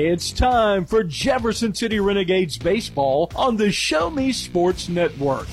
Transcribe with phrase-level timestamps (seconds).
[0.00, 5.48] It's time for Jefferson City Renegades baseball on the Show Me Sports Network.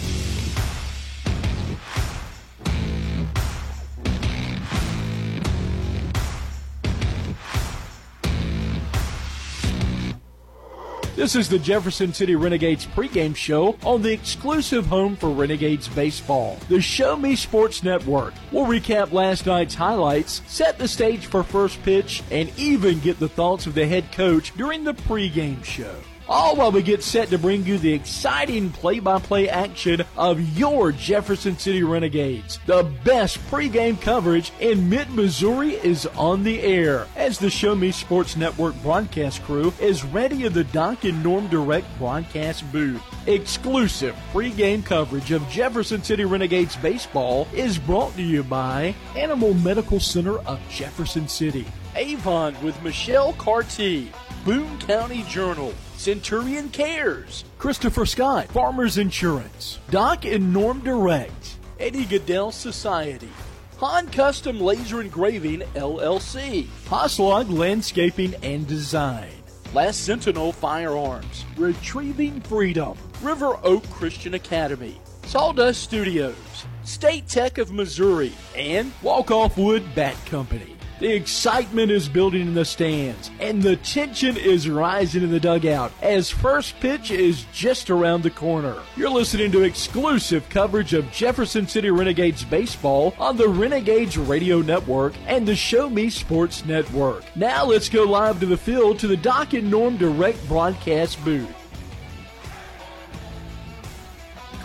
[11.15, 16.59] This is the Jefferson City Renegades pregame show on the exclusive home for Renegades baseball,
[16.67, 18.33] the Show Me Sports Network.
[18.51, 23.29] We'll recap last night's highlights, set the stage for first pitch, and even get the
[23.29, 25.95] thoughts of the head coach during the pregame show
[26.27, 30.39] all while we get set to bring you the exciting play by play action of
[30.57, 32.59] your Jefferson City Renegades.
[32.65, 37.91] The best pregame coverage in mid Missouri is on the air as the Show Me
[37.91, 43.01] Sports Network broadcast crew is ready at the Doc and Norm Direct broadcast booth.
[43.27, 49.99] Exclusive pregame coverage of Jefferson City Renegades baseball is brought to you by Animal Medical
[49.99, 51.65] Center of Jefferson City,
[51.95, 54.11] Avon with Michelle Carty,
[54.43, 55.73] Boone County Journal,
[56.05, 63.31] Centurion Cares, Christopher Scott, Farmers Insurance, Doc and Norm Direct, Eddie Gaedel Society,
[63.79, 69.31] Han Custom Laser Engraving LLC, Hoslog Landscaping and Design,
[69.73, 76.35] Last Sentinel Firearms, Retrieving Freedom, River Oak Christian Academy, Sawdust Studios,
[76.83, 80.74] State Tech of Missouri, and Walk Off Wood Bat Company.
[80.97, 85.91] The excitement is building in the stands, and the tension is rising in the dugout
[86.01, 88.77] as first pitch is just around the corner.
[88.95, 95.13] You're listening to exclusive coverage of Jefferson City Renegades baseball on the Renegades Radio Network
[95.27, 97.23] and the Show Me Sports Network.
[97.35, 101.54] Now let's go live to the field to the Doc and Norm Direct broadcast booth.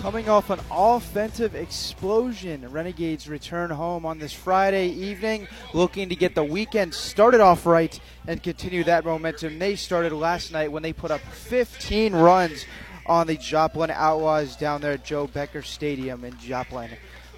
[0.00, 6.34] Coming off an offensive explosion, Renegades return home on this Friday evening, looking to get
[6.34, 10.94] the weekend started off right and continue that momentum they started last night when they
[10.94, 12.64] put up 15 runs
[13.04, 16.88] on the Joplin Outlaws down there at Joe Becker Stadium in Joplin.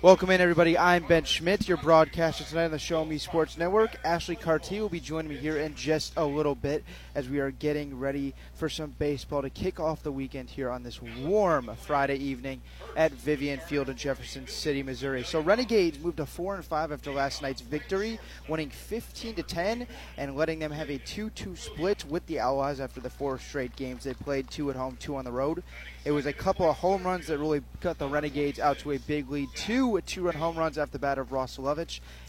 [0.02, 0.76] Welcome in, everybody.
[0.76, 3.96] I'm Ben Schmidt, your broadcaster tonight on the Show Me Sports Network.
[4.04, 6.82] Ashley Carty will be joining me here in just a little bit
[7.14, 10.82] as we are getting ready for some baseball to kick off the weekend here on
[10.82, 12.62] this warm Friday evening
[12.96, 15.22] at Vivian Field in Jefferson City, Missouri.
[15.22, 18.18] So Renegades moved to four and five after last night's victory,
[18.48, 19.86] winning 15 to 10
[20.16, 24.02] and letting them have a 2-2 split with the Outlaws after the four straight games
[24.02, 25.62] they played, two at home, two on the road.
[26.04, 28.98] It was a couple of home runs that really cut the Renegades out to a
[28.98, 29.48] big lead.
[29.54, 31.60] Two two-run home runs off the bat of Ross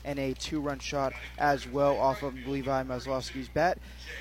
[0.05, 3.79] and a two-run shot as well off of Levi Maslowski's bat.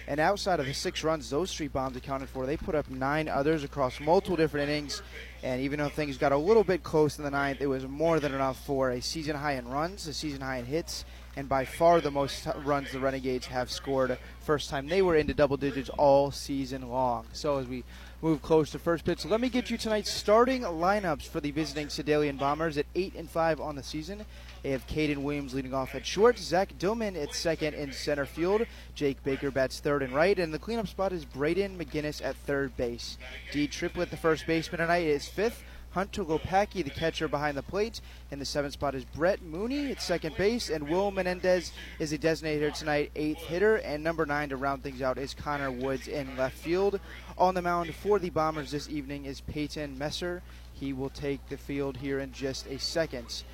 [0.08, 3.28] And outside of the six runs those three bombs accounted for, they put up nine
[3.28, 5.02] others across multiple different innings.
[5.42, 8.20] And even though things got a little bit close in the ninth, it was more
[8.20, 11.04] than enough for a season high in runs, a season high in hits,
[11.36, 14.16] and by far the most runs the Renegades have scored.
[14.40, 17.26] First time they were into double digits all season long.
[17.32, 17.84] So as we
[18.22, 19.24] move close to first pitch.
[19.24, 23.28] Let me get you tonight's starting lineups for the visiting Sedalian Bombers at 8 and
[23.28, 24.24] 5 on the season.
[24.62, 28.64] They have Caden Williams leading off at short, Zach Dillman at second in center field,
[28.94, 32.76] Jake Baker bats third and right, and the cleanup spot is Braden McGinnis at third
[32.76, 33.18] base.
[33.50, 35.64] D Triplett, the first baseman tonight, is fifth.
[35.92, 38.00] Hunter Lopacki, the catcher behind the plate.
[38.30, 42.18] In the seventh spot is Brett Mooney at second base, and Will Menendez is a
[42.18, 43.76] designated tonight, eighth hitter.
[43.76, 46.98] And number nine to round things out is Connor Woods in left field.
[47.38, 50.42] On the mound for the Bombers this evening is Peyton Messer.
[50.74, 53.44] He will take the field here in just a second.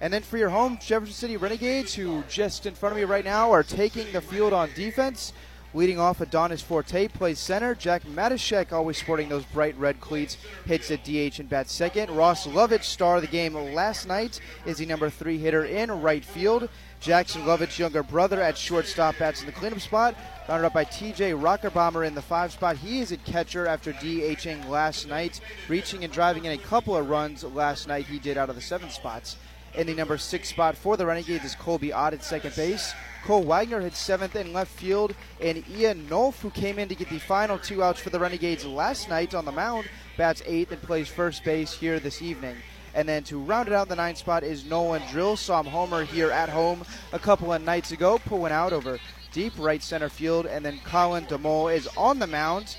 [0.00, 3.24] And then for your home, Jefferson City Renegades, who just in front of me right
[3.24, 5.32] now are taking the field on defense.
[5.74, 7.74] Leading off, Adonis Forte plays center.
[7.74, 12.10] Jack Matashek, always sporting those bright red cleats, hits at DH and bats second.
[12.10, 16.24] Ross Lovich, star of the game last night, is the number three hitter in right
[16.24, 16.70] field.
[17.00, 20.16] Jackson Lovich's younger brother at shortstop bats in the cleanup spot.
[20.48, 22.76] Rounded up by TJ Rockerbomber in the five spot.
[22.76, 27.08] He is at catcher after DHing last night, reaching and driving in a couple of
[27.08, 28.06] runs last night.
[28.06, 29.36] He did out of the seven spots.
[29.74, 32.92] In the number six spot for the Renegades is Colby Ott at second base.
[33.24, 37.10] Cole Wagner hit seventh in left field, and Ian Nolf, who came in to get
[37.10, 40.82] the final two outs for the Renegades last night on the mound, bats eighth and
[40.82, 42.56] plays first base here this evening.
[42.94, 45.36] And then to round it out the ninth spot is Nolan Drill.
[45.36, 48.98] Saw him homer here at home a couple of nights ago, pulling out over
[49.32, 52.76] deep right center field, and then Colin DeMol is on the mound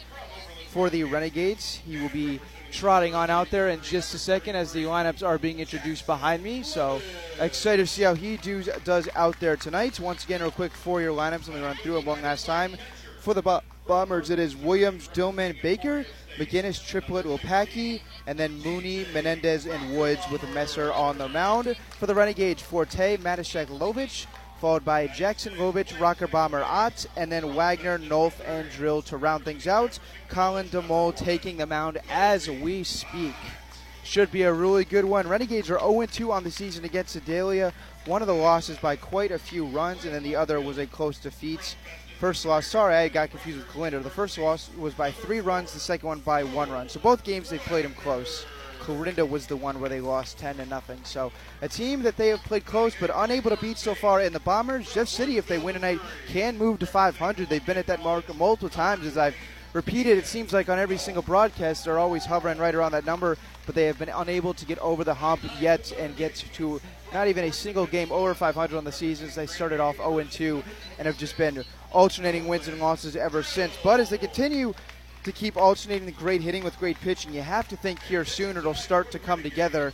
[0.69, 1.75] for the Renegades.
[1.85, 2.39] He will be
[2.71, 6.43] trotting on out there in just a second as the lineups are being introduced behind
[6.43, 6.61] me.
[6.63, 7.01] So
[7.39, 9.99] excited to see how he do, does out there tonight.
[9.99, 11.47] Once again, real quick four-year lineups.
[11.47, 12.75] Let me run through them one last time.
[13.29, 16.03] For the Bombers, it is Williams, Dillman, Baker,
[16.39, 21.75] McGinnis, Triplett, Wilpacki, and then Mooney, Menendez, and Woods with Messer on the mound.
[21.99, 24.25] For the Renegades, Forte, Matashek, Lovich,
[24.59, 29.45] followed by Jackson Lovich, Rocker Bomber Ott, and then Wagner, Nolf, and Drill to round
[29.45, 29.99] things out.
[30.29, 33.35] Colin DeMol taking the mound as we speak.
[34.03, 35.27] Should be a really good one.
[35.27, 37.73] Renegades are 0 2 on the season against Sedalia.
[38.05, 40.87] One of the losses by quite a few runs, and then the other was a
[40.87, 41.75] close defeat.
[42.19, 44.01] First loss, sorry, I got confused with Clarinda.
[44.01, 46.89] The first loss was by three runs, the second one by one run.
[46.89, 48.45] So both games they played them close.
[48.81, 50.99] Clarinda was the one where they lost 10 to nothing.
[51.05, 51.31] So
[51.61, 54.19] a team that they have played close but unable to beat so far.
[54.19, 57.47] And the Bombers, Jeff City, if they win tonight, can move to 500.
[57.47, 59.35] They've been at that mark multiple times as I've
[59.71, 60.17] repeated.
[60.17, 63.75] It seems like on every single broadcast they're always hovering right around that number, but
[63.75, 66.81] they have been unable to get over the hump yet and get to
[67.13, 69.29] not even a single game over 500 on the season.
[69.35, 70.63] They started off 0 2
[70.97, 73.73] and have just been alternating wins and losses ever since.
[73.83, 74.73] But as they continue
[75.23, 78.57] to keep alternating the great hitting with great pitching, you have to think here soon
[78.57, 79.93] it'll start to come together.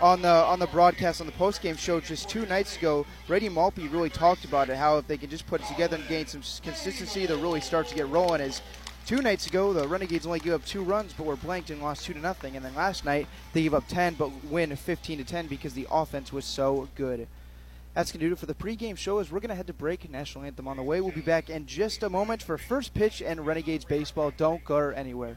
[0.00, 3.50] On the on the broadcast on the post game show just two nights ago, Brady
[3.50, 4.76] Maltby really talked about it.
[4.76, 7.86] How if they can just put it together and gain some consistency, they'll really start
[7.88, 8.40] to get rolling.
[8.40, 8.62] As
[9.06, 12.04] two nights ago, the Renegades only gave up two runs, but were blanked and lost
[12.04, 12.56] two to nothing.
[12.56, 15.86] And then last night, they gave up ten, but win 15 to 10 because the
[15.90, 17.26] offense was so good.
[17.94, 20.08] That's to do it for the pregame show as we're to head to break.
[20.08, 21.00] National Anthem on the way.
[21.00, 24.32] We'll be back in just a moment for first pitch and Renegades baseball.
[24.36, 25.36] Don't go anywhere.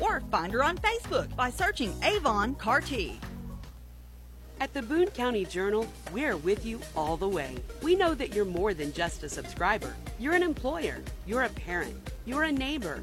[0.00, 3.20] or find her on Facebook by searching Avon Carty.
[4.60, 7.56] At the Boone County Journal, we're with you all the way.
[7.82, 9.94] We know that you're more than just a subscriber.
[10.18, 13.02] You're an employer, you're a parent, you're a neighbor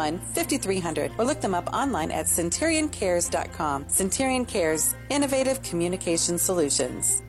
[0.33, 3.89] 5300 or look them up online at centurioncares.com.
[3.89, 7.21] Centurion Cares, innovative communication solutions.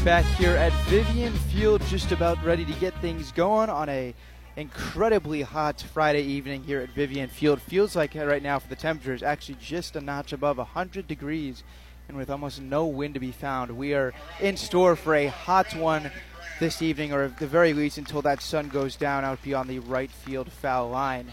[0.05, 4.15] Back here at Vivian Field, just about ready to get things going on a
[4.55, 7.61] incredibly hot Friday evening here at Vivian Field.
[7.61, 11.65] Feels like right now for the temperature is actually just a notch above 100 degrees,
[12.07, 15.75] and with almost no wind to be found, we are in store for a hot
[15.75, 16.13] one
[16.61, 19.81] this evening, or at the very least until that sun goes down out beyond the
[19.81, 21.33] right field foul line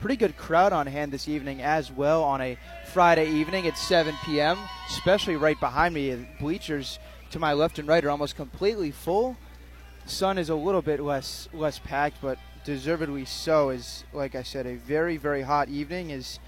[0.00, 2.56] pretty good crowd on hand this evening as well on a
[2.92, 4.56] Friday evening at 7 p.m.,
[4.88, 6.26] especially right behind me.
[6.38, 6.98] Bleachers
[7.30, 9.36] to my left and right are almost completely full.
[10.06, 13.70] Sun is a little bit less less packed, but deservedly so.
[13.70, 16.12] Is like I said, a very very hot evening.
[16.12, 16.38] As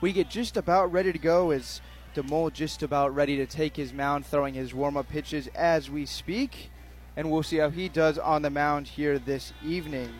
[0.00, 1.80] we get just about ready to go, as
[2.14, 6.06] DeMol just about ready to take his mound, throwing his warm up pitches as we
[6.06, 6.70] speak.
[7.16, 10.10] And we'll see how he does on the mound here this evening.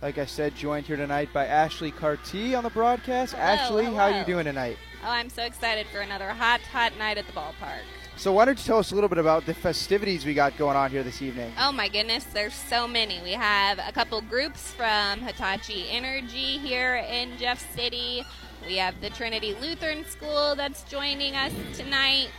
[0.00, 3.32] Like I said, joined here tonight by Ashley Carty on the broadcast.
[3.32, 4.76] Hello, Ashley, how are you doing tonight?
[5.04, 7.80] Oh, I'm so excited for another hot, hot night at the ballpark.
[8.16, 10.76] So why don't you tell us a little bit about the festivities we got going
[10.76, 11.52] on here this evening?
[11.58, 13.20] Oh my goodness, there's so many.
[13.22, 18.24] We have a couple groups from Hitachi Energy here in Jeff City.
[18.66, 22.30] We have the Trinity Lutheran School that's joining us tonight.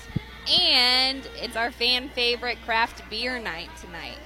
[0.50, 4.18] And it's our fan favorite craft beer night tonight.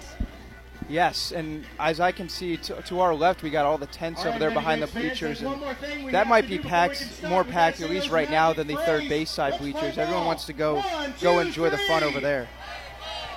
[0.90, 4.22] Yes, and as I can see to, to our left, we got all the tents
[4.22, 5.42] All over right, there behind the bleachers.
[5.42, 8.54] and more thing we that might be do packed, more packed at least right now
[8.54, 9.98] than the third base side Let's bleachers.
[9.98, 12.48] Everyone wants to go One, go two, enjoy the fun over there.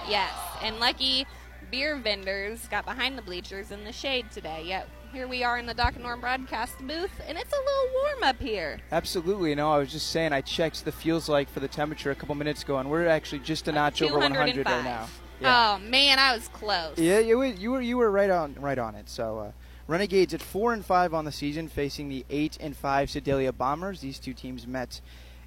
[0.09, 1.27] Yes, and lucky
[1.71, 4.63] beer vendors got behind the bleachers in the shade today.
[4.65, 8.03] Yet here we are in the Doc and Norm broadcast booth, and it's a little
[8.03, 8.79] warm up here.
[8.93, 9.51] Absolutely.
[9.51, 12.15] You know, I was just saying, I checked the feels like for the temperature a
[12.15, 15.21] couple minutes ago, and we're actually just a uh, notch over 100 right 205.
[15.41, 15.75] Now.
[15.75, 16.99] Oh man, I was close.
[16.99, 19.09] Yeah, you were you were you were right on right on it.
[19.09, 19.53] So uh,
[19.89, 24.01] Renegades at four and five on the season, facing the eight and five Sedalia Bombers.
[24.01, 25.01] These two teams met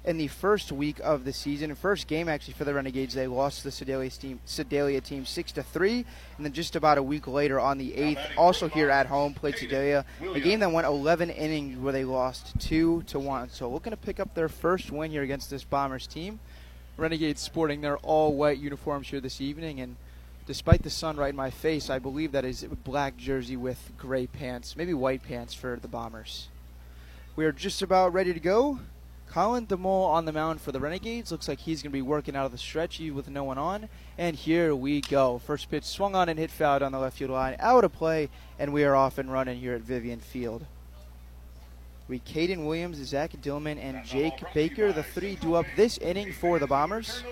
[0.04, 1.74] in the first week of the season.
[1.74, 5.62] First game actually for the Renegades, they lost the Sedalia team Sedalia team six to
[5.62, 6.06] three,
[6.36, 9.56] and then just about a week later on the eighth, also here at home, played
[9.56, 10.04] Sedalia.
[10.34, 13.50] A game that went 11 innings where they lost two to one.
[13.50, 16.40] So looking to pick up their first win here against this Bombers team.
[17.00, 19.96] Renegades sporting their all white uniforms here this evening, and
[20.46, 23.92] despite the sun right in my face, I believe that is a black jersey with
[23.96, 26.48] gray pants, maybe white pants for the Bombers.
[27.36, 28.80] We are just about ready to go.
[29.30, 31.32] Colin DeMol on the mound for the Renegades.
[31.32, 33.88] Looks like he's going to be working out of the stretch with no one on.
[34.18, 35.38] And here we go.
[35.38, 37.56] First pitch swung on and hit foul down the left field line.
[37.60, 38.28] Out of play,
[38.58, 40.66] and we are off and running here at Vivian Field.
[42.10, 44.92] We Caden Williams, Zach Dillman, and Jake Baker.
[44.92, 47.22] The three do up this inning for the Bombers.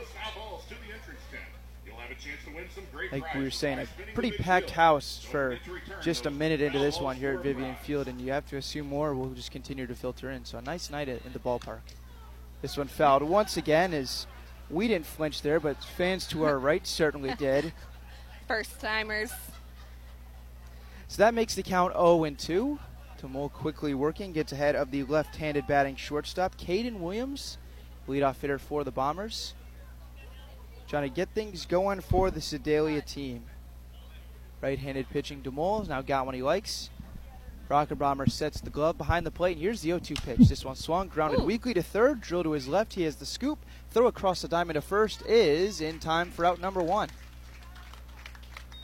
[3.11, 5.58] Like we were saying, a pretty packed house for
[6.00, 8.87] just a minute into this one here at Vivian Field, and you have to assume
[8.87, 10.44] more will just continue to filter in.
[10.44, 11.80] So a nice night in the ballpark.
[12.62, 14.28] This one fouled once again as
[14.70, 17.73] we didn't flinch there, but fans to our right certainly did.
[18.47, 19.32] First timers.
[21.08, 22.78] So that makes the count 0 and 2.
[23.21, 27.59] DeMol quickly working, gets ahead of the left handed batting shortstop, Caden Williams,
[28.07, 29.55] leadoff hitter for the Bombers.
[30.89, 33.45] Trying to get things going for the Sedalia team.
[34.61, 36.91] Right handed pitching, DeMol has now got one he likes.
[37.69, 40.49] Rocker Bomber sets the glove behind the plate, and here's the 0 2 pitch.
[40.49, 41.45] This one swung, grounded Ooh.
[41.45, 42.95] weakly to third, drill to his left.
[42.95, 43.59] He has the scoop.
[43.91, 47.11] Throw across the diamond to first is in time for out number one.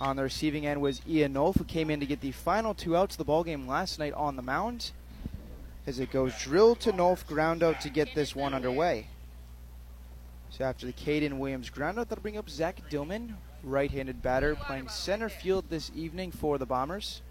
[0.01, 2.97] On the receiving end was Ian Nolf, who came in to get the final two
[2.97, 4.91] outs of the ballgame last night on the mound.
[5.87, 9.07] As it goes drill to Nolf, ground out to get this one underway.
[10.51, 14.89] So after the Caden Williams ground out, that'll bring up Zach Dillman, right-handed batter, playing
[14.89, 17.23] center field this evening for the Bombers.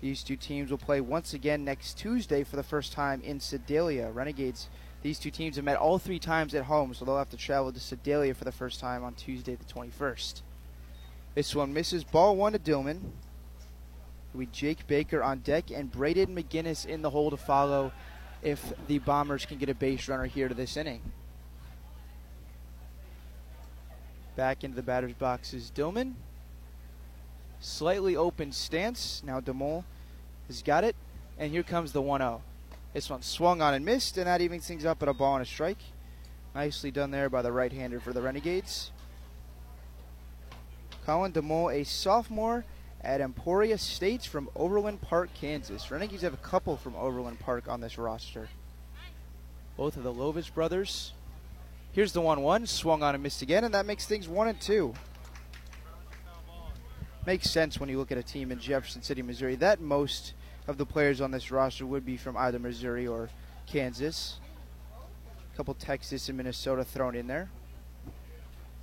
[0.00, 4.10] These two teams will play once again next Tuesday for the first time in Sedalia.
[4.10, 4.68] Renegades
[5.02, 7.72] these two teams have met all three times at home, so they'll have to travel
[7.72, 10.42] to Sedalia for the first time on Tuesday, the 21st.
[11.34, 12.02] This one misses.
[12.02, 13.00] Ball one to Dillman.
[14.34, 17.92] We Jake Baker on deck and Braden McGinnis in the hole to follow
[18.42, 21.00] if the Bombers can get a base runner here to this inning.
[24.36, 26.14] Back into the batter's box is Dillman.
[27.60, 29.22] Slightly open stance.
[29.24, 29.84] Now DeMol
[30.46, 30.94] has got it.
[31.38, 32.42] And here comes the 1 0.
[32.98, 35.42] This one swung on and missed, and that evens things up at a ball and
[35.44, 35.78] a strike.
[36.52, 38.90] Nicely done there by the right hander for the Renegades.
[41.06, 42.64] Colin DeMol, a sophomore
[43.00, 45.92] at Emporia State from Overland Park, Kansas.
[45.92, 48.48] Renegades have a couple from Overland Park on this roster.
[49.76, 51.12] Both of the Lovich brothers.
[51.92, 54.60] Here's the 1 1, swung on and missed again, and that makes things 1 and
[54.60, 54.92] 2.
[57.26, 60.32] Makes sense when you look at a team in Jefferson City, Missouri, that most
[60.68, 63.30] of the players on this roster would be from either Missouri or
[63.66, 64.38] Kansas.
[65.52, 67.50] A couple Texas and Minnesota thrown in there.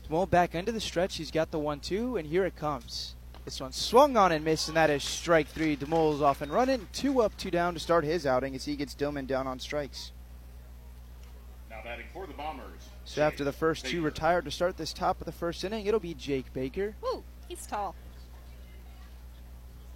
[0.09, 1.15] Well, back into the stretch.
[1.17, 3.15] He's got the one two, and here it comes.
[3.45, 5.77] This one swung on and missed, and that is strike three.
[5.77, 6.87] DeMol's off and running.
[6.91, 10.11] Two up, two down to start his outing as he gets Dillman down on strikes.
[11.69, 12.81] Now batting for the Bombers.
[13.03, 15.99] So after the first two retired to start this top of the first inning, it'll
[15.99, 16.95] be Jake Baker.
[17.01, 17.93] Woo, he's tall.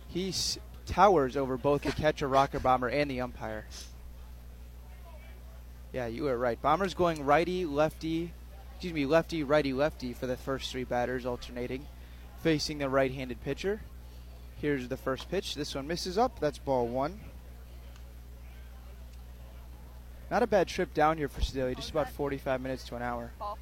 [0.08, 3.66] He s- towers over both the catcher, rocker bomber, and the umpire.
[5.94, 6.62] Yeah, you were right.
[6.62, 8.32] Bombers going righty, lefty,
[8.72, 11.88] excuse me, lefty, righty, lefty for the first three batters, alternating,
[12.42, 13.82] facing the right-handed pitcher.
[14.58, 15.56] Here's the first pitch.
[15.56, 16.40] This one misses up.
[16.40, 17.20] That's ball one.
[20.30, 23.32] Not a bad trip down here for Sedalia, just about 45 minutes to an hour.
[23.40, 23.58] Ball.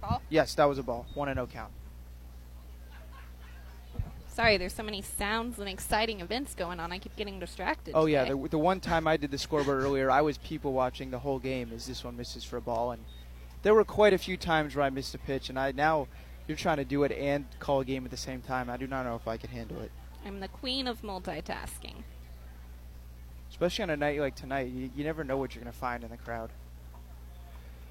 [0.00, 0.22] Ball?
[0.28, 1.06] Yes, that was a ball.
[1.14, 1.72] One and no count.
[4.36, 6.92] Sorry, there's so many sounds and exciting events going on.
[6.92, 7.92] I keep getting distracted.
[7.94, 11.10] Oh yeah, the, the one time I did the scoreboard earlier, I was people watching
[11.10, 13.02] the whole game as this one misses for a ball, and
[13.62, 16.06] there were quite a few times where I missed a pitch, and I now
[16.46, 18.68] you're trying to do it and call a game at the same time.
[18.68, 19.90] I do not know if I can handle it,
[20.26, 22.04] I'm the queen of multitasking.
[23.48, 24.70] especially on a night like tonight.
[24.70, 26.50] You, you never know what you're going to find in the crowd.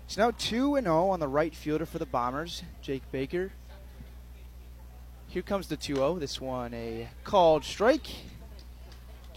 [0.06, 3.52] It's now two and zero on the right fielder for the Bombers, Jake Baker.
[5.36, 6.22] Here comes the 2-0.
[6.22, 8.08] This one a called strike.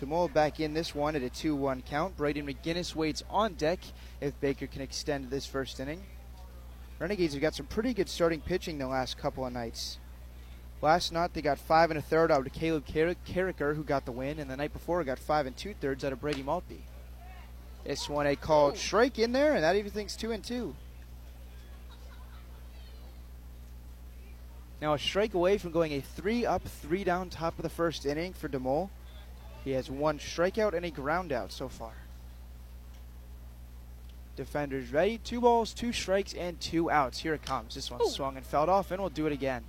[0.00, 2.16] Demol back in this one at a 2-1 count.
[2.16, 3.80] Braden McGinnis waits on deck
[4.20, 6.00] if Baker can extend this first inning.
[7.00, 9.98] Renegades have got some pretty good starting pitching the last couple of nights.
[10.80, 14.04] Last night they got five and a third out of Caleb Car- Carricker, who got
[14.04, 16.84] the win, and the night before got five and two thirds out of Brady Maltby.
[17.84, 18.76] This one a called oh.
[18.76, 20.76] strike in there, and that even thinks two and two.
[24.80, 28.06] Now a strike away from going a three up, three down top of the first
[28.06, 28.90] inning for DeMol.
[29.64, 31.92] He has one strikeout and a ground out so far.
[34.36, 35.18] Defenders ready.
[35.18, 37.18] Two balls, two strikes, and two outs.
[37.18, 37.74] Here it comes.
[37.74, 39.64] This one swung and fell off, and we'll do it again.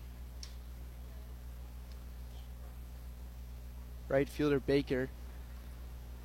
[4.07, 5.09] Right fielder Baker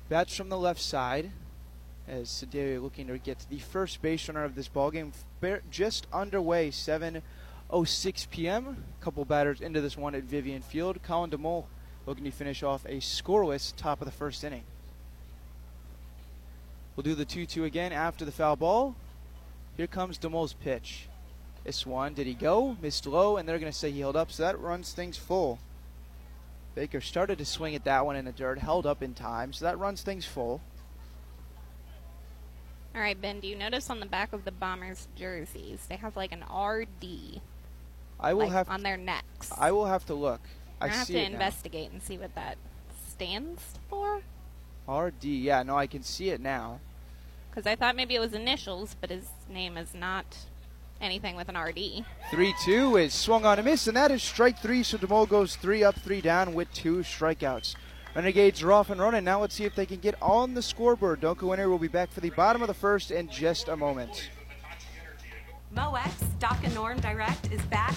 [0.09, 1.31] bats from the left side
[2.07, 5.11] as Sedalia looking to get the first base runner of this ballgame.
[5.71, 6.69] Just underway,
[7.71, 8.85] 7:06 p.m.
[8.99, 10.99] A Couple batters into this one at Vivian Field.
[11.03, 11.65] Colin DeMol
[12.05, 14.63] looking to finish off a scoreless top of the first inning.
[16.95, 18.95] We'll do the 2-2 again after the foul ball.
[19.75, 21.07] Here comes DeMol's pitch.
[21.65, 22.77] This one, did he go?
[22.81, 25.59] Missed low, and they're going to say he held up, so that runs things full.
[26.75, 29.65] Baker started to swing at that one in the dirt, held up in time, so
[29.65, 30.61] that runs things full.
[32.93, 36.15] All right, Ben, do you notice on the back of the Bombers jerseys, they have
[36.15, 37.41] like an RD
[38.19, 39.51] I will like, have on their necks?
[39.57, 40.41] I will have to look.
[40.81, 41.33] I I have see to it now.
[41.33, 42.57] investigate and see what that
[43.09, 44.21] stands for.
[44.87, 46.79] RD, yeah, no, I can see it now.
[47.49, 50.25] Because I thought maybe it was initials, but his name is not
[51.01, 52.05] anything with an RD.
[52.31, 54.83] 3 2 is swung on a miss, and that is strike three.
[54.83, 57.75] So DeMol goes three up, three down with two strikeouts.
[58.15, 59.23] Renegades are off and running.
[59.25, 61.19] Now let's see if they can get on the scoreboard.
[61.21, 61.67] Don't go in here.
[61.69, 64.29] We'll be back for the bottom of the first in just a moment.
[65.75, 67.95] MoEx Doc and Norm Direct is back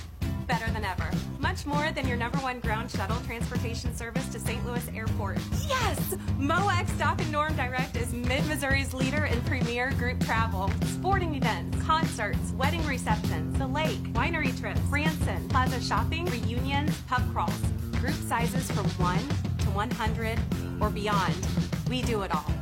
[0.49, 1.09] better than ever.
[1.39, 4.65] Much more than your number one ground shuttle transportation service to St.
[4.67, 5.39] Louis Airport.
[5.69, 6.15] Yes!
[6.41, 11.81] MoEx Doc and Norm Direct is Mid Missouri's leader in premier group travel, sporting events,
[11.85, 17.61] concerts, wedding receptions, the lake, winery trips, Branson, plaza shopping, reunions, pub crawls.
[18.01, 20.39] Group sizes from 1 to 100
[20.81, 21.47] or beyond.
[21.89, 22.53] We do it all.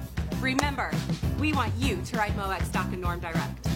[0.40, 0.90] Remember,
[1.40, 3.75] we want you to ride MoEx Doc and Norm Direct.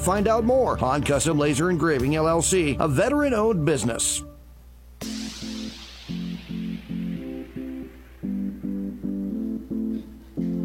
[0.01, 0.75] find out more.
[0.77, 4.23] Han Custom Laser Engraving LLC, a veteran owned business.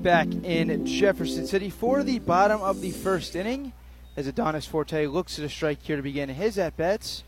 [0.03, 3.72] Back in Jefferson City for the bottom of the first inning
[4.16, 7.25] as Adonis Forte looks at a strike here to begin his at bats.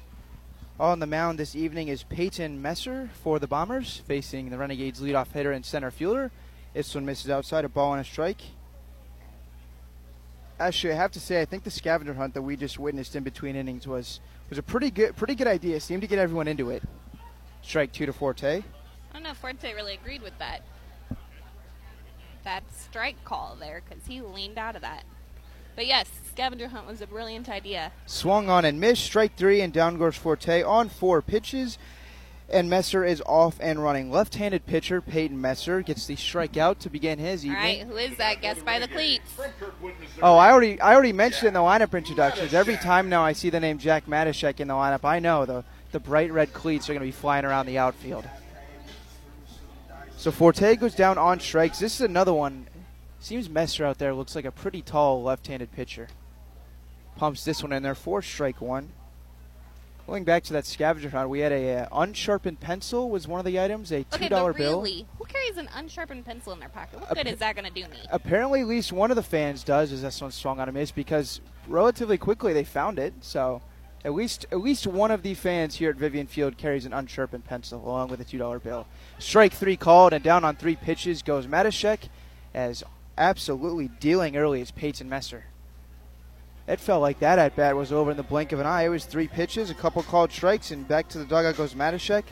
[0.81, 5.33] On the mound this evening is Peyton Messer for the Bombers, facing the Renegades leadoff
[5.33, 6.31] hitter and center fielder.
[6.73, 8.42] This one misses outside, a ball and a strike.
[10.61, 13.23] Actually, I have to say, I think the scavenger hunt that we just witnessed in
[13.23, 15.79] between innings was was a pretty good pretty good idea.
[15.81, 16.83] Seemed to get everyone into it.
[17.62, 18.59] Strike two to Forte.
[18.59, 18.62] I
[19.12, 20.62] don't know if Forte really agreed with that
[22.44, 25.05] that strike call there because he leaned out of that.
[25.77, 27.92] But yes, scavenger hunt was a brilliant idea.
[28.07, 29.05] Swung on and missed.
[29.05, 31.79] Strike three, and down goes Forte on four pitches.
[32.50, 34.11] And Messer is off and running.
[34.11, 37.61] Left-handed pitcher Peyton Messer gets the strikeout to begin his evening.
[37.61, 38.40] right, who is that?
[38.40, 39.30] Guess by the cleats.
[40.22, 42.54] Oh, I already I already mentioned it in the lineup introductions.
[42.54, 45.62] Every time now I see the name Jack Matashek in the lineup, I know the
[45.92, 48.24] the bright red cleats are going to be flying around the outfield.
[50.16, 51.78] So Forte goes down on strikes.
[51.78, 52.66] This is another one.
[53.20, 56.08] Seems Messer out there looks like a pretty tall left-handed pitcher.
[57.16, 58.92] Pumps this one in there for strike one.
[60.09, 63.44] Going back to that scavenger hunt, we had a uh, unsharpened pencil was one of
[63.44, 64.81] the items, a two dollar Okay, bill.
[64.81, 66.99] really, who carries an unsharpened pencil in their pocket?
[67.01, 67.99] What good is that going to do me?
[68.11, 69.92] Apparently, at least one of the fans does.
[69.92, 73.12] Is this one strong on a miss because relatively quickly they found it.
[73.21, 73.61] So,
[74.03, 77.44] at least at least one of the fans here at Vivian Field carries an unsharpened
[77.44, 78.87] pencil along with a two dollar bill.
[79.18, 82.09] Strike three called and down on three pitches goes Matashek,
[82.55, 82.83] as
[83.18, 85.44] absolutely dealing early is Peyton Messer.
[86.68, 88.83] It felt like that at bat was over in the blink of an eye.
[88.83, 92.24] It was three pitches, a couple called strikes, and back to the dugout goes Matashek.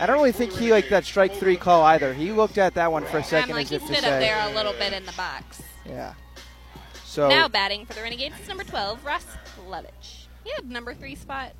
[0.00, 2.12] I don't really think he liked that strike three call either.
[2.12, 4.54] He looked at that one for a second like, as he stood up there a
[4.54, 5.62] little bit in the box.
[5.86, 6.14] "Yeah."
[7.04, 9.26] So now batting for the Renegades is number 12, Ross
[9.68, 10.26] Lovich.
[10.44, 11.52] He had number three spot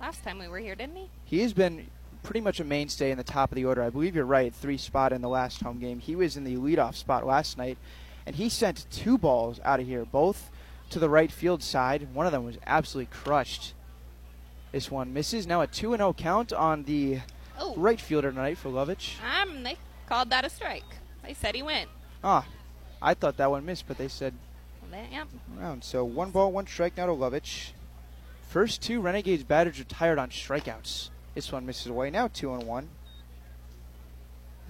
[0.00, 1.08] last time we were here, didn't he?
[1.24, 1.86] he has been
[2.22, 3.82] pretty much a mainstay in the top of the order.
[3.82, 5.98] I believe you're right, three spot in the last home game.
[5.98, 7.78] He was in the leadoff spot last night,
[8.26, 10.50] and he sent two balls out of here, both
[10.92, 12.14] to the right field side.
[12.14, 13.72] One of them was absolutely crushed.
[14.72, 15.46] This one misses.
[15.46, 17.20] Now a 2 0 count on the
[17.58, 17.74] Oh.
[17.76, 19.14] right fielder tonight for Lovich.
[19.22, 19.76] Um, they
[20.06, 20.84] called that a strike.
[21.22, 21.88] They said he went.
[22.24, 22.46] Ah,
[23.00, 24.34] I thought that one missed, but they said
[25.10, 25.28] Yep.
[25.56, 25.84] round.
[25.84, 27.72] So one ball, one strike now to Lovich.
[28.48, 31.08] First two Renegades batters retired on strikeouts.
[31.34, 32.10] This one misses away.
[32.10, 32.90] Now two and one.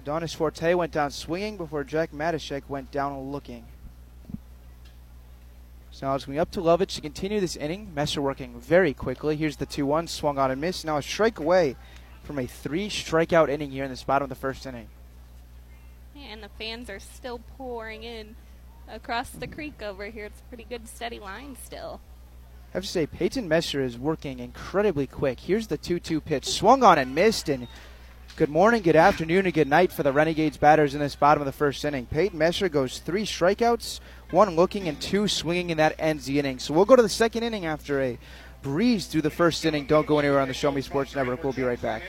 [0.01, 3.65] Adonis Forte went down swinging before Jack Matashek went down looking.
[5.93, 7.93] So now it's going up to Lovich to continue this inning.
[7.93, 9.35] Messer working very quickly.
[9.35, 10.85] Here's the 2 1, swung on and missed.
[10.85, 11.75] Now a strike away
[12.23, 14.87] from a three strikeout inning here in the bottom of the first inning.
[16.17, 18.35] And the fans are still pouring in
[18.87, 20.25] across the creek over here.
[20.25, 22.01] It's a pretty good steady line still.
[22.71, 25.41] I have to say, Peyton Messer is working incredibly quick.
[25.41, 26.45] Here's the 2 2 pitch.
[26.45, 27.49] Swung on and missed.
[27.49, 27.67] And
[28.35, 31.45] good morning, good afternoon, and good night for the Renegades batters in this bottom of
[31.45, 32.07] the first inning.
[32.07, 33.99] Peyton Messer goes three strikeouts,
[34.31, 36.57] one looking, and two swinging, and that ends the inning.
[36.57, 38.17] So we'll go to the second inning after a
[38.63, 39.85] breeze through the first inning.
[39.85, 41.43] Don't go anywhere on the Show Me Sports Network.
[41.43, 42.01] We'll be right back.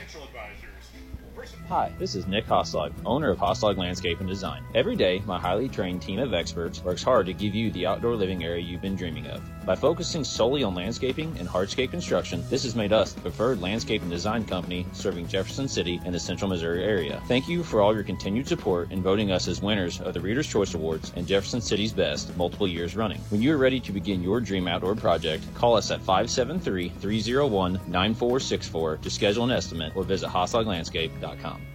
[1.67, 4.63] Hi, this is Nick Hoslog, owner of Hoslog Landscape and Design.
[4.73, 8.15] Every day, my highly trained team of experts works hard to give you the outdoor
[8.15, 9.41] living area you've been dreaming of.
[9.65, 14.03] By focusing solely on landscaping and hardscape construction, this has made us the preferred landscape
[14.03, 17.19] and design company serving Jefferson City and the central Missouri area.
[17.27, 20.45] Thank you for all your continued support in voting us as winners of the Reader's
[20.45, 23.19] Choice Awards and Jefferson City's Best multiple years running.
[23.29, 27.73] When you are ready to begin your dream outdoor project, call us at 573 301
[27.87, 31.74] 9464 to schedule an estimate or visit hosloglandscape.com.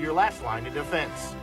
[0.00, 1.34] your last line of defense.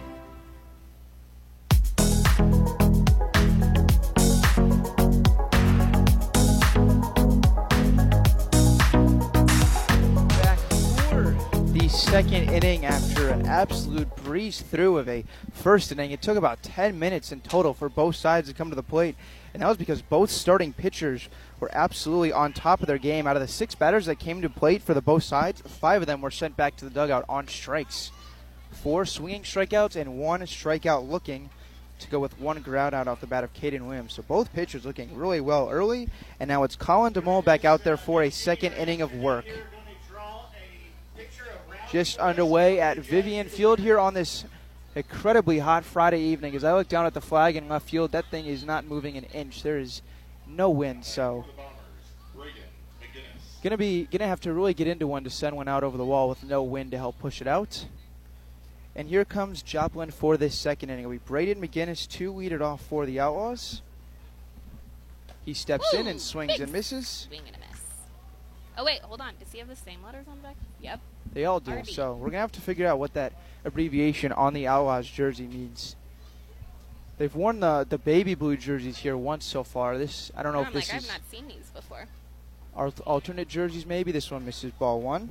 [11.74, 16.12] The second inning after an absolute breeze through of a first inning.
[16.12, 19.16] It took about 10 minutes in total for both sides to come to the plate,
[19.54, 23.28] and that was because both starting pitchers were absolutely on top of their game.
[23.28, 26.08] Out of the six batters that came to plate for the both sides, five of
[26.08, 28.12] them were sent back to the dugout on strikes.
[28.82, 31.50] Four swinging strikeouts and one strikeout looking
[32.00, 34.14] to go with one ground out off the bat of Caden Williams.
[34.14, 36.10] So both pitchers looking really well early,
[36.40, 39.46] and now it's Colin DeMol back out there for a second inning of work.
[41.92, 44.46] Just underway at Vivian Field here on this
[44.94, 46.56] incredibly hot Friday evening.
[46.56, 49.18] As I look down at the flag in left field, that thing is not moving
[49.18, 49.64] an inch.
[49.64, 50.02] There is
[50.46, 51.46] no wind, so
[53.64, 56.06] gonna be gonna have to really get into one to send one out over the
[56.06, 57.86] wall with no wind to help push it out.
[58.98, 61.04] And here comes Joplin for this second inning.
[61.04, 63.84] It'll be Braden McGinnis to lead it off for the Outlaws.
[65.46, 67.08] He steps in and swings big and misses.
[67.08, 67.80] Swing and a miss.
[68.76, 69.36] Oh wait, hold on.
[69.40, 70.56] Does he have the same letters on the back?
[70.82, 71.00] Yep.
[71.32, 71.74] They all do.
[71.74, 71.88] RD.
[71.88, 73.34] So we're gonna have to figure out what that
[73.64, 75.96] abbreviation on the Outlaws jersey means.
[77.20, 79.98] They've worn the the baby blue jerseys here once so far.
[80.00, 81.10] This I don't know I'm if this like, is.
[81.10, 82.08] I've not seen these before.
[82.76, 84.12] Our alternate jerseys, maybe.
[84.12, 85.30] This one misses ball one.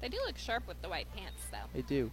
[0.00, 1.58] They do look sharp with the white pants, though.
[1.74, 2.10] They do.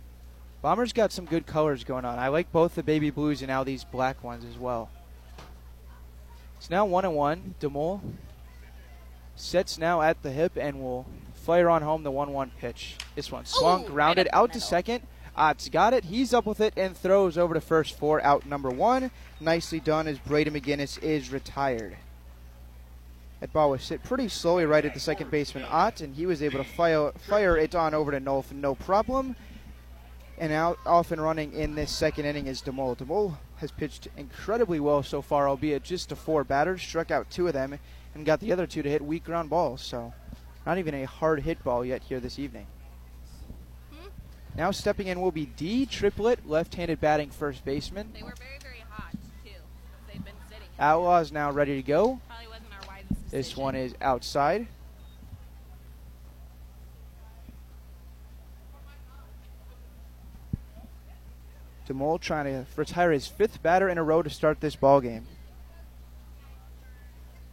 [0.61, 2.17] Bombers got some good colors going on.
[2.17, 4.89] I like both the baby blues and now these black ones as well.
[6.57, 7.55] It's now one and one.
[7.59, 8.01] DeMol
[9.35, 12.97] sets now at the hip and will fire on home the one-one pitch.
[13.15, 15.03] This one swung, Ooh, grounded right out to second.
[15.35, 16.05] Ott's got it.
[16.05, 19.11] He's up with it and throws over to first for out number one.
[19.39, 21.95] Nicely done as Braden McGinnis is retired.
[23.39, 26.41] That ball was hit pretty slowly right at the second baseman Ott, and he was
[26.41, 29.35] able to fire, fire it on over to Nolf, no problem.
[30.39, 32.97] And out off and running in this second inning is DeMol.
[32.97, 37.47] DeMol has pitched incredibly well so far, albeit just to four batters, struck out two
[37.47, 37.79] of them,
[38.13, 39.81] and got the other two to hit weak ground balls.
[39.81, 40.13] So,
[40.65, 42.67] not even a hard hit ball yet here this evening.
[44.55, 48.11] Now stepping in will be D Triplett, left-handed batting first baseman.
[48.13, 49.11] They were very, very hot,
[49.43, 49.51] too.
[50.07, 50.67] They've been sitting.
[50.79, 52.19] Outlaw is now ready to go.
[52.27, 54.67] Probably wasn't our wisest This one is outside.
[61.87, 65.25] DeMol trying to retire his fifth batter in a row to start this ball game.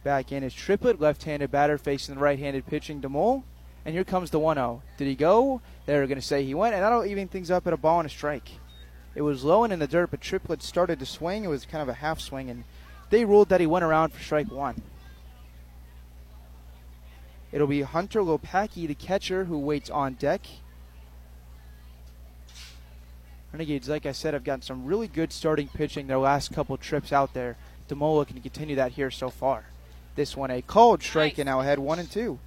[0.03, 3.43] Back in is Triplett, left-handed batter facing the right-handed pitching DeMol.
[3.85, 4.81] And here comes the 1-0.
[4.97, 5.61] Did he go?
[5.85, 8.07] They're going to say he went, and that'll even things up at a ball and
[8.07, 8.49] a strike.
[9.13, 11.43] It was low and in the dirt, but Triplett started to swing.
[11.43, 12.63] It was kind of a half swing, and
[13.09, 14.81] they ruled that he went around for strike one.
[17.51, 20.41] It'll be Hunter Lopacki, the catcher, who waits on deck.
[23.55, 27.13] Renegades, like I said, have gotten some really good starting pitching their last couple trips
[27.13, 27.55] out there.
[27.87, 29.67] Demola can continue that here so far.
[30.15, 32.37] This one a called strike and now ahead one and two.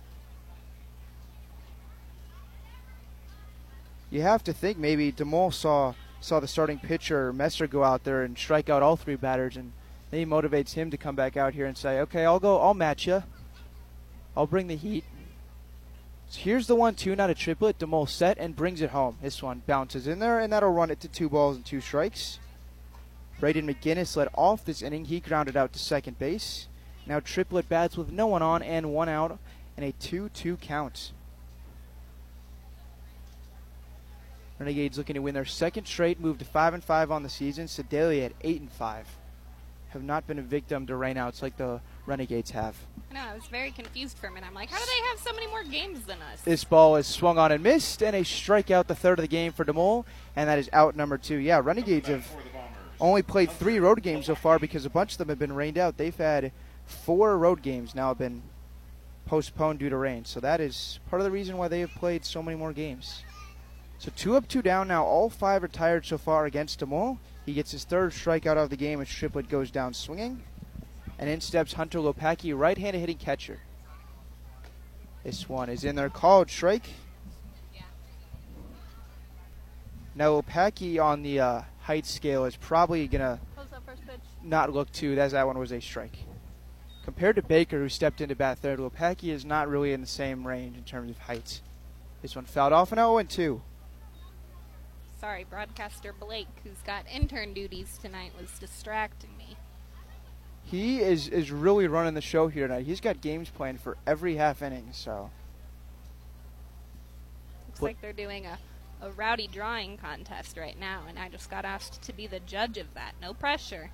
[4.10, 8.22] You have to think maybe DeMol saw saw the starting pitcher Messer go out there
[8.22, 9.72] and strike out all three batters, and
[10.12, 12.60] maybe motivates him to come back out here and say, "Okay, I'll go.
[12.60, 13.22] I'll match you.
[14.36, 15.04] I'll bring the heat."
[16.30, 17.78] So here's the one-two, not a triplet.
[17.78, 19.16] DeMol set and brings it home.
[19.22, 22.38] This one bounces in there, and that'll run it to two balls and two strikes.
[23.40, 25.06] Braden McGinnis led off this inning.
[25.06, 26.66] He grounded out to second base.
[27.06, 29.38] Now Triplett bats with no one on and one out,
[29.76, 31.12] and a 2-2 count.
[34.58, 37.68] Renegades looking to win their second straight, move to five and five on the season.
[37.68, 39.06] Sedalia at eight and five.
[39.90, 42.74] Have not been a victim to rainouts like the Renegades have.
[43.10, 44.46] I know, I was very confused for a minute.
[44.48, 46.40] I'm like, how do they have so many more games than us?
[46.40, 49.52] This ball is swung on and missed, and a strikeout, the third of the game
[49.52, 51.36] for DeMol, and that is out number two.
[51.36, 52.26] Yeah, Renegades have
[53.00, 55.78] only played three road games so far because a bunch of them have been rained
[55.78, 55.96] out.
[55.96, 56.50] They've had
[56.86, 58.42] four road games now have been
[59.26, 62.24] postponed due to rain, so that is part of the reason why they have played
[62.24, 63.22] so many more games.
[63.98, 65.04] So two up, two down now.
[65.04, 67.18] All five are tired so far against DeMol.
[67.44, 70.42] He gets his third strikeout of the game as Triplett goes down swinging.
[71.18, 73.60] And in steps Hunter Lopacki, right-handed hitting catcher.
[75.24, 76.88] This one is in there, called strike.
[80.14, 84.18] Now Lopacki on the uh, height scale is probably gonna Close up first pitch.
[84.42, 85.16] not look too.
[85.18, 86.16] As that one was a strike.
[87.04, 90.46] Compared to Baker, who stepped into bat third, Lopacki is not really in the same
[90.46, 91.60] range in terms of height.
[92.20, 93.62] This one fouled off and 0 2.
[95.20, 99.56] Sorry, broadcaster Blake, who's got intern duties tonight, was distracting me.
[100.70, 102.84] He is, is really running the show here tonight.
[102.84, 105.30] He's got games planned for every half inning, so.
[107.68, 108.58] Looks What- like they're doing a,
[109.00, 112.76] a rowdy drawing contest right now, and I just got asked to be the judge
[112.76, 113.14] of that.
[113.22, 113.90] No pressure.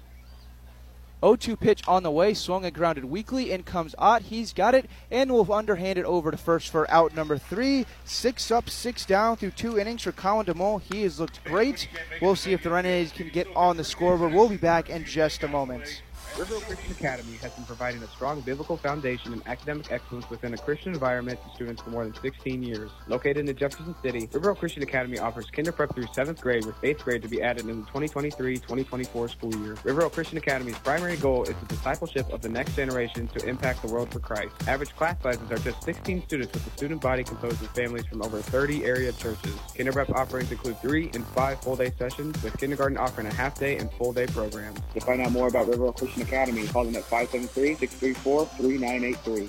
[1.20, 3.52] 0 2 pitch on the way, swung and grounded weakly.
[3.52, 4.22] In comes Ott.
[4.22, 7.86] He's got it and we'll underhand it over to first for out number three.
[8.04, 10.82] Six up, six down through two innings for Colin DeMol.
[10.82, 11.88] He has looked great.
[12.20, 14.34] We'll see if the Renegades can get on the scoreboard.
[14.34, 16.02] We'll be back in just a moment.
[16.34, 20.56] Riverville Christian Academy has been providing a strong biblical foundation and academic excellence within a
[20.56, 22.90] Christian environment to students for more than 16 years.
[23.06, 27.04] Located in Jefferson City, Riverville Christian Academy offers kinder prep through 7th grade with 8th
[27.04, 29.76] grade to be added in the 2023-2024 school year.
[29.76, 33.88] Riverville Christian Academy's primary goal is the discipleship of the next generation to impact the
[33.88, 34.52] world for Christ.
[34.66, 38.22] Average class sizes are just 16 students with a student body composed of families from
[38.22, 39.54] over 30 area churches.
[39.76, 43.88] Kinder prep offerings include 3 and 5 full-day sessions with kindergarten offering a half-day and
[43.92, 44.80] full-day programs.
[44.94, 49.48] To find out more about Riverville Christian Academy, call them at 573-634-3983.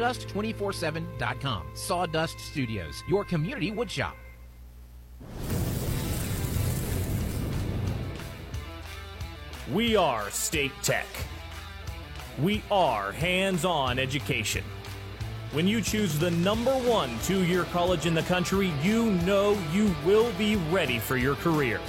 [0.01, 1.63] sawdust247.com.
[1.73, 4.13] Sawdust Studios, your community woodshop.
[9.71, 11.05] We are State Tech.
[12.41, 14.63] We are hands on education.
[15.51, 19.93] When you choose the number one two year college in the country, you know you
[20.05, 21.79] will be ready for your career.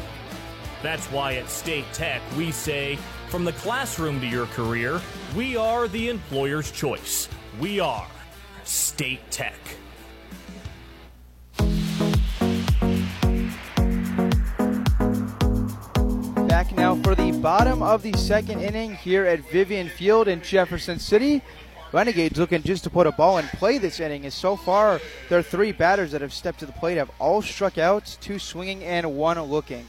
[0.83, 2.99] That's why at State Tech we say,
[3.29, 5.01] from the classroom to your career,
[5.35, 7.29] we are the employer's choice.
[7.61, 8.07] We are
[8.65, 9.53] State Tech.
[16.49, 20.99] Back now for the bottom of the second inning here at Vivian Field in Jefferson
[20.99, 21.43] City.
[21.93, 24.25] Renegades looking just to put a ball in play this inning.
[24.25, 27.77] As so far, their three batters that have stepped to the plate have all struck
[27.77, 29.85] out, two swinging and one looking.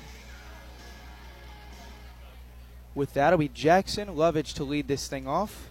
[2.93, 5.69] With that, it'll be Jackson Lovich to lead this thing off.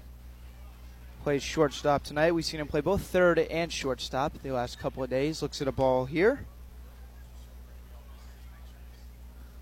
[1.23, 2.33] Plays shortstop tonight.
[2.33, 5.41] We've seen him play both third and shortstop the last couple of days.
[5.41, 6.47] Looks at a ball here.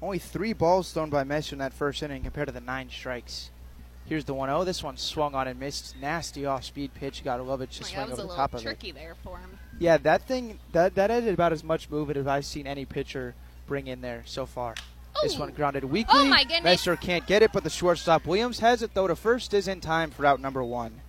[0.01, 3.51] Only three balls thrown by Messer in that first inning compared to the nine strikes.
[4.07, 4.65] Here's the 1 0.
[4.65, 5.95] This one swung on and missed.
[6.01, 7.23] Nasty off speed pitch.
[7.23, 7.69] Got to love it.
[7.71, 8.81] Just Oh God, over that the was a top little of it.
[8.81, 9.59] tricky there for him.
[9.79, 13.35] Yeah, that thing, that, that added about as much movement as I've seen any pitcher
[13.67, 14.75] bring in there so far.
[15.23, 15.53] This one oh!
[15.53, 16.21] grounded oh weakly.
[16.21, 16.65] Oh, my goodness.
[16.65, 19.81] Messer can't get it, but the shortstop Williams has it, though, to first is in
[19.81, 21.03] time for out number one.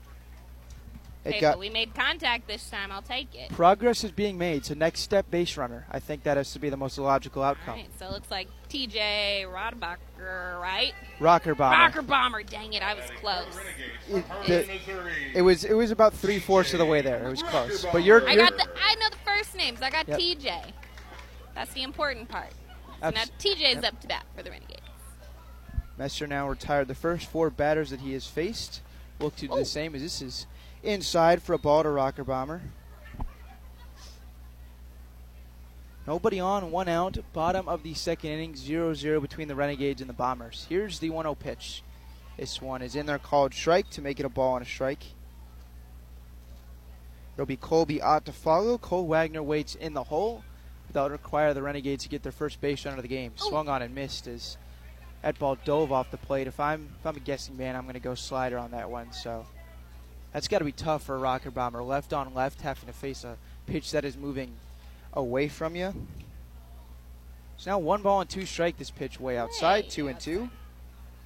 [1.24, 2.92] It Okay, got but we made contact this time.
[2.92, 3.50] I'll take it.
[3.52, 4.66] progress is being made.
[4.66, 5.86] So next step, base runner.
[5.92, 7.76] I think that has to be the most logical outcome.
[7.76, 10.94] All right, so it looks like TJ Rodbacher, right?
[11.20, 11.78] Rocker bomber.
[11.78, 12.42] Rocker bomber.
[12.42, 13.46] Dang it, I was close.
[14.10, 14.80] It, the-
[15.36, 17.24] it was it was about three fourths of the way there.
[17.24, 18.68] It was close, but you're, I you're got the.
[18.84, 19.82] I know the first names.
[19.84, 20.20] I got Yep.
[20.20, 20.72] TJ.
[21.54, 22.50] That's the important part.
[23.00, 23.84] So Abs- now TJ's yep.
[23.84, 24.82] up to bat for the Renegades.
[25.98, 26.88] Messer now retired.
[26.88, 28.82] The first four batters that he has faced
[29.20, 29.58] look to do Oh.
[29.60, 30.48] the same as this is
[30.84, 32.62] inside for a ball to Rocker Bomber.
[36.08, 37.18] Nobody on, one out.
[37.32, 40.66] Bottom of the second inning, 0 0 between the Renegades and the Bombers.
[40.68, 41.84] Here's the 1 0 pitch.
[42.38, 45.04] This one is in there called strike to make it a ball and a strike.
[47.36, 48.78] It'll be Colby Ott to follow.
[48.78, 50.44] Cole Wagner waits in the hole.
[50.92, 53.34] That would require the Renegades to get their first base run of the game.
[53.40, 53.50] Oh.
[53.50, 54.58] Swung on and missed as
[55.22, 56.48] that ball dove off the plate.
[56.48, 59.14] If I'm if I'm a guessing man, I'm going to go slider on that one.
[59.14, 59.46] So
[60.32, 61.84] that's got to be tough for a rocker bomber.
[61.84, 64.52] Left on left, having to face a pitch that is moving
[65.14, 65.94] away from you.
[67.58, 68.78] So now one ball and two strike.
[68.78, 70.50] This pitch way outside, two and two.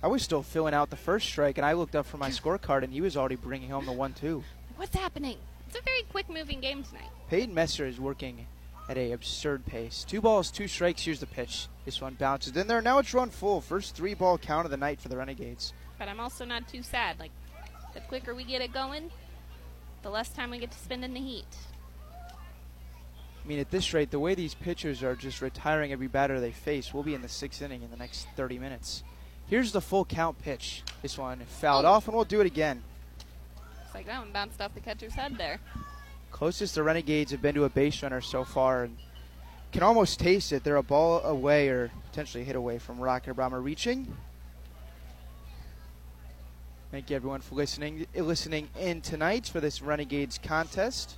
[0.03, 2.83] I was still filling out the first strike, and I looked up for my scorecard,
[2.83, 4.43] and he was already bringing home the one-two.
[4.75, 5.37] What's happening?
[5.67, 7.09] It's a very quick moving game tonight.
[7.29, 8.45] Peyton Messer is working
[8.87, 10.05] at a absurd pace.
[10.07, 11.03] Two balls, two strikes.
[11.03, 11.67] Here's the pitch.
[11.85, 12.81] This one bounces in there.
[12.81, 13.61] Now it's run full.
[13.61, 15.73] First three ball count of the night for the Renegades.
[15.97, 17.19] But I'm also not too sad.
[17.19, 17.31] Like,
[17.95, 19.09] the quicker we get it going,
[20.03, 21.47] the less time we get to spend in the heat.
[23.43, 26.51] I mean, at this rate, the way these pitchers are just retiring every batter they
[26.51, 29.03] face, we'll be in the sixth inning in the next 30 minutes.
[29.47, 30.83] Here's the full count pitch.
[31.01, 32.83] This one fouled off, and we'll do it again.
[33.85, 35.59] It's like that one bounced off the catcher's head there.
[36.31, 38.97] Closest the Renegades have been to a base runner so far, and
[39.71, 40.63] can almost taste it.
[40.63, 44.07] They're a ball away or potentially hit away from Rocker Bomber reaching.
[46.91, 51.17] Thank you everyone for listening listening in tonight for this Renegades contest.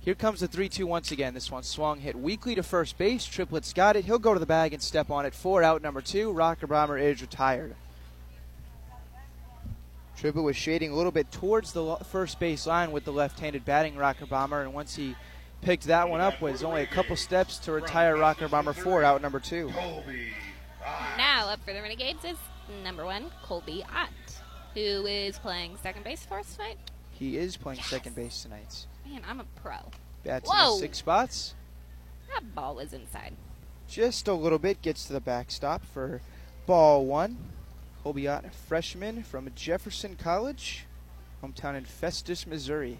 [0.00, 1.34] Here comes the 3 2 once again.
[1.34, 3.26] This one swung, hit weakly to first base.
[3.26, 4.04] Triplett's got it.
[4.04, 5.34] He'll go to the bag and step on it.
[5.34, 6.30] Four out, number two.
[6.30, 7.74] Rocker Bomber is retired.
[10.16, 13.64] Triplett was shading a little bit towards the first base line with the left handed
[13.64, 15.14] batting Rocker Bomber, and once he
[15.62, 19.20] picked that one up, was only a couple steps to retire Rocker Bomber four out,
[19.20, 19.68] number two.
[21.16, 22.38] Now up for the Renegades is
[22.82, 24.10] number one, Colby Ott,
[24.74, 26.78] who is playing second base for us tonight.
[27.12, 28.86] He is playing second base tonight.
[29.06, 29.76] Man, I'm a pro.
[30.24, 30.74] Bats Whoa!
[30.74, 31.54] the six spots.
[32.32, 33.34] That ball is inside.
[33.88, 36.20] Just a little bit, gets to the backstop for
[36.66, 37.38] ball one.
[38.02, 40.84] Colby Ott, freshman from Jefferson College,
[41.42, 42.98] hometown in Festus, Missouri.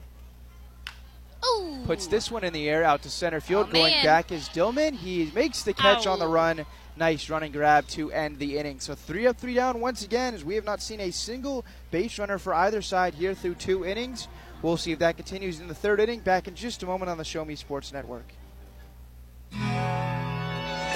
[1.45, 1.83] Ooh.
[1.85, 3.69] Puts this one in the air out to center field.
[3.71, 4.05] Oh, Going man.
[4.05, 4.95] back is Dillman.
[4.95, 6.67] He makes the catch on the run.
[6.99, 8.81] Nice running grab to end the inning.
[8.81, 12.19] So three up, three down once again, as we have not seen a single base
[12.19, 14.27] runner for either side here through two innings.
[14.63, 16.21] We'll see if that continues in the third inning.
[16.21, 18.27] Back in just a moment on the Show Me Sports Network.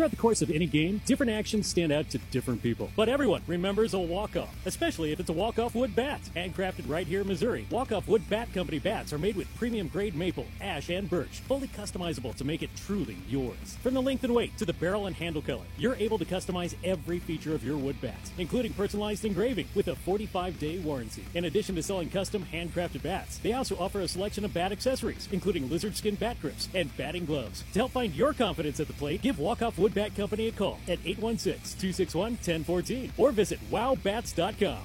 [0.00, 2.90] Throughout the course of any game, different actions stand out to different people.
[2.96, 6.22] But everyone remembers a walk-off, especially if it's a walk-off wood bat.
[6.34, 10.14] Handcrafted right here in Missouri, walk-off wood bat company bats are made with premium grade
[10.14, 13.76] maple, ash, and birch, fully customizable to make it truly yours.
[13.82, 16.74] From the length and weight to the barrel and handle color, you're able to customize
[16.82, 21.26] every feature of your wood bat, including personalized engraving with a 45-day warranty.
[21.34, 25.28] In addition to selling custom handcrafted bats, they also offer a selection of bat accessories,
[25.30, 27.64] including lizard skin bat grips and batting gloves.
[27.74, 30.52] To help find your confidence at the plate, give Walk Off Wood Bat Company a
[30.52, 34.78] call at 816-261-1014 or visit wowbats.com.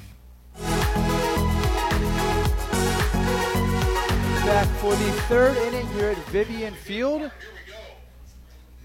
[4.46, 7.30] Back for the third inning here at Vivian Field.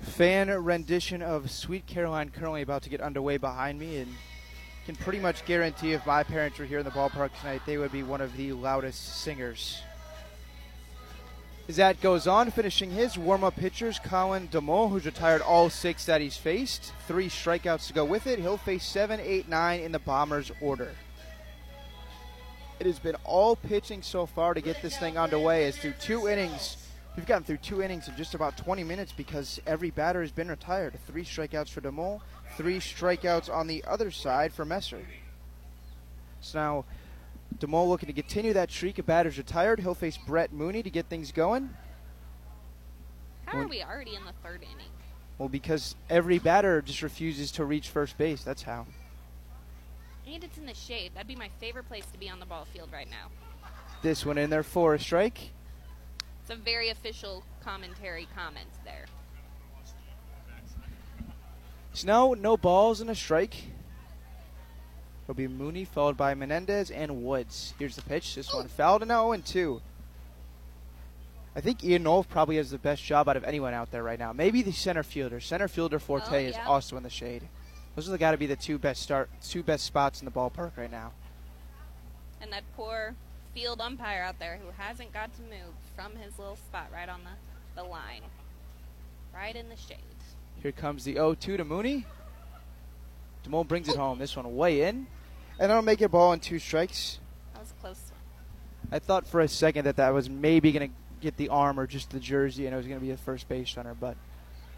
[0.03, 4.15] Fan rendition of Sweet Caroline currently about to get underway behind me, and
[4.85, 7.93] can pretty much guarantee if my parents were here in the ballpark tonight, they would
[7.93, 9.81] be one of the loudest singers.
[11.77, 16.21] That goes on, finishing his warm up pitchers, Colin DeMol, who's retired all six that
[16.21, 16.93] he's faced.
[17.07, 18.39] Three strikeouts to go with it.
[18.39, 20.93] He'll face seven, eight, nine in the Bombers' order.
[22.81, 25.67] It has been all pitching so far to get this thing underway.
[25.67, 26.77] As through two innings,
[27.15, 30.49] we've gotten through two innings in just about 20 minutes because every batter has been
[30.49, 30.99] retired.
[31.07, 32.21] Three strikeouts for DeMol,
[32.57, 35.03] three strikeouts on the other side for Messer.
[36.41, 36.85] So now
[37.59, 39.81] DeMol looking to continue that streak of batters retired.
[39.81, 41.71] He'll face Brett Mooney to get things going.
[43.45, 44.91] How are we already in the third inning?
[45.39, 48.45] Well, because every batter just refuses to reach first base.
[48.45, 48.87] That's how.
[50.27, 51.13] And it's in the shade.
[51.15, 53.29] That'd be my favorite place to be on the ball field right now.
[54.03, 55.51] This one in there for a strike.
[56.43, 59.07] It's a very official commentary comment there.
[61.93, 63.55] Snow, no balls and a strike.
[65.31, 67.73] It'll be Mooney followed by Menendez and Woods.
[67.79, 68.35] Here's the pitch.
[68.35, 69.81] This one fouled and 0 and 2.
[71.55, 74.19] I think Ian Nolf probably has the best job out of anyone out there right
[74.19, 74.33] now.
[74.33, 75.39] Maybe the center fielder.
[75.39, 77.43] Center fielder Forte Oh, is also in the shade.
[77.95, 80.33] Those are the got to be the two best start, two best spots in the
[80.33, 81.13] ballpark right now.
[82.43, 83.15] And that poor
[83.55, 87.21] field umpire out there who hasn't got to move from his little spot right on
[87.23, 88.23] the, the line.
[89.33, 89.99] Right in the shade.
[90.61, 92.05] Here comes the 0-2 to Mooney.
[93.47, 94.19] DeMol brings it home.
[94.19, 95.07] This one way in,
[95.61, 97.21] and that'll make it a ball and two strikes.
[97.53, 98.01] That was close.
[98.91, 101.87] I thought for a second that that was maybe going to get the arm or
[101.87, 104.17] just the jersey, and it was going to be a first base runner, but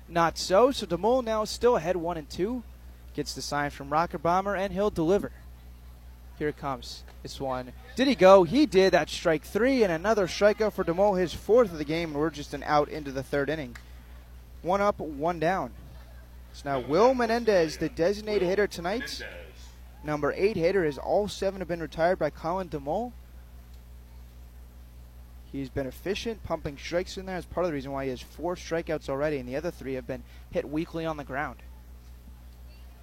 [0.09, 0.73] not so.
[0.73, 2.65] So DeMol now still ahead one and two.
[3.15, 5.31] Gets the sign from Rocker Bomber, and he'll deliver.
[6.39, 7.05] Here it comes.
[7.23, 7.73] This one.
[7.95, 8.43] Did he go?
[8.43, 8.93] He did.
[8.93, 12.31] That's strike three, and another strikeout for DeMol, his fourth of the game, and we're
[12.31, 13.77] just an out into the third inning.
[14.63, 15.71] One up, one down.
[16.55, 19.23] So now Will Menendez, the designated hitter tonight.
[20.05, 23.13] Number eight hitter, is all seven have been retired by Colin DeMol.
[25.53, 27.37] He's been efficient, pumping strikes in there.
[27.37, 29.95] Is part of the reason why he has four strikeouts already, and the other three
[29.95, 31.59] have been hit weakly on the ground.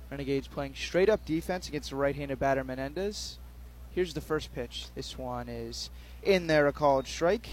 [0.09, 3.37] Renegades playing straight up defense against the right-handed batter Menendez.
[3.91, 4.87] Here's the first pitch.
[4.95, 5.91] This one is
[6.23, 7.47] in there, a called strike.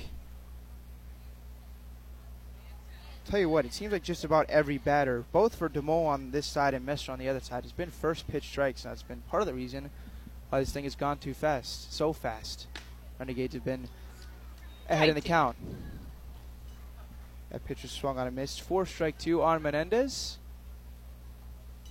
[3.28, 6.46] Tell you what, it seems like just about every batter, both for DeMol on this
[6.46, 8.84] side and Messer on the other side, has been first pitch strikes.
[8.84, 9.90] And that's been part of the reason
[10.48, 12.68] why this thing has gone too fast, so fast.
[13.18, 13.88] Renegades have been
[14.88, 15.56] ahead in the count.
[17.50, 18.60] That pitch was swung on a miss.
[18.60, 20.38] Four strike two on Menendez.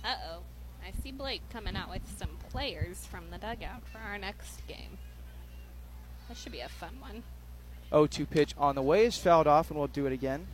[0.02, 0.38] Uh oh.
[0.82, 4.96] I see Blake coming out with some players from the dugout for our next game.
[6.28, 7.24] That should be a fun one.
[7.92, 10.46] 0-2 pitch on the way is fouled off, and we'll do it again.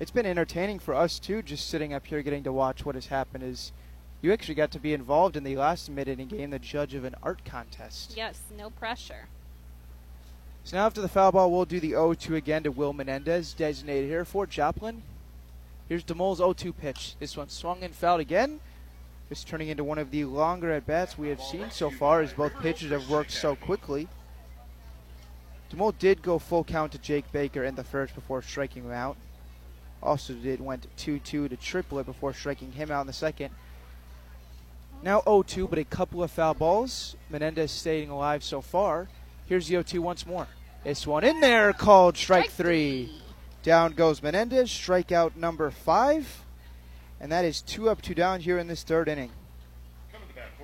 [0.00, 3.08] It's been entertaining for us too, just sitting up here getting to watch what has
[3.08, 3.44] happened.
[3.44, 3.70] Is
[4.22, 7.14] you actually got to be involved in the last mid-inning game, the judge of an
[7.22, 8.14] art contest.
[8.16, 9.28] Yes, no pressure.
[10.64, 14.08] So now after the foul ball, we'll do the 0-2 again to Will Menendez, designated
[14.08, 15.02] here for Joplin.
[15.86, 17.16] Here's DeMol's 0-2 pitch.
[17.18, 18.60] This one swung and fouled again.
[19.28, 22.32] It's turning into one of the longer at bats we have seen so far, as
[22.32, 24.08] both pitchers have worked so quickly.
[25.70, 29.16] DeMol did go full count to Jake Baker in the first before striking him out.
[30.02, 33.50] Also did went 2-2 to Triplett before striking him out in the second.
[35.02, 37.16] Now 0-2, but a couple of foul balls.
[37.30, 39.08] Menendez staying alive so far.
[39.46, 40.46] Here's the 0-2 once more.
[40.84, 43.06] This one in there called strike, strike three.
[43.06, 43.22] three.
[43.62, 46.44] Down goes Menendez, strikeout number five.
[47.20, 49.30] And that is two up, two down here in this third inning.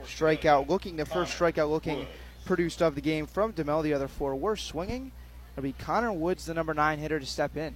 [0.04, 2.06] Strikeout looking, the first strikeout looking
[2.46, 3.82] produced of the game from DeMol.
[3.82, 5.12] The other four were swinging.
[5.52, 7.74] It'll be Connor Woods, the number nine hitter, to step in.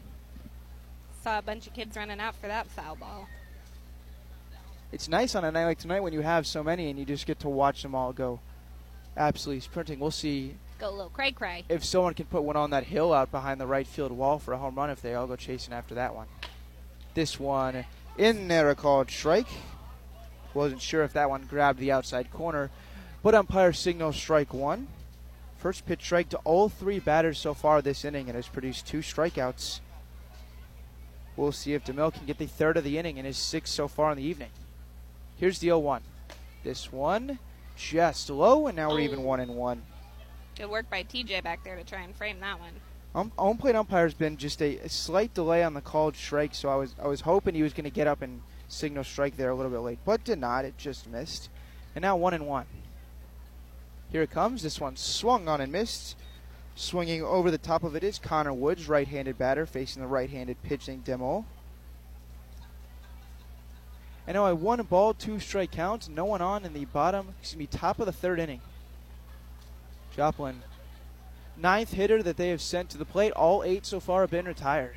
[1.23, 3.29] Saw a bunch of kids running out for that foul ball.
[4.93, 7.27] It's nice on a night like tonight when you have so many and you just
[7.27, 8.41] get to watch them all go
[9.17, 10.01] absolutely sprinting.
[10.01, 10.57] We'll see.
[10.79, 11.65] Go a little cray cray.
[11.69, 14.53] If someone can put one on that hill out behind the right field wall for
[14.55, 16.27] a home run, if they all go chasing after that one.
[17.15, 17.85] This one
[18.17, 19.49] in there, a called strike.
[20.55, 22.71] Wasn't sure if that one grabbed the outside corner,
[23.23, 24.89] but umpire signals strike one.
[25.59, 29.01] First pitch strike to all three batters so far this inning and has produced two
[29.01, 29.81] strikeouts.
[31.41, 33.89] We'll see if DeMol can get the third of the inning in his sixth so
[33.89, 34.51] far in the evening.
[35.39, 36.03] Here's the 0 1.
[36.65, 37.39] This one
[37.79, 39.83] just low, and now we're even 1 and 1.
[40.59, 42.73] Good work by TJ back there to try and frame that one.
[43.15, 46.69] Um, home plate umpire's been just a, a, slight delay on the called strike, so
[46.69, 49.49] I was I was hoping he was going to get up and signal strike there
[49.49, 50.67] a little bit late, but did not.
[50.67, 51.49] It just missed,
[51.95, 52.67] and now one and one.
[54.13, 54.63] Here it comes.
[54.63, 56.17] This one swung on and missed.
[56.81, 61.03] Swinging over the top of it is Connor Woods, right-handed batter, facing the right-handed pitching
[61.03, 61.45] DeMol.
[64.27, 66.09] And now a one ball, two strike counts.
[66.09, 68.63] No one on in the bottom, excuse me, top of the third inning.
[70.17, 70.63] Joplin,
[71.55, 73.33] ninth hitter that they have sent to the plate.
[73.33, 74.97] All eight so far have been retired.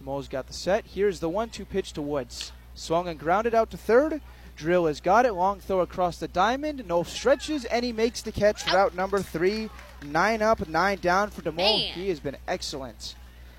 [0.00, 0.86] DeMol's got the set.
[0.86, 2.52] Here's the one two pitch to Woods.
[2.76, 4.20] Swung and grounded out to third.
[4.56, 5.32] Drill has got it.
[5.34, 6.84] Long throw across the diamond.
[6.86, 8.66] No stretches, and he makes the catch.
[8.72, 9.68] Route number three.
[10.02, 11.78] Nine up, nine down for DeMol.
[11.92, 13.14] He has been excellent.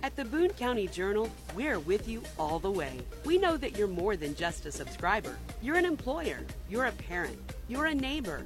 [0.01, 3.01] At the Boone County Journal, we're with you all the way.
[3.26, 5.38] We know that you're more than just a subscriber.
[5.61, 6.39] You're an employer,
[6.70, 8.45] you're a parent, you're a neighbor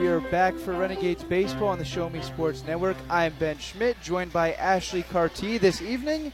[0.00, 2.96] We are back for Renegades Baseball on the Show Me Sports Network.
[3.10, 6.32] I'm Ben Schmidt, joined by Ashley Carty this evening.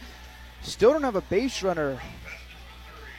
[0.63, 1.99] Still don't have a base runner.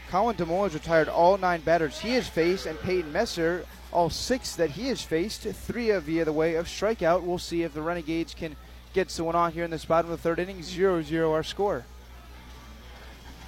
[0.10, 4.56] Colin DeMol has retired all nine batters he has faced, and Peyton Messer, all six
[4.56, 7.24] that he has faced, three of via the way of strikeout.
[7.24, 8.56] We'll see if the Renegades can
[8.94, 10.64] get someone on here in this bottom of the third inning.
[10.64, 11.84] 0 0 our score.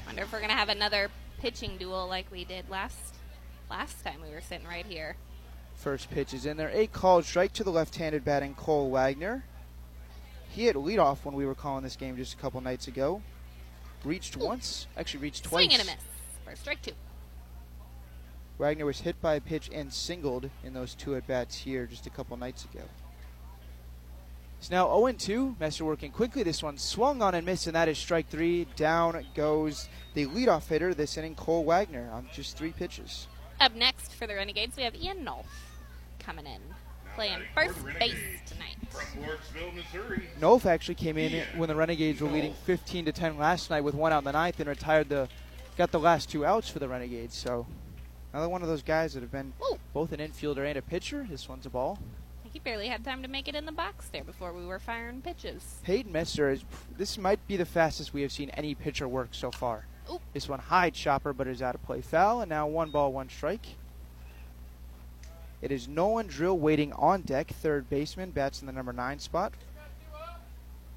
[0.05, 3.15] Wonder if we're going to have another pitching duel like we did last
[3.69, 5.15] last time we were sitting right here.
[5.79, 6.69] First pitch is in there.
[6.73, 9.45] A called strike to the left-handed batting Cole Wagner.
[10.49, 13.21] He had leadoff when we were calling this game just a couple nights ago.
[14.03, 14.45] Reached Ooh.
[14.45, 15.63] once, actually reached twice.
[15.65, 16.03] Swing and a miss
[16.43, 16.91] for strike two.
[18.57, 22.05] Wagner was hit by a pitch and singled in those two at bats here just
[22.05, 22.83] a couple nights ago.
[24.59, 25.55] It's now 0 2.
[25.61, 26.43] Messer working quickly.
[26.43, 28.67] This one swung on and missed, and that is strike three.
[28.75, 33.27] Down goes the leadoff hitter this inning, Cole Wagner, on just three pitches.
[33.61, 35.45] Up next for the Renegades, we have Ian Nolf
[36.19, 36.61] coming in,
[37.15, 38.15] playing first base
[38.45, 38.75] tonight.
[38.89, 40.29] From Lawrenceville, Missouri.
[40.39, 43.95] Nolf actually came in when the Renegades were leading 15 to 10 last night with
[43.95, 45.27] one out in the ninth and retired the,
[45.77, 47.35] got the last two outs for the Renegades.
[47.35, 47.65] So
[48.33, 49.77] another one of those guys that have been Ooh.
[49.93, 51.25] both an infielder and a pitcher.
[51.29, 51.99] This one's a ball.
[52.51, 55.21] He barely had time to make it in the box there before we were firing
[55.21, 55.79] pitches.
[55.83, 56.63] Peyton Messer is.
[56.97, 59.85] This might be the fastest we have seen any pitcher work so far.
[60.11, 60.21] Oop.
[60.33, 63.29] This one high chopper, but is out of play foul, and now one ball, one
[63.29, 63.67] strike.
[65.61, 69.53] It is Nolan Drill waiting on deck, third baseman, bats in the number nine spot.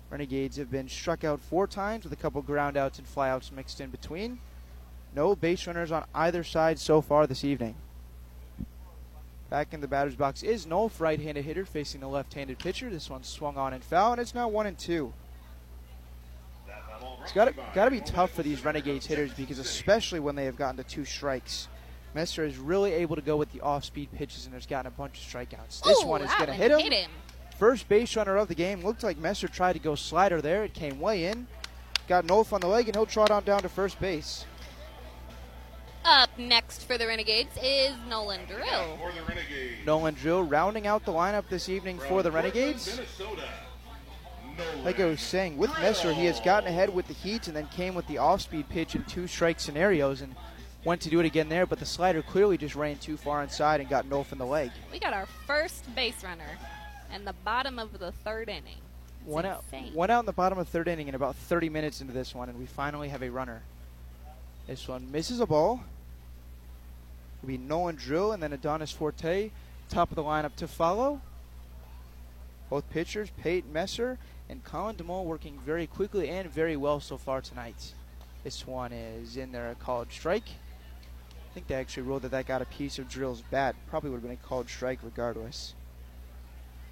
[0.08, 3.80] Renegades have been struck out four times with a couple ground outs and flyouts mixed
[3.80, 4.38] in between.
[5.16, 7.74] No base runners on either side so far this evening.
[9.50, 12.88] Back in the batter's box is Nolf, right-handed hitter facing the left-handed pitcher.
[12.88, 15.12] This one swung on and foul, and it's now one and two.
[17.22, 20.76] It's got to be tough for these Renegades hitters because especially when they have gotten
[20.76, 21.68] to two strikes.
[22.14, 25.18] Messer is really able to go with the off-speed pitches and has gotten a bunch
[25.18, 25.82] of strikeouts.
[25.82, 26.80] This Ooh, one is going to hit him.
[26.80, 27.10] him.
[27.58, 28.82] First base runner of the game.
[28.82, 30.64] Looked like Messer tried to go slider there.
[30.64, 31.46] It came way in.
[32.08, 34.44] Got Nolf on the leg, and he'll trot on down to first base.
[36.04, 38.98] Up next for the Renegades is Nolan Drill.
[39.86, 43.00] Nolan Drill rounding out the lineup this evening for the Renegades.
[44.84, 47.68] Like I was saying, with Messer, he has gotten ahead with the heat and then
[47.68, 50.34] came with the off-speed pitch in two strike scenarios and
[50.84, 53.80] went to do it again there, but the slider clearly just ran too far inside
[53.80, 54.70] and got Nolf in the leg.
[54.90, 56.58] We got our first base runner
[57.14, 58.80] in the bottom of the third inning.
[59.24, 62.00] It's One out, one out in the bottom of third inning and about 30 minutes
[62.00, 63.62] into this one, and we finally have a runner.
[64.66, 65.80] This one misses a ball.
[67.38, 69.50] It'll be Nolan Drill and then Adonis Forte,
[69.88, 71.20] top of the lineup to follow.
[72.70, 74.18] Both pitchers, Peyton Messer
[74.48, 77.94] and Colin DeMol, working very quickly and very well so far tonight.
[78.44, 80.48] This one is in there, a called strike.
[81.52, 83.76] I think they actually ruled that that got a piece of Drill's bat.
[83.90, 85.74] Probably would have been a called strike regardless.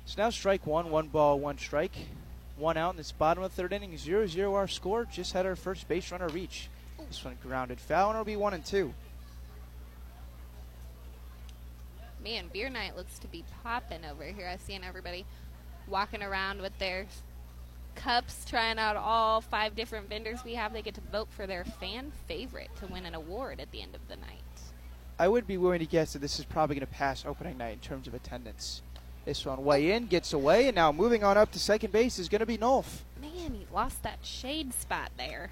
[0.05, 1.95] So now strike one, one ball, one strike.
[2.59, 5.07] One out in this bottom of the third inning, 0 0 our score.
[5.07, 6.69] Just had our first base runner reach.
[7.09, 8.93] This one grounded foul, and it'll be one and two.
[12.23, 14.47] Man, beer night looks to be popping over here.
[14.47, 15.25] I seen everybody
[15.89, 17.07] walking around with their
[17.95, 20.75] cups, trying out all five different vendors we have.
[20.75, 23.95] They get to vote for their fan favorite to win an award at the end
[23.95, 24.43] of the night.
[25.21, 27.75] I would be willing to guess that this is probably going to pass opening night
[27.75, 28.81] in terms of attendance.
[29.27, 32.31] This one way in, gets away, and now moving on up to second base is
[32.31, 33.01] going to be Nolf.
[33.21, 35.51] Man, he lost that shade spot there.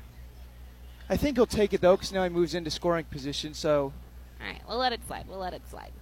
[1.10, 3.52] I think he'll take it though, because now he moves into scoring position.
[3.52, 3.92] So
[4.40, 5.26] All right, we'll let it slide.
[5.28, 5.92] We'll let it slide.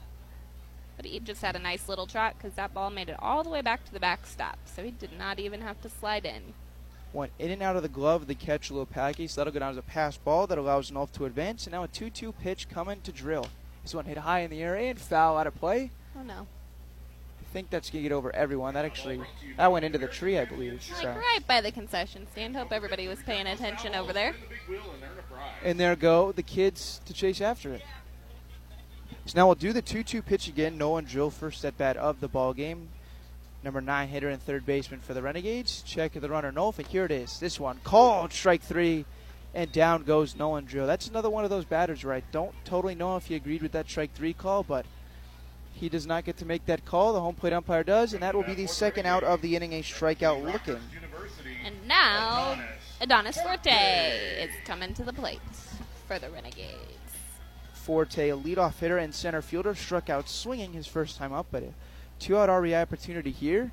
[0.97, 3.51] But he just had a nice little trot because that ball made it all the
[3.51, 6.55] way back to the backstop, so he did not even have to slide in.
[7.13, 9.71] Went in and out of the glove of the catcher Lopaki, so that'll go down
[9.71, 11.67] as a pass ball that allows Nolf to advance.
[11.67, 13.47] And now a 2-2 pitch coming to drill.
[13.83, 15.91] This one hit high in the air and foul out of play.
[16.19, 16.47] Oh no!
[17.41, 18.75] I think that's gonna get over everyone.
[18.75, 19.21] That actually
[19.57, 20.73] that went into the tree, I believe.
[20.73, 21.09] Like So.
[21.09, 22.57] right by the concession stand.
[22.57, 24.35] Hope everybody was paying attention over there.
[25.63, 27.83] And there go the kids to chase after it.
[29.27, 30.77] So now we'll do the 2-2 pitch again.
[30.77, 32.89] No Nolan Drill first at bat of the ball game.
[33.67, 35.83] Number nine hitter and third baseman for the Renegades.
[35.83, 37.41] Check of the runner Nolf, and here it is.
[37.41, 39.05] This one called strike three,
[39.55, 40.87] and down goes Nolan Drill.
[40.87, 43.73] That's another one of those batters where I don't totally know if he agreed with
[43.73, 44.87] that strike three call, but
[45.73, 47.13] he does not get to make that call.
[47.13, 49.73] The home plate umpire does, and that will be the second out of the inning.
[49.73, 50.79] A strikeout looking.
[51.65, 52.61] And now
[53.01, 55.41] Adonis Forte is coming to the plate
[56.07, 57.01] for the Renegades.
[57.73, 61.65] Forte, a leadoff hitter and center fielder, struck out swinging his first time up, but
[61.65, 61.73] a
[62.19, 63.73] two out RBI opportunity here.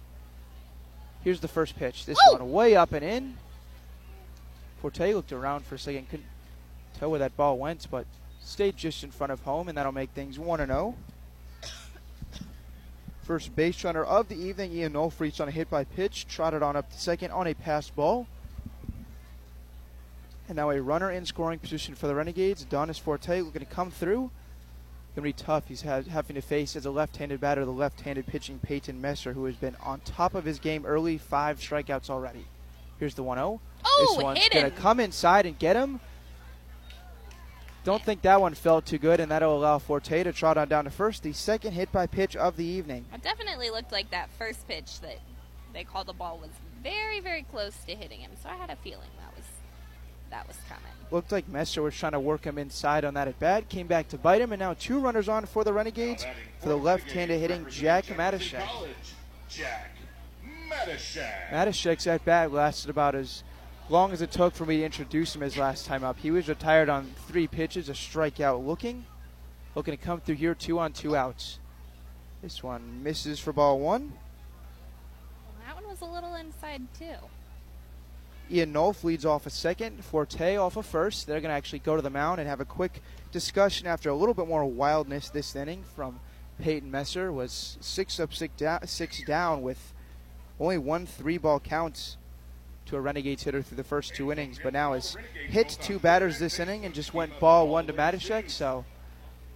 [1.24, 2.06] Here's the first pitch.
[2.06, 3.38] This one way up and in.
[4.82, 6.26] Forte looked around for a second, couldn't
[7.00, 8.06] tell where that ball went, but
[8.42, 10.96] stayed just in front of home, and that'll make things 1 0.
[13.24, 16.62] First base runner of the evening, Ian Nolf reached on a hit by pitch, trotted
[16.62, 18.28] on up to second on a pass ball.
[20.50, 22.64] And now a runner in scoring position for the Renegades.
[22.64, 24.30] Adonis Forte looking to come through.
[25.16, 25.68] Gonna be tough.
[25.68, 29.56] He's having to face as a left-handed batter the left-handed pitching Peyton Messer, who has
[29.56, 31.20] been on top of his game early.
[31.20, 32.46] Five strikeouts already.
[32.98, 33.60] Here's the 1-0.
[33.86, 36.00] Oh, this one's gonna come inside and get him.
[37.84, 40.86] Don't think that one felt too good, and that'll allow Forte to trot on down
[40.86, 41.22] to first.
[41.22, 43.06] The second hit by pitch of the evening.
[43.14, 45.20] It definitely looked like that first pitch that
[45.74, 46.52] they called the ball was
[46.82, 48.32] very, very close to hitting him.
[48.42, 49.33] So I had a feeling that
[50.34, 50.84] that was coming.
[51.12, 53.70] Looked like Messer was trying to work him inside on that at bat.
[53.70, 56.26] Came back to bite him, and now two runners on for the Renegades
[56.60, 58.68] for the left-handed hitting Jack Matashek.
[59.48, 59.92] Jack.
[61.52, 63.44] Matashek's at bat lasted about as
[63.90, 66.18] long as it took for me to introduce him his last time up.
[66.18, 69.06] He was retired on three pitches, a strikeout looking.
[69.76, 71.60] Looking to come through here, two on, two outs.
[72.42, 74.14] This one misses for ball one.
[75.66, 77.18] That one was a little inside too.
[78.52, 80.04] Ian Nolf leads off a second.
[80.04, 81.28] Forte off a first.
[81.28, 84.16] They're going to actually go to the mound and have a quick discussion after a
[84.16, 86.20] little bit more wildness this inning from
[86.62, 89.94] Peyton Messer was six up, six down, six down with
[90.60, 92.18] only one three ball count
[92.86, 95.16] to a Renegades hitter through the first two innings, but now has
[95.48, 98.50] hit two batters this inning and just went ball one to Matashek.
[98.50, 98.86] So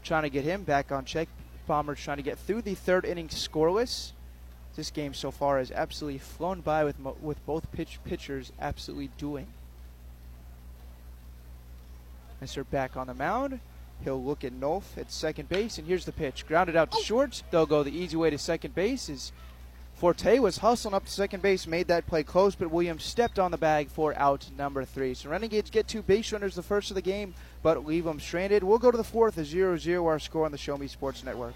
[0.04, 1.28] trying to get him back on check.
[1.68, 4.14] Bombers trying to get through the third inning scoreless.
[4.78, 9.10] This game so far has absolutely flown by with mo- with both pitch pitchers absolutely
[9.18, 9.48] doing.
[12.40, 13.60] Messer back on the mound.
[14.04, 16.46] He'll look at Nolf at second base, and here's the pitch.
[16.48, 17.02] Grounded out to oh.
[17.02, 17.42] short.
[17.50, 19.10] They'll go the easy way to second base.
[19.10, 19.32] Is
[19.96, 23.50] Forte was hustling up to second base, made that play close, but Williams stepped on
[23.50, 25.16] the bag for out number three.
[25.16, 28.64] So Renegades get two base runners the first of the game, but leave them stranded.
[28.64, 31.56] We'll go to the fourth, a 0-0 our score on the Show Me Sports Network.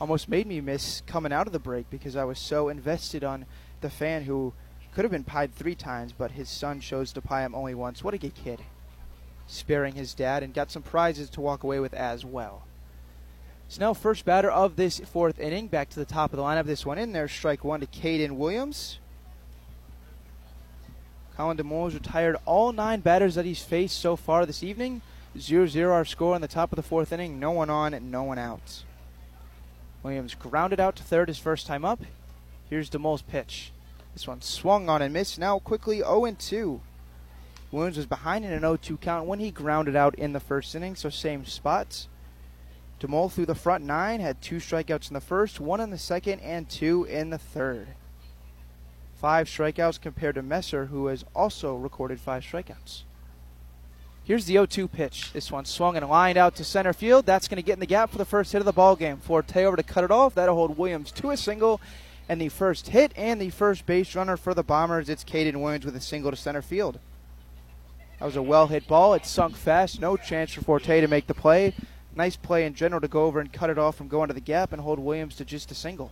[0.00, 3.44] Almost made me miss coming out of the break because I was so invested on
[3.82, 4.54] the fan who
[4.94, 8.02] could have been pied three times, but his son chose to pie him only once.
[8.02, 8.62] What a good kid.
[9.46, 12.62] Sparing his dad and got some prizes to walk away with as well.
[13.70, 15.68] So now first batter of this fourth inning.
[15.68, 16.66] Back to the top of the lineup.
[16.66, 17.28] This one in there.
[17.28, 18.98] Strike one to Caden Williams.
[21.36, 25.02] Colin DeMol retired all nine batters that he's faced so far this evening.
[25.38, 27.38] 0-0 our score in the top of the fourth inning.
[27.38, 28.82] No one on no one out.
[30.02, 32.00] Williams grounded out to third his first time up.
[32.68, 33.70] Here's DeMol's pitch.
[34.14, 35.38] This one swung on and missed.
[35.38, 36.80] Now quickly 0-2.
[37.70, 40.96] Williams was behind in an 0-2 count when he grounded out in the first inning,
[40.96, 42.08] so same spots.
[43.00, 46.40] DeMol through the front nine had two strikeouts in the first, one in the second,
[46.40, 47.88] and two in the third.
[49.14, 53.04] Five strikeouts compared to Messer, who has also recorded five strikeouts.
[54.22, 55.32] Here's the 0-2 pitch.
[55.32, 57.26] This one swung and lined out to center field.
[57.26, 59.16] That's going to get in the gap for the first hit of the ball game.
[59.16, 60.34] Forte over to cut it off.
[60.34, 61.80] That'll hold Williams to a single.
[62.28, 65.84] And the first hit and the first base runner for the Bombers, it's Caden Williams
[65.84, 67.00] with a single to center field.
[68.20, 69.14] That was a well hit ball.
[69.14, 70.00] It sunk fast.
[70.00, 71.74] No chance for Forte to make the play.
[72.14, 74.40] Nice play in general to go over and cut it off from going to the
[74.40, 76.10] gap and hold Williams to just a single.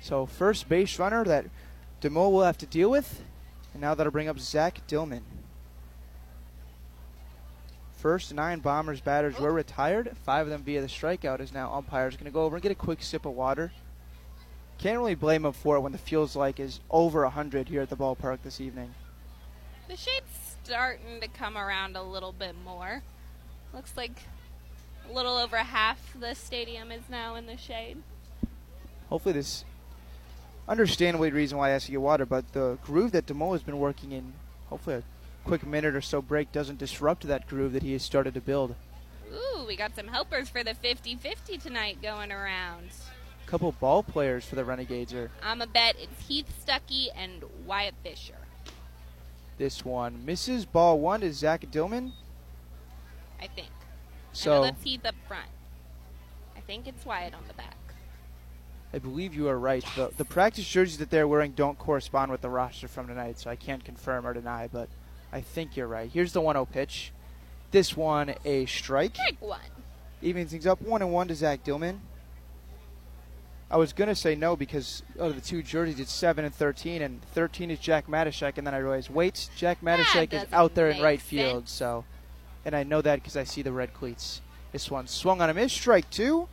[0.00, 1.46] So first base runner that
[2.02, 3.22] DeMol will have to deal with.
[3.72, 5.22] And now that'll bring up Zach Dillman.
[7.96, 10.16] First nine Bombers batters were retired.
[10.24, 12.72] Five of them via the strikeout is now umpires going to go over and get
[12.72, 13.72] a quick sip of water.
[14.78, 17.88] Can't really blame him for it when the feels like is over 100 here at
[17.88, 18.94] the ballpark this evening.
[19.88, 23.02] The shade's starting to come around a little bit more.
[23.76, 24.22] Looks like
[25.06, 27.98] a little over half the stadium is now in the shade.
[29.10, 29.66] Hopefully this
[30.66, 33.52] understandably the reason why I asked you to get water, but the groove that DeMol
[33.52, 34.32] has been working in,
[34.70, 35.02] hopefully a
[35.44, 38.74] quick minute or so break doesn't disrupt that groove that he has started to build.
[39.30, 42.88] Ooh, we got some helpers for the 50-50 tonight going around.
[43.46, 45.30] A couple ball players for the Renegades are.
[45.42, 48.38] I'm a bet it's Heath Stuckey and Wyatt Fisher.
[49.58, 52.12] This one misses ball one to Zach Dillman.
[53.40, 53.68] I think.
[54.32, 55.48] So I that's Heath up front.
[56.56, 57.76] I think it's Wyatt on the back.
[58.92, 59.84] I believe you are right.
[59.94, 63.50] The, the practice jerseys that they're wearing don't correspond with the roster from tonight, so
[63.50, 64.88] I can't confirm or deny, but
[65.32, 66.10] I think you're right.
[66.10, 67.12] Here's the 1 0 pitch.
[67.72, 69.16] This one, a strike.
[69.16, 69.60] Strike one.
[70.22, 71.98] Even things up 1 and 1 to Zach Dillman.
[73.68, 77.02] I was going to say no because of the two jerseys, it's 7 and 13,
[77.02, 80.88] and 13 is Jack Matashek, and then I realized, wait, Jack Matashek is out there
[80.88, 82.04] in right field, so.
[82.66, 84.42] And I know that because I see the red cleats.
[84.72, 86.48] This one swung on a miss, strike two.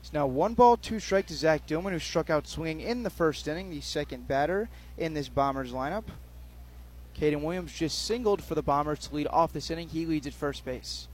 [0.00, 3.10] It's now one ball, two strike to Zach Dillman, who struck out swinging in the
[3.10, 6.04] first inning, the second batter in this Bombers lineup.
[7.18, 9.88] Caden Williams just singled for the Bombers to lead off this inning.
[9.88, 11.08] He leads at first base.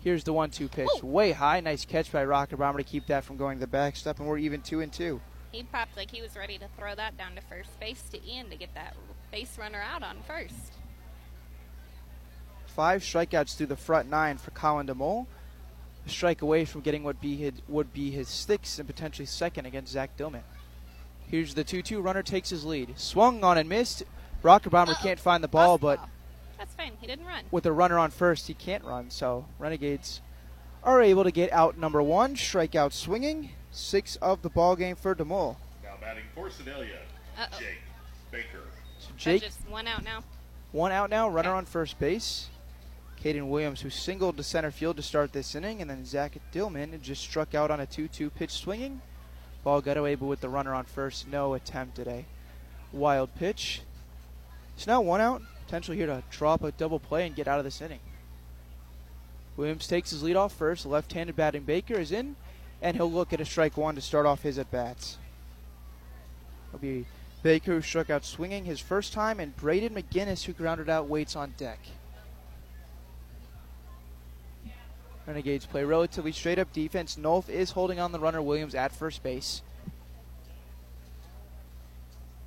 [0.00, 1.60] Here's the one-two pitch, way high.
[1.60, 4.38] Nice catch by Rocker Bomber to keep that from going to the backstop, and we're
[4.38, 5.20] even two and two.
[5.52, 8.50] He popped like he was ready to throw that down to first base to Ian
[8.50, 8.94] to get that
[9.32, 10.74] base runner out on first.
[12.66, 15.26] Five strikeouts through the front nine for Colin DeMol.
[16.06, 19.66] A strike away from getting what be his, would be his sixth and potentially second
[19.66, 20.42] against Zach Dillman.
[21.28, 22.00] Here's the 2 2.
[22.00, 22.98] Runner takes his lead.
[22.98, 24.04] Swung on and missed.
[24.42, 26.00] Rocker Bomber can't find the ball, but
[26.58, 26.92] That's fine.
[27.00, 27.44] He didn't run.
[27.50, 29.10] with a runner on first, he can't run.
[29.10, 30.22] So Renegades
[30.82, 32.36] are able to get out number one.
[32.36, 33.50] Strikeout swinging.
[33.72, 35.56] Six of the ball game for DeMol.
[35.82, 36.98] Now batting for Sedalia,
[37.38, 37.58] Uh-oh.
[37.58, 37.78] Jake
[38.30, 38.62] Baker.
[38.98, 40.22] So That's Jake, just one out now.
[40.72, 41.28] one out now.
[41.28, 42.48] Runner on first base.
[43.22, 47.00] Caden Williams, who singled to center field to start this inning, and then Zach Dillman
[47.02, 49.00] just struck out on a 2 2 pitch swinging.
[49.62, 52.24] Ball got away, but with the runner on first, no attempt at a
[52.92, 53.82] wild pitch.
[54.74, 55.42] It's now one out.
[55.66, 58.00] Potential here to drop a double play and get out of this inning.
[59.56, 60.86] Williams takes his lead off first.
[60.86, 62.36] Left handed batting Baker is in,
[62.82, 65.18] and he'll look at a strike one to start off his at bats.
[66.68, 67.06] It'll be
[67.42, 71.36] Baker who struck out swinging his first time, and Braden McGinnis who grounded out waits
[71.36, 71.78] on deck.
[75.26, 77.16] Renegades play relatively straight up defense.
[77.16, 79.62] Nolf is holding on the runner Williams at first base.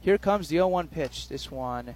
[0.02, 1.30] Here comes the 0 1 pitch.
[1.30, 1.96] This one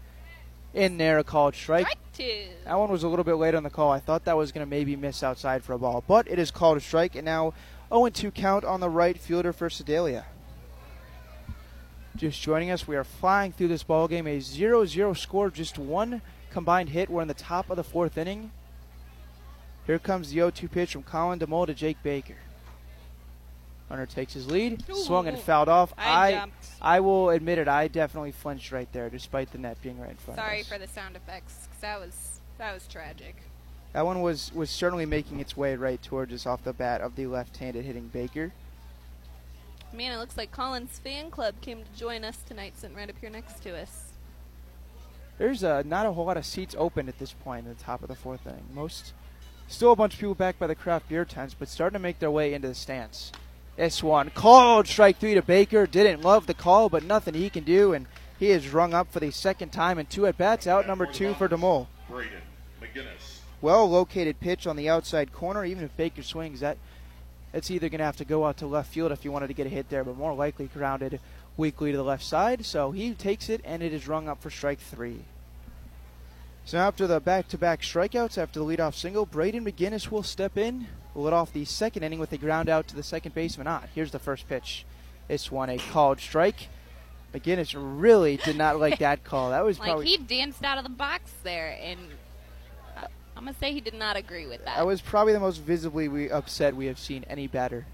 [0.74, 1.88] in there, a called strike.
[2.14, 2.50] Strike.
[2.66, 3.92] That one was a little bit late on the call.
[3.92, 6.52] I thought that was going to maybe miss outside for a ball, but it is
[6.52, 7.54] called a strike, and now
[7.90, 10.26] 0 2 count on the right fielder for Sedalia.
[12.16, 14.28] Just joining us, we are flying through this ball game.
[14.28, 16.22] A 0 0 score, just one
[16.52, 17.10] combined hit.
[17.10, 18.52] We're in the top of the fourth inning.
[19.86, 22.36] Here comes the 0 2 pitch from Colin DeMol to Jake Baker.
[23.90, 25.94] Runner takes his lead, swung and fouled off.
[25.98, 26.68] I I, jumped.
[26.82, 27.70] I will admit it.
[27.70, 30.74] I definitely flinched right there, despite the net being right in front Sorry of us.
[30.74, 33.36] for the sound effects, 'cause that was that was tragic.
[33.98, 37.16] That one was was certainly making its way right towards us off the bat of
[37.16, 38.54] the left-handed hitting Baker.
[39.92, 43.16] Man, it looks like Colin's fan club came to join us tonight, sitting right up
[43.20, 44.12] here next to us.
[45.40, 48.04] There's uh, not a whole lot of seats open at this point in the top
[48.04, 48.68] of the fourth inning.
[48.72, 49.14] Most,
[49.68, 52.20] still a bunch of people back by the craft beer tents, but starting to make
[52.20, 53.32] their way into the stands.
[53.78, 55.88] This one called strike three to Baker.
[55.88, 58.06] Didn't love the call, but nothing he can do, and
[58.38, 60.68] he is rung up for the second time in two at bats.
[60.68, 61.88] Out number two for DeMol.
[62.08, 62.42] Braden
[62.80, 63.37] McGinnis.
[63.62, 65.66] Well located pitch on the outside corner.
[65.66, 66.78] Even if Baker swings, that
[67.54, 69.54] it's either going to have to go out to left field if you wanted to
[69.54, 71.20] get a hit there, but more likely grounded
[71.56, 72.66] weakly to the left side.
[72.66, 75.26] So he takes it, and it is rung up for strike three.
[76.66, 81.34] So after the back-to-back strikeouts, after the leadoff single, Braden McGinnis will step in, let
[81.34, 83.68] off the second inning with a ground out to the second baseman.
[83.68, 84.86] Ah, here's the first pitch.
[85.30, 86.68] This one a called strike.
[87.34, 89.52] McGinnis really did not like that call.
[89.52, 92.00] That was Like probably he danced out of the box there, and
[93.38, 94.78] I'm gonna say he did not agree with that.
[94.78, 97.86] That was probably the most visibly we upset we have seen any batter.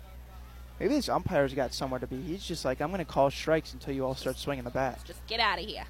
[0.79, 2.19] Maybe this umpire's got somewhere to be.
[2.21, 4.99] He's just like, I'm going to call strikes until you all start swinging the bat.
[5.05, 5.83] Just get out of here.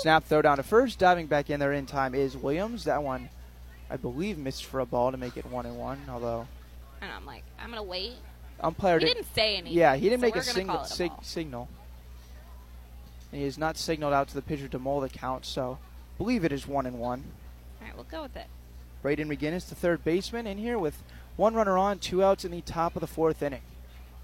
[0.00, 0.98] Snap throw down to first.
[0.98, 2.84] Diving back in there in time is Williams.
[2.84, 3.28] That one,
[3.88, 6.00] I believe, missed for a ball to make it one and one.
[6.10, 6.46] Although
[7.00, 8.14] And I'm like, I'm gonna wait.
[8.60, 10.80] umpire He did- didn't say anything, Yeah, he didn't so make a gonna signal.
[10.80, 11.68] a sig- signal.
[13.30, 15.46] And he has not signaled out to the pitcher to mull the count.
[15.46, 15.78] So,
[16.18, 17.24] believe it is one and one.
[18.10, 18.46] Go with it.
[19.02, 21.02] Braden McGinnis, the third baseman, in here with
[21.36, 23.62] one runner on, two outs in the top of the fourth inning.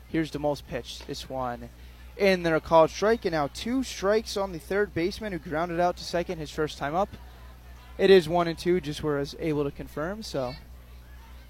[0.08, 1.00] Here's DeMol's pitch.
[1.06, 1.68] This one
[2.16, 5.96] in there, called strike, and now two strikes on the third baseman who grounded out
[5.96, 7.08] to second his first time up.
[7.98, 10.22] It is one and two, just were as able to confirm.
[10.22, 10.54] So,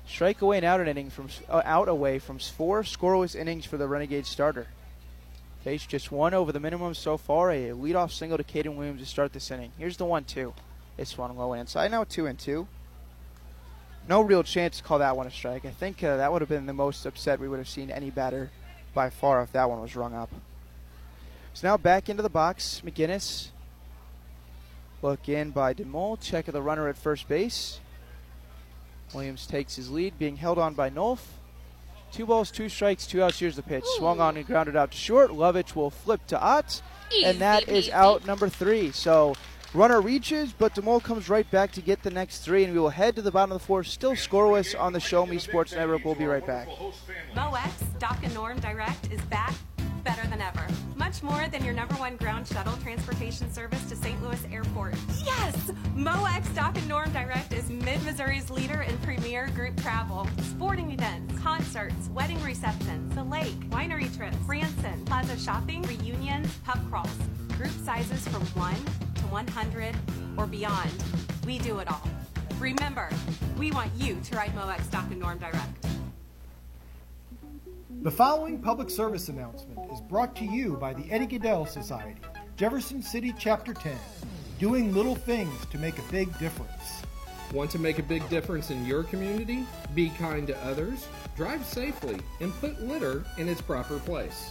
[0.06, 3.76] strike away and out an inning from uh, out away from four scoreless innings for
[3.76, 4.66] the Renegade starter.
[5.62, 7.50] Face just one over the minimum so far.
[7.50, 9.72] A leadoff single to Caden Williams to start this inning.
[9.78, 10.52] Here's the one-two.
[10.96, 11.90] This one low and inside.
[11.90, 12.68] Now two and two.
[14.08, 15.64] No real chance to call that one a strike.
[15.64, 18.10] I think uh, that would have been the most upset we would have seen any
[18.10, 18.50] batter
[18.92, 20.30] by far if that one was rung up.
[21.54, 23.48] So now back into the box, McGinnis.
[25.02, 26.20] Look in by DeMol.
[26.20, 27.80] Check of the runner at first base.
[29.12, 31.20] Williams takes his lead, being held on by Nolf.
[32.10, 33.38] Two balls, two strikes, two outs.
[33.38, 33.84] Here's the pitch.
[33.96, 35.30] Swung on and grounded out to short.
[35.30, 36.80] Lovich will flip to Ott,
[37.24, 38.92] and that is out number three.
[38.92, 39.34] So
[39.74, 42.88] runner reaches, but DeMol comes right back to get the next three, and we will
[42.88, 46.04] head to the bottom of the fourth, still scoreless on the Show Me Sports Network.
[46.04, 46.68] We'll be right back.
[47.34, 49.54] MoEx Doc and Norm Direct is back
[50.04, 50.66] better than ever.
[50.96, 54.22] Much more than your number one ground shuttle transportation service to St.
[54.22, 54.94] Louis Airport.
[55.24, 55.70] Yes!
[55.96, 60.28] MoEx Doc and Norm Direct is Mid Missouri's leader in premier group travel.
[60.42, 67.08] Sporting events, concerts, wedding receptions, the lake, winery trips, Branson, plaza shopping, reunions, pub crawls.
[67.56, 68.74] Group sizes from 1
[69.14, 69.94] to 100
[70.36, 70.90] or beyond.
[71.46, 72.02] We do it all.
[72.58, 73.08] Remember,
[73.56, 75.86] we want you to ride MoEx Doc and Norm Direct.
[78.02, 82.20] The following public service announcement is brought to you by the Eddie Gaedel Society,
[82.56, 83.96] Jefferson City Chapter 10,
[84.58, 87.04] doing little things to make a big difference.
[87.52, 89.64] Want to make a big difference in your community?
[89.94, 94.50] Be kind to others, drive safely, and put litter in its proper place.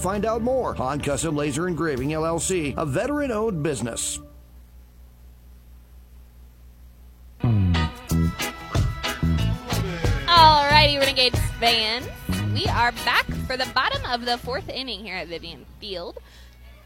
[0.01, 0.73] find out more.
[0.73, 4.19] Han Custom Laser Engraving LLC, a veteran owned business.
[10.25, 12.07] Alrighty, Renegades fans.
[12.53, 16.17] We are back for the bottom of the fourth inning here at Vivian Field.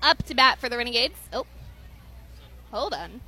[0.01, 1.17] Up to bat for the Renegades.
[1.31, 1.45] Oh,
[2.71, 3.21] hold on.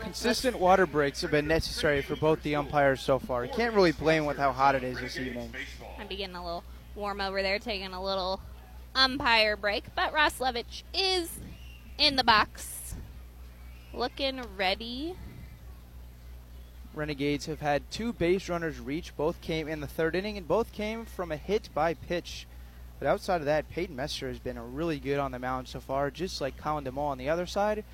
[0.00, 3.46] Consistent water breaks have been necessary for both the umpires so far.
[3.46, 5.50] You can't really blame with how hot it is this evening.
[5.98, 6.62] I'm getting a little
[6.94, 8.40] warm over there, taking a little
[8.94, 9.84] umpire break.
[9.94, 11.40] But Ross Lovich is
[11.98, 12.94] in the box,
[13.92, 15.14] looking ready.
[16.94, 19.16] Renegades have had two base runners reach.
[19.16, 22.46] Both came in the third inning, and both came from a hit by pitch.
[23.00, 26.10] But outside of that, Peyton Messer has been really good on the mound so far,
[26.10, 27.84] just like Colin DeMol on the other side.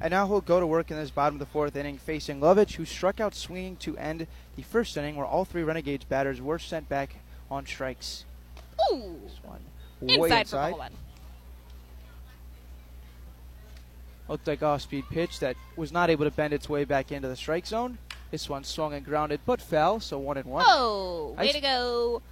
[0.00, 2.74] And now he'll go to work in this bottom of the fourth inning, facing Lovich,
[2.74, 6.58] who struck out swinging to end the first inning, where all three Renegades batters were
[6.58, 7.16] sent back
[7.50, 8.24] on strikes.
[8.92, 9.20] Ooh.
[9.24, 9.60] This one.
[10.00, 10.70] Inside, Way for inside.
[10.70, 10.92] ball one.
[14.28, 17.36] Looked like off-speed pitch that was not able to bend its way back into the
[17.36, 17.96] strike zone.
[18.30, 20.64] This one swung and grounded, but fell, so one and one.
[20.68, 22.22] Oh, way Nice to go.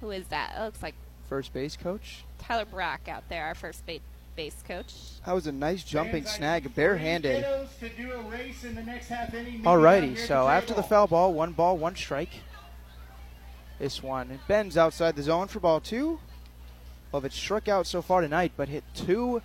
[0.00, 0.52] Who is that?
[0.54, 0.94] That looks like
[1.28, 2.24] First base coach.
[2.38, 3.98] Tyler Brock out there, our first ba-
[4.36, 4.92] base coach.
[5.24, 7.42] That was a nice jumping snag, barehanded.
[7.44, 9.54] Kiddos to do a race in the next half inning.
[9.54, 12.28] Meet Alrighty, so after the foul ball, one ball, one strike.
[13.82, 16.20] This one it bends outside the zone for ball two.
[17.10, 19.42] Well, Lovich struck out so far tonight, but hit two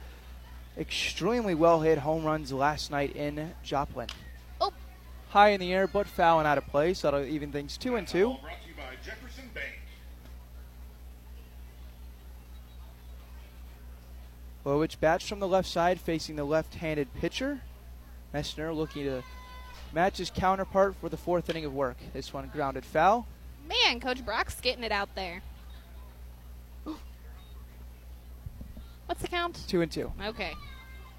[0.77, 4.09] extremely well hit home runs last night in Joplin.
[4.61, 4.73] Oh.
[5.29, 7.95] High in the air, but foul and out of play, so that'll even things two
[7.95, 8.27] and two.
[8.27, 9.79] Brought to you by Jefferson Bank.
[14.63, 17.61] Lovich bats from the left side, facing the left-handed pitcher.
[18.33, 19.23] Messer looking to
[19.93, 21.97] match his counterpart for the fourth inning of work.
[22.13, 23.25] This one grounded foul.
[23.67, 25.41] Man, Coach Brock's getting it out there.
[29.05, 29.63] What's the count?
[29.67, 30.11] Two and two.
[30.23, 30.53] Okay.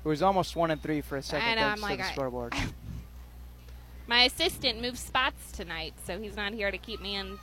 [0.05, 1.49] It was almost one and three for a second.
[1.49, 2.55] I know, I'm like, the I- scoreboard.
[4.07, 7.38] My assistant moved spots tonight, so he's not here to keep me in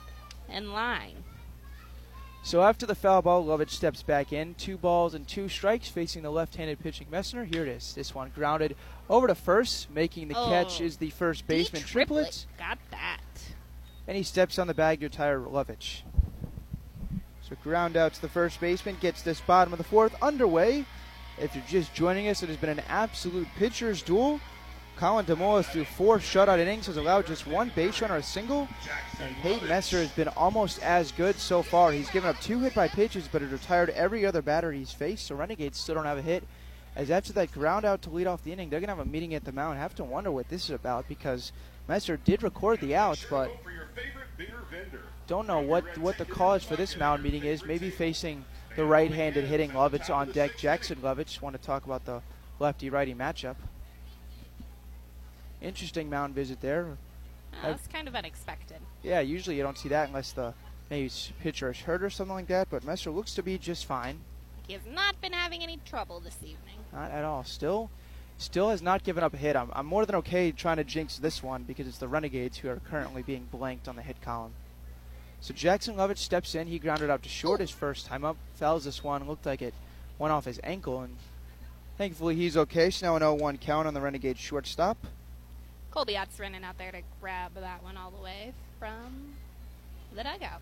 [0.48, 1.22] in line.
[2.42, 4.54] so after the foul ball, Lovich steps back in.
[4.54, 7.44] Two balls and two strikes facing the left-handed pitching Messner.
[7.44, 7.94] Here it is.
[7.94, 8.74] This one grounded
[9.08, 9.90] over to first.
[9.92, 10.48] Making the oh.
[10.48, 10.84] catch Oh.
[10.84, 12.26] is the first baseman Triplett.
[12.26, 12.46] Triplett's.
[12.58, 13.18] Got that.
[14.08, 16.02] And he steps on the bag to retire Lovich.
[17.42, 20.84] So ground out to the first baseman gets this bottom of the fourth underway.
[21.38, 24.40] If you're just joining us, it has been an absolute pitcher's duel.
[24.96, 28.66] Colin DeMola through four shutout innings has allowed just one base runner a single.
[29.20, 31.92] And Peyton Messer has been almost as good so far.
[31.92, 35.26] He's given up two hit by pitches, but has retired every other batter he's faced.
[35.26, 36.44] So Renegades still don't have a hit.
[36.96, 39.10] As after that ground out to lead off the inning, they're going to have a
[39.10, 39.78] meeting at the mound.
[39.78, 41.52] Have to wonder what this is about because
[41.88, 45.02] Messer did record the outs, but For your favorite beer vendor.
[45.26, 47.64] don't know what what the cause for this mound meeting is.
[47.64, 50.56] Maybe facing the right-handed hitting Lovich on deck.
[50.56, 51.40] Jackson Lovich.
[51.40, 52.22] Want to talk about the
[52.58, 53.56] lefty-righty matchup.
[55.62, 56.96] Interesting mound visit there.
[57.62, 58.76] Uh, that's kind of unexpected.
[59.02, 60.52] Yeah, usually you don't see that unless the
[60.90, 61.10] maybe
[61.40, 62.68] pitcher is hurt or something like that.
[62.68, 64.20] But Messer looks to be just fine.
[64.66, 66.78] He has not been having any trouble this evening.
[66.92, 67.44] Not at all.
[67.44, 67.88] Still,
[68.38, 69.56] still has not given up a hit.
[69.56, 72.68] I'm, I'm more than okay trying to jinx this one because it's the Renegades who
[72.68, 74.52] are currently being blanked on the hit column.
[75.40, 76.66] So Jackson Lovich steps in.
[76.66, 78.36] He grounded out to short his first time up.
[78.54, 79.26] Fouls this one.
[79.26, 79.74] Looked like it
[80.18, 81.16] went off his ankle, and
[81.98, 82.90] thankfully he's okay.
[82.90, 84.96] So now an 0-1 count on the Renegade shortstop.
[85.90, 89.34] Colby Ott's running out there to grab that one all the way from
[90.14, 90.60] the dugout.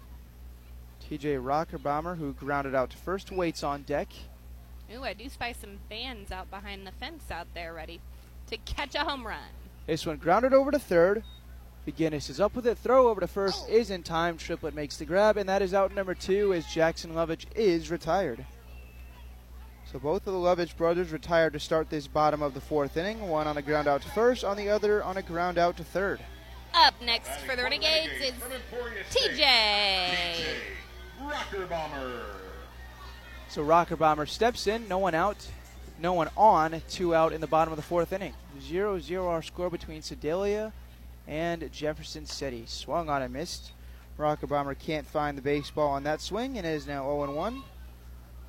[1.08, 4.08] TJ Rocker Bomber, who grounded out to first, waits on deck.
[4.92, 8.00] Ooh, I do spy some fans out behind the fence out there ready
[8.48, 9.38] to catch a home run.
[9.86, 11.24] This one grounded over to third.
[11.86, 12.78] McGinnis is up with it.
[12.78, 14.38] Throw over to first is in time.
[14.38, 18.44] Triplett makes the grab, and that is out number two as Jackson Lovich is retired.
[19.90, 23.28] So both of the Lovich brothers retired to start this bottom of the fourth inning.
[23.28, 25.84] One on a ground out to first, on the other on a ground out to
[25.84, 26.20] third.
[26.74, 28.32] Up next for the Renegades is
[29.10, 30.16] TJ.
[31.22, 32.22] Rocker Bomber.
[33.48, 35.46] So Rocker Bomber steps in, no one out,
[36.00, 38.34] no one on, two out in the bottom of the fourth inning.
[38.60, 40.72] 0 0 our score between Sedalia
[41.26, 42.64] and Jefferson City.
[42.66, 43.72] Swung on and missed.
[44.16, 47.62] Rocker Bomber can't find the baseball on that swing and is now 0 1.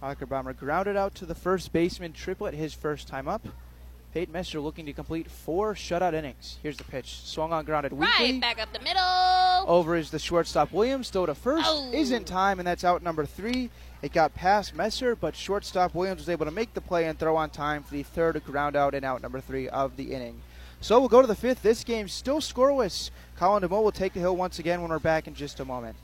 [0.02, 3.48] Rocker Bomber grounded out to the first baseman Triplett his first time up.
[4.14, 6.58] Peyton Messer looking to complete four shutout innings.
[6.64, 7.20] Here's the pitch.
[7.26, 8.32] Swung on grounded weakly.
[8.32, 9.02] Right back up the middle.
[9.68, 11.10] Over is the shortstop Williams.
[11.10, 11.66] Throw to first.
[11.68, 11.92] Oh.
[11.92, 13.70] Is in time, and that's out number three.
[14.06, 17.36] It got past Messer, but shortstop Williams was able to make the play and throw
[17.38, 20.40] on time for the third ground out and out number three of the inning.
[20.80, 21.64] So we'll go to the fifth.
[21.64, 23.10] This game still scoreless.
[23.36, 25.96] Colin DeMoe will take the hill once again when we're back in just a moment.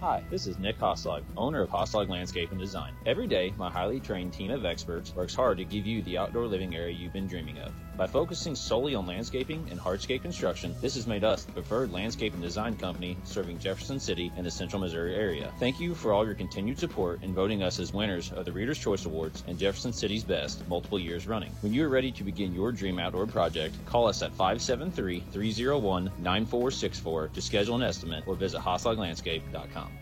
[0.00, 2.92] Hi, this is Nick Hoslag, owner of Hoslag Landscape and Design.
[3.06, 6.46] Every day, my highly trained team of experts works hard to give you the outdoor
[6.46, 7.72] living area you've been dreaming of.
[7.96, 12.32] By focusing solely on landscaping and hardscape construction, this has made us the preferred landscape
[12.32, 15.52] and design company serving Jefferson City and the central Missouri area.
[15.58, 18.78] Thank you for all your continued support in voting us as winners of the Reader's
[18.78, 21.52] Choice Awards and Jefferson City's Best multiple years running.
[21.60, 26.04] When you are ready to begin your dream outdoor project, call us at 573 301
[26.18, 30.01] 9464 to schedule an estimate or visit hosloglandscape.com.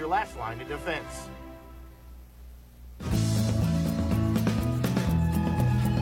[0.07, 1.29] last line of defense.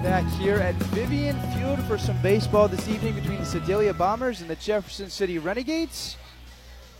[0.03, 4.49] Back here at Vivian Field for some baseball this evening between the Sedalia Bombers and
[4.49, 6.15] the Jefferson City Renegades.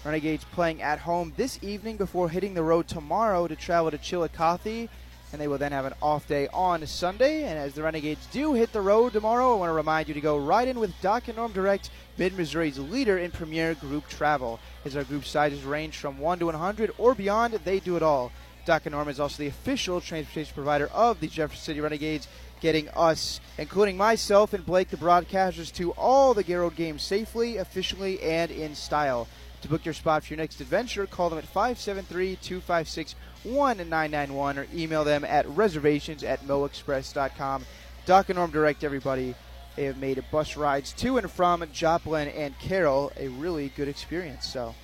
[0.04, 4.89] Renegades playing at home this evening before hitting the road tomorrow to travel to Chillicothe,
[5.32, 7.43] and they will then have an off day on Sunday.
[7.43, 10.22] And as the Renegades do hit the road tomorrow, I want to remind you to
[10.22, 11.89] go right in with Doc and Norm Direct,
[12.20, 14.59] Mid Missouri's leader in premier group travel.
[14.84, 18.34] As our group sizes range from 1 to 100 or beyond, they do it all.
[18.65, 22.28] Doc and Norm is also the official transportation provider of the Jefferson City Renegades,
[22.59, 28.22] getting us, including myself and Blake, the broadcasters, to all the Garrow games safely, efficiently,
[28.22, 29.26] and in style.
[29.61, 34.67] To book your spot for your next adventure, call them at 573 256 1991 or
[34.76, 37.65] email them at reservations at moexpress.com.
[38.05, 39.36] Doc and Norm Direct, everybody.
[39.76, 44.45] They have made bus rides to and from Joplin and Carroll a really good experience.
[44.45, 44.76] So,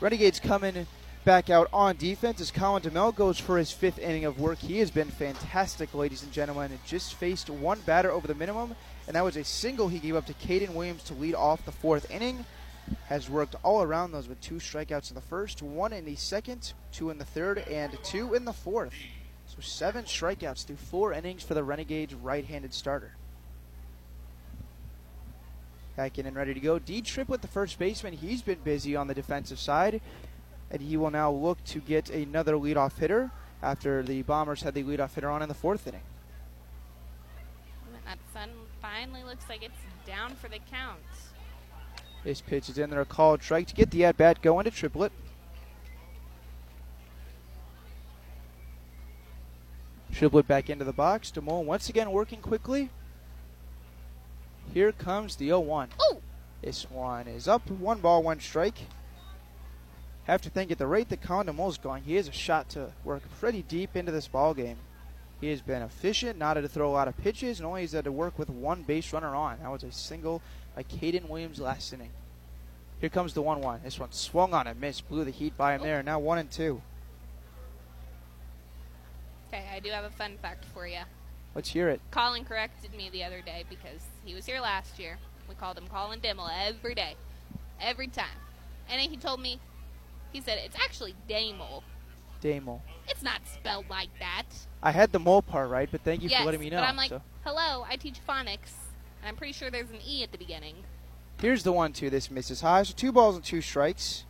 [0.00, 0.86] Renegades coming
[1.24, 4.58] back out on defense as Colin DeMol goes for his fifth inning of work.
[4.58, 6.78] He has been fantastic, ladies and gentlemen.
[6.86, 8.74] Just faced one batter over the minimum,
[9.06, 11.72] and that was a single he gave up to Caden Williams to lead off the
[11.72, 12.44] fourth inning.
[13.06, 16.72] Has worked all around those with two strikeouts in the first, one in the second,
[16.92, 18.94] two in the third, and two in the fourth.
[19.46, 23.14] So seven strikeouts through four innings for the Renegades right-handed starter.
[26.00, 26.78] Back in and ready to go.
[26.78, 30.00] D Triplett, the first baseman, he's been busy on the defensive side,
[30.70, 33.30] and he will now look to get another leadoff hitter
[33.62, 36.00] after the Bombers had the leadoff hitter on in the fourth inning.
[38.06, 38.48] That sun
[38.80, 39.74] finally looks like it's
[40.06, 41.00] down for the count.
[42.24, 44.70] This pitch is in there, a called strike to get the at bat going to
[44.70, 45.12] Triplett.
[50.14, 51.30] Triplett back into the box.
[51.30, 52.88] DeMol once again working quickly.
[54.72, 55.88] Here comes the 0 1.
[56.62, 57.68] This one is up.
[57.70, 58.78] One ball, one strike.
[60.24, 62.92] Have to think at the rate that Colin DeMol's going, he has a shot to
[63.02, 64.76] work pretty deep into this ball game.
[65.40, 67.92] He has been efficient, not had to throw a lot of pitches, and only has
[67.92, 69.58] had to work with one base runner on.
[69.60, 70.42] That was a single
[70.76, 72.10] by Caden Williams last inning.
[73.00, 73.80] Here comes the 1 1.
[73.82, 76.02] This one swung on and missed, blew the heat by him there.
[76.02, 76.80] Now 1 and 2.
[79.48, 81.00] Okay, I do have a fun fact for you.
[81.54, 82.00] Let's hear it.
[82.10, 85.18] Colin corrected me the other day because he was here last year.
[85.48, 87.16] We called him Colin Dimmel every day,
[87.80, 88.26] every time.
[88.88, 89.58] And then he told me,
[90.32, 91.82] he said, it's actually Damel.
[92.40, 92.82] Damel.
[93.08, 94.44] It's not spelled like that.
[94.82, 96.78] I had the mole part right, but thank you yes, for letting me know.
[96.78, 97.20] But I'm like, so.
[97.44, 98.72] hello, I teach phonics,
[99.20, 100.76] and I'm pretty sure there's an E at the beginning.
[101.40, 102.10] Here's the one two.
[102.10, 102.82] This misses high.
[102.82, 104.24] So two balls and two strikes.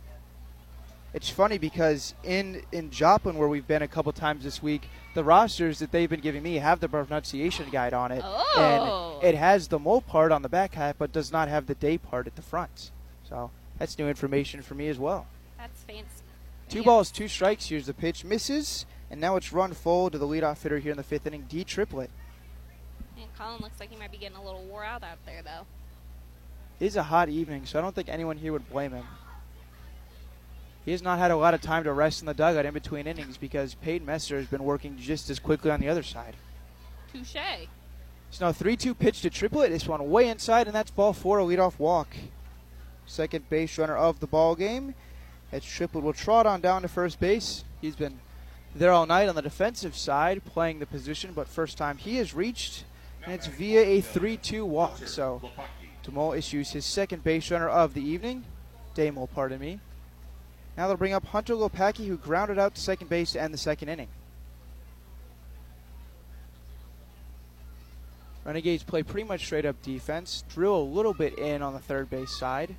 [1.13, 5.23] It's funny because in in Joplin, where we've been a couple times this week, the
[5.23, 9.19] rosters that they've been giving me have the pronunciation guide on it, oh.
[9.21, 11.75] and it has the mole part on the back half, but does not have the
[11.75, 12.91] day part at the front.
[13.27, 15.27] So that's new information for me as well.
[15.57, 16.23] That's fancy.
[16.69, 16.85] Two Yeah.
[16.85, 17.65] balls, two strikes.
[17.67, 20.97] Here's the pitch, misses, and now it's run full to the leadoff hitter here in
[20.97, 22.09] the fifth inning, D Triplett.
[23.17, 25.65] Man, Colin looks like he might be getting a little wore out out there, though.
[26.79, 29.05] It is a hot evening, so I don't think anyone here would blame him.
[30.85, 33.05] He has not had a lot of time to rest in the dugout in between
[33.05, 36.35] innings because Peyton Messer has been working just as quickly on the other side.
[37.13, 37.35] Touche.
[38.31, 39.71] So now 3 2 pitch to Triplett.
[39.71, 42.15] This one way inside, and that's ball four, a leadoff walk.
[43.05, 44.95] Second base runner of the ball game.
[45.51, 47.65] As Triplett will trot on down to first base.
[47.81, 48.19] He's been
[48.73, 52.33] there all night on the defensive side, playing the position, but first time he has
[52.33, 52.85] reached,
[53.23, 54.97] and it's via a 3 2 walk.
[55.05, 55.41] So
[56.05, 58.45] Demol issues his second base runner of the evening.
[58.95, 59.79] Damol, pardon me.
[60.77, 63.57] Now they'll bring up Hunter Lopacki, who grounded out to second base to end the
[63.57, 64.07] second inning.
[68.43, 72.09] Renegades play pretty much straight up defense, drill a little bit in on the third
[72.09, 72.75] base side.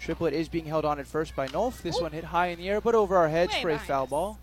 [0.00, 1.82] Triplett is being held on at first by Nolf.
[1.82, 4.04] This one hit high in the air, but over our heads Way for a foul
[4.04, 4.10] us.
[4.10, 4.38] ball.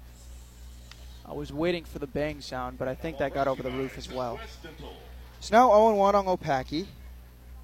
[1.25, 3.97] I was waiting for the bang sound, but I think that got over the roof
[3.97, 4.39] as well.
[5.39, 6.85] So now 0 1 on Opaki.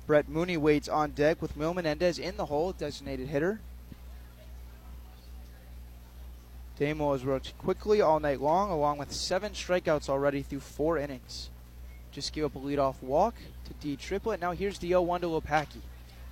[0.05, 3.59] Brett Mooney waits on deck with Will Menendez in the hole, designated hitter.
[6.79, 11.49] Damo has worked quickly all night long, along with seven strikeouts already through four innings.
[12.11, 13.35] Just gave up a leadoff walk
[13.65, 14.39] to D Triplett.
[14.39, 15.81] Now here's the 0 1 to Lopaki.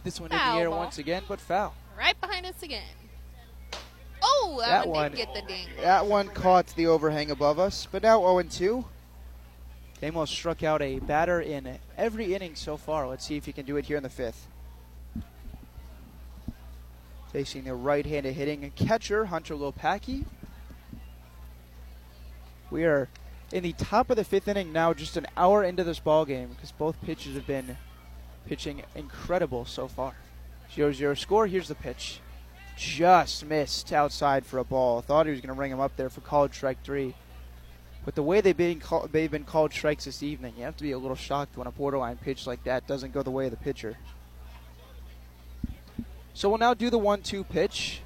[0.03, 0.79] This one in the air ball.
[0.79, 1.73] once again, but foul.
[1.97, 2.83] Right behind us again.
[4.21, 5.67] Oh, that, That one, one- did get the ding.
[5.81, 8.85] That one caught the overhang above us, but now 0 2.
[10.01, 13.07] Damo struck out a batter in every inning so far.
[13.07, 14.47] Let's see if he can do it here in the fifth.
[17.35, 20.23] Facing the right handed hitting catcher, Hunter Lopaki.
[22.71, 23.09] We are
[23.51, 26.47] in the top of the fifth inning now, just an hour into this ball game,
[26.47, 27.75] because both pitchers have been
[28.45, 30.13] pitching incredible so far.
[30.73, 31.45] 0 0 score.
[31.45, 32.21] Here's the pitch.
[32.77, 35.01] Just missed outside for a ball.
[35.01, 37.15] Thought he was going to ring him up there for called strike three.
[38.05, 40.83] But the way they've been, call, they've been called strikes this evening, you have to
[40.83, 43.51] be a little shocked when a borderline pitch like that doesn't go the way of
[43.51, 43.97] the pitcher.
[46.35, 48.01] So we'll now do the one-two pitch.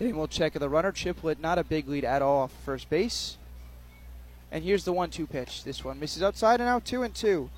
[0.00, 0.90] Then we'll check the runner.
[0.90, 3.38] Triplett, not a big lead at all off first base.
[4.50, 5.62] And here's the one-two pitch.
[5.62, 7.50] This one misses outside, and now two and two.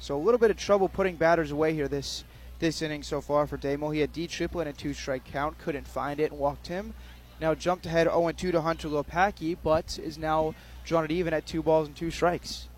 [0.00, 2.24] So a little bit of trouble putting batters away here this
[2.58, 3.90] this inning so far for Damo.
[3.90, 6.92] He had D Triplett and a two-strike count, couldn't find it and walked him.
[7.40, 11.62] Now jumped ahead 0-2 to Hunter Lopaki, but is now drawn it even at two
[11.62, 12.68] balls and two strikes.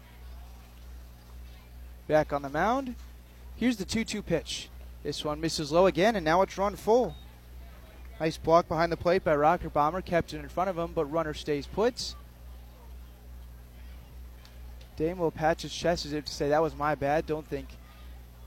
[2.07, 2.94] Back on the mound.
[3.57, 4.69] Here's the 2-2 pitch.
[5.03, 7.16] This one misses low again, and now it's run full.
[8.20, 11.07] Nice block behind the plate by Rocker Bomber, kept it in front of him, but
[11.07, 12.15] runner stays put.
[14.97, 17.27] Dame will patch his chest as if to say, that was my bad.
[17.27, 17.66] Don't think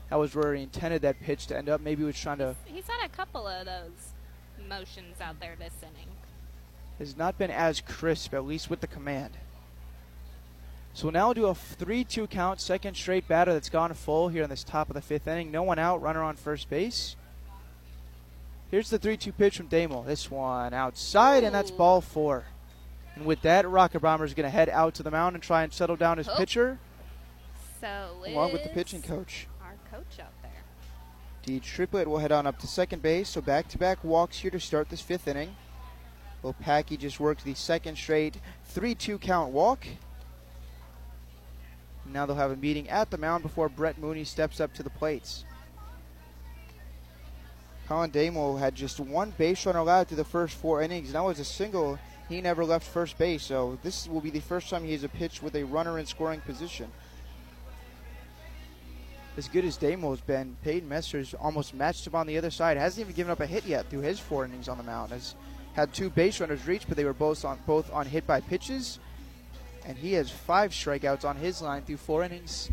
[0.08, 1.80] that was where he intended that pitch to end up.
[1.80, 4.12] Maybe he was trying to He's had a couple of those
[4.66, 6.08] motions out there this inning.
[6.98, 9.36] has not been as crisp, at least with the command.
[10.96, 14.42] So we'll now do a 3 2 count, second straight batter that's gone full here
[14.42, 15.50] in this top of the fifth inning.
[15.50, 17.16] No one out, runner on first base.
[18.70, 20.04] Here's the 3 2 pitch from Damo.
[20.04, 22.44] This one outside, and that's ball four.
[23.14, 25.64] And with that, Rocker Bomber is going to head out to the mound and try
[25.64, 26.36] and settle down his Oh.
[26.38, 26.78] pitcher,
[27.78, 29.48] So along with the pitching coach.
[29.62, 30.50] Our coach out there.
[31.42, 34.50] D Triplett will head on up to second base, so back to back walks here
[34.50, 35.56] to start this fifth inning.
[36.42, 39.86] Lopaki just worked the second straight 3 2 count walk.
[42.12, 44.90] Now they'll have a meeting at the mound before Brett Mooney steps up to the
[44.90, 45.44] plates.
[47.88, 51.24] Colin Damo had just one base run allowed through the first four innings, and that
[51.24, 51.98] was a single.
[52.28, 55.08] He never left first base, so this will be the first time he has a
[55.08, 56.90] pitch with a runner in scoring position
[59.36, 62.76] as good as Damo's been, Peyton Messer's almost matched him on the other side.
[62.76, 65.12] Hasn't even given up a hit yet through his four innings on the mound.
[65.12, 65.34] Has
[65.74, 68.98] had two base runners reach, but they were both on both on hit by pitches.
[69.86, 72.70] And he has five strikeouts on his line through four innings.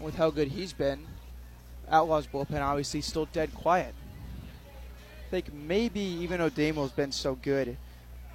[0.00, 1.06] With how good he's been,
[1.90, 3.94] Outlaws bullpen obviously still dead quiet.
[5.26, 7.76] I think maybe even though Damo's been so good,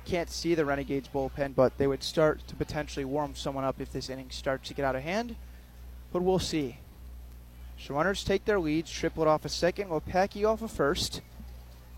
[0.05, 3.91] can't see the Renegades bullpen, but they would start to potentially warm someone up if
[3.91, 5.35] this inning starts to get out of hand.
[6.13, 6.77] But we'll see.
[7.89, 8.91] Runners take their leads.
[8.91, 9.89] Triplett off a second.
[9.89, 11.21] Lopacki off a first.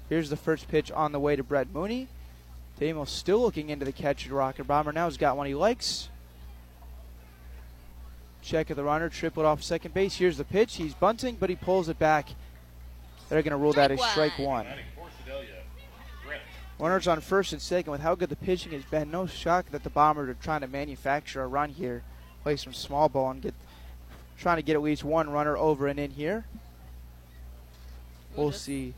[0.10, 2.08] Here's the first pitch on the way to Brett Mooney.
[2.80, 4.34] Damo still looking into the catcher.
[4.34, 6.10] Rocker Bomber now he's got one he likes.
[8.42, 9.10] Check of the runner.
[9.10, 10.16] Triplett off second base.
[10.16, 10.76] Here's the pitch.
[10.76, 12.30] He's bunting, but he pulls it back.
[13.30, 14.66] They're going to rule that as strike one.
[16.80, 17.92] Runners on first and second.
[17.92, 20.68] With how good the pitching has been, no shock that the Bombers are trying to
[20.68, 22.04] manufacture a run here,
[22.44, 23.56] play some small ball, and get
[24.38, 26.46] trying to get at least one runner over and in here.
[28.36, 28.94] We'll see.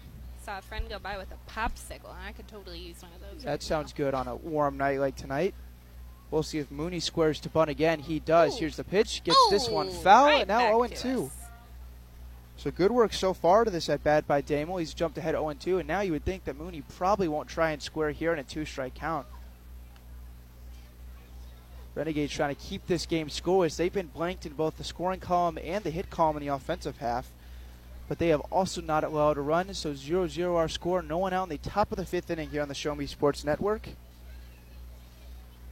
[0.50, 3.22] Saw a friend go by with a popsicle, and I could totally use one of
[3.22, 3.44] those.
[3.44, 5.54] That right sounds good on a warm night like tonight.
[6.32, 8.00] We'll see if Mooney squares to bunt again.
[8.00, 8.58] He does.
[8.58, 9.24] Here's the pitch.
[9.24, 11.32] Gets this one foul, right and now back 0 to 2.
[12.58, 14.78] So good work so far to this at bat by Damo.
[14.78, 17.70] He's jumped ahead 0 2, and now you would think that Mooney probably won't try
[17.70, 19.28] and square here in a two strike count.
[21.94, 23.78] Renegades trying to keep this game scoreless.
[23.78, 26.98] They've been blanked in both the scoring column and the hit column in the offensive
[26.98, 27.32] half,
[28.10, 29.72] but they have also not allowed a run.
[29.76, 31.04] So 0 0 our score.
[31.04, 33.06] No one out in the top of the fifth inning here on the Show Me
[33.06, 33.88] Sports Network.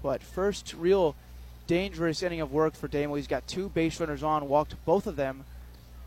[0.03, 1.15] But first real
[1.65, 3.15] dangerous inning of work for Damo.
[3.15, 5.45] He's got two base runners on, walked both of them.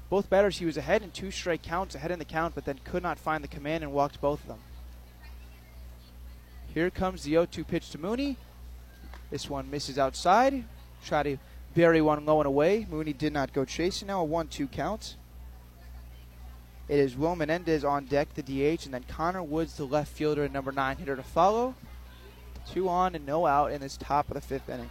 [0.08, 2.78] Both batters he was ahead in two straight counts, ahead in the count, but then
[2.84, 4.60] could not find the command and walked both of them.
[6.72, 8.36] Here comes the 0 2 pitch to Mooney.
[9.30, 10.62] This one misses outside.
[11.04, 11.36] Try to
[11.74, 12.86] bury one low and away.
[12.88, 14.06] Mooney did not go chasing.
[14.06, 15.16] Now a 1 2 count.
[16.90, 20.42] It is Will Menendez on deck, the DH, and then Connor Woods, the left fielder,
[20.42, 21.76] and number 9 hitter to follow.
[22.68, 24.90] Two on and no out in this top of the fifth inning.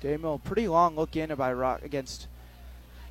[0.00, 2.26] Damo, pretty long look in by Rock against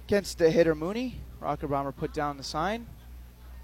[0.05, 1.21] against the hitter Mooney.
[1.39, 2.85] Rocker Bomber put down the sign.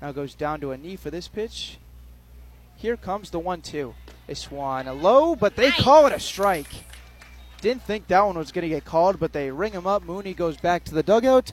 [0.01, 1.77] Now goes down to a knee for this pitch.
[2.77, 3.93] Here comes the one-two.
[4.29, 6.85] A one a low, but they call it a strike.
[7.59, 10.03] Didn't think that one was going to get called, but they ring him up.
[10.03, 11.51] Mooney goes back to the dugout.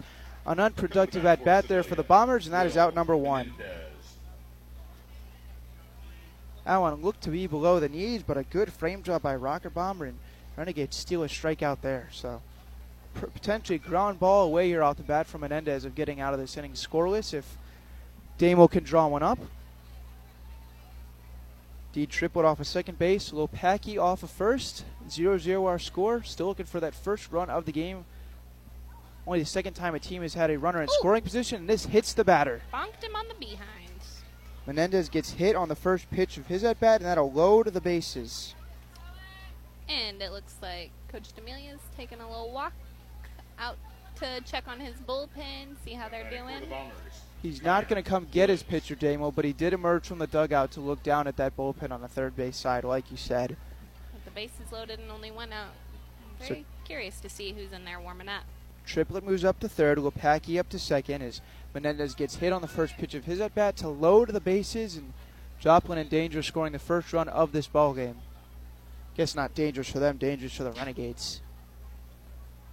[0.49, 3.53] An unproductive at bat there for the Bombers, and that is out number one.
[6.65, 9.69] That one looked to be below the knees, but a good frame drop by Rocker
[9.69, 10.19] Bomber, and
[10.57, 12.09] Renegades steal a strikeout there.
[12.13, 12.41] So
[13.13, 16.57] potentially ground ball away here off the bat from Menendez of getting out of this
[16.57, 17.59] inning scoreless if
[18.39, 19.39] Damo can draw one up.
[21.93, 23.33] D Triplett off a of second base.
[23.33, 24.87] Lopacki off a of first.
[25.11, 26.23] 0 0 our score.
[26.23, 28.07] Still looking for that first run of the game.
[29.29, 31.85] Only the second time a team has had a runner in scoring position, and this
[31.85, 32.63] hits the batter.
[32.73, 33.93] Bonked him on the behind.
[34.67, 37.81] Menendez gets hit on the first pitch of his at bat, and that'll load the
[37.83, 38.55] bases.
[39.87, 42.73] And it looks like Coach D'Amelia's taking a little walk
[43.59, 43.77] out
[44.17, 46.63] to check on his bullpen, see how they're doing.
[47.43, 50.27] He's not going to come get his pitcher, Damo, but he did emerge from the
[50.27, 53.59] dugout to look down at that bullpen on the third base side, like you said.
[54.15, 55.75] With the bases loaded and only one out.
[56.25, 58.45] I'm So- very curious to see who's in there warming up.
[58.89, 61.43] Triplett moves up to third, Lopacki up to second as
[61.75, 64.97] Menendez gets hit on the first pitch of his at bat to load the bases,
[64.97, 65.13] and
[65.61, 68.17] Joplin in danger scoring the first run of this ball game.
[69.15, 71.43] Guess not dangerous for them, dangerous for the Renegades.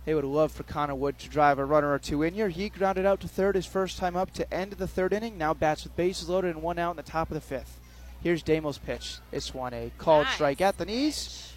[0.06, 2.50] They would love for Connor Wood to drive a runner or two in here.
[2.50, 5.38] He grounded out to third his first time up to end the third inning.
[5.38, 7.80] Now bats with bases loaded and one out in the top of the fifth.
[8.22, 9.18] Here's Damo's pitch.
[9.32, 11.55] This one a called strike at the knees.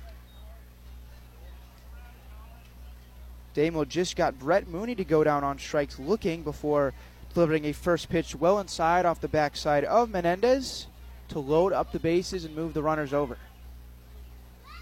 [3.58, 6.94] Damo just got Brett Mooney to go down on strikes looking before
[7.34, 10.86] delivering a first pitch well inside off the backside of Menendez
[11.30, 13.36] to load up the bases and move the runners over.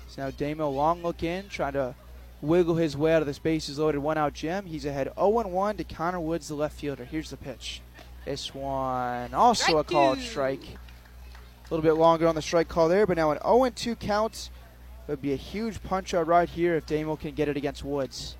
[0.08, 1.94] So now Damo long look in, trying to
[2.42, 4.66] wiggle his way out of this bases loaded one out Jim.
[4.66, 7.06] He's ahead 0 1 to Connor Woods, the left fielder.
[7.06, 7.80] Here's the pitch.
[8.26, 10.64] This one also a called strike.
[10.64, 14.50] A little bit longer on the strike call there, but now an 0 2 count.
[15.08, 17.82] It would be a huge punch out right here if Damo can get it against
[17.82, 18.36] Woods.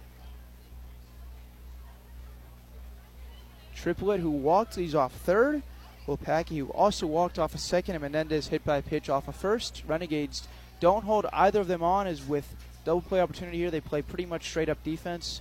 [3.76, 5.62] Triplett, who walked, he's off third.
[6.06, 9.32] Lopacki, who also walked off a second, and Menendez hit by a pitch off a
[9.32, 9.82] first.
[9.86, 10.46] Renegades
[10.80, 12.54] don't hold either of them on, as with
[12.84, 15.40] double play opportunity here, they play pretty much straight up defense.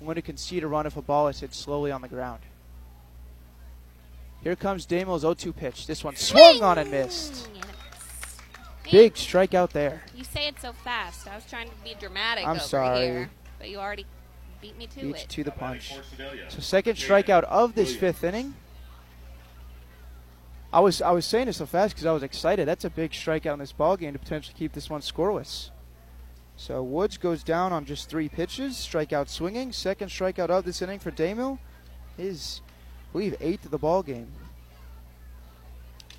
[0.00, 2.40] I'm going to concede a run if a ball is hit slowly on the ground.
[4.42, 5.86] Here comes Damo's 0 2 pitch.
[5.86, 7.48] This one swung on and missed.
[8.90, 10.02] Big strikeout there.
[10.16, 11.28] You say it so fast.
[11.28, 13.06] I was trying to be dramatic I'm sorry.
[13.06, 14.06] here, but you already
[14.60, 15.26] beat me to Beat you it.
[15.28, 15.94] to the punch.
[16.48, 18.54] So second strikeout of this fifth inning.
[20.72, 22.68] I was I was saying it so fast because I was excited.
[22.68, 25.70] That's a big strikeout in this ball game to potentially keep this one scoreless.
[26.56, 29.72] So Woods goes down on just three pitches, strikeout swinging.
[29.72, 31.58] Second strikeout of this inning for Damo.
[32.16, 32.60] his,
[33.08, 34.26] I believe, eighth of the ball game.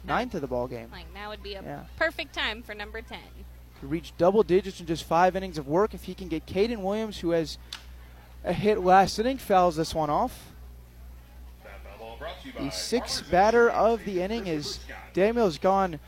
[0.05, 0.89] Ninth of the ball game.
[0.91, 1.83] Like now would be a Yeah.
[1.97, 3.19] perfect time for number 10.
[3.81, 5.93] He reached double digits in just five innings of work.
[5.93, 7.57] If he can get Caden Williams, who has
[8.43, 10.51] a hit last inning, fouls this one off.
[12.57, 14.79] The sixth batter of the inning is
[15.13, 15.99] Daniel's gone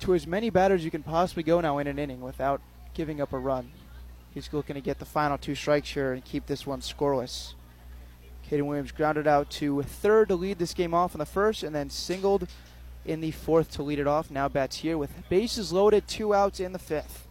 [0.00, 2.60] to as many batters you can possibly go now in an inning without
[2.94, 3.70] giving up a run.
[4.32, 7.54] He's looking to get the final two strikes here and keep this one scoreless.
[8.48, 11.74] Caden Williams grounded out to third to lead this game off in the first, and
[11.74, 12.48] then singled
[13.04, 14.30] in the fourth to lead it off.
[14.30, 17.26] Now bats here with bases loaded, two outs in the fifth.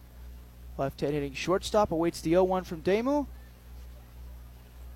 [0.76, 3.26] Left-hand hitting shortstop awaits the 0-1 from Demu.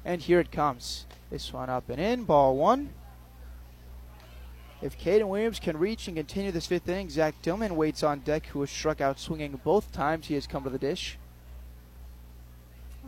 [0.05, 1.07] And here it comes.
[1.31, 2.91] This one up and in, ball one.
[4.83, 8.47] If Caden Williams can reach and continue this fifth inning, Zach Dillman waits on deck,
[8.47, 11.19] who was struck out swinging both times he has come to the dish.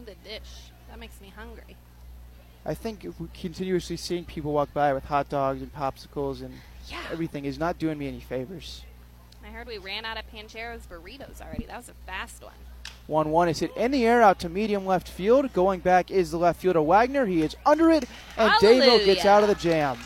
[0.06, 0.70] The dish.
[0.88, 1.76] That makes me hungry.
[2.64, 3.04] I think
[3.34, 6.54] continuously seeing people walk by with hot dogs and popsicles and
[7.10, 8.84] everything is not doing me any favors.
[9.44, 11.66] I heard we ran out of Pancheros burritos already.
[11.66, 12.52] That was a fast one.
[13.06, 15.52] 1 1 is hit in the air out to medium left field.
[15.52, 17.26] Going back is the left fielder Wagner.
[17.26, 18.04] He is under it,
[18.36, 19.98] and Davo gets out of the jam.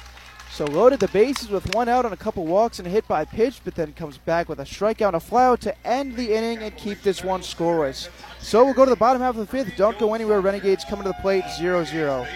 [0.51, 3.25] So loaded the bases with one out on a couple walks and a hit by
[3.25, 6.59] pitch, but then comes back with a strikeout and a flyout to end the inning
[6.59, 8.09] and keep this one scoreless.
[8.41, 9.77] So we'll go to the bottom half of the fifth.
[9.77, 10.41] Don't go anywhere.
[10.41, 12.27] Renegades coming to the plate 0 0.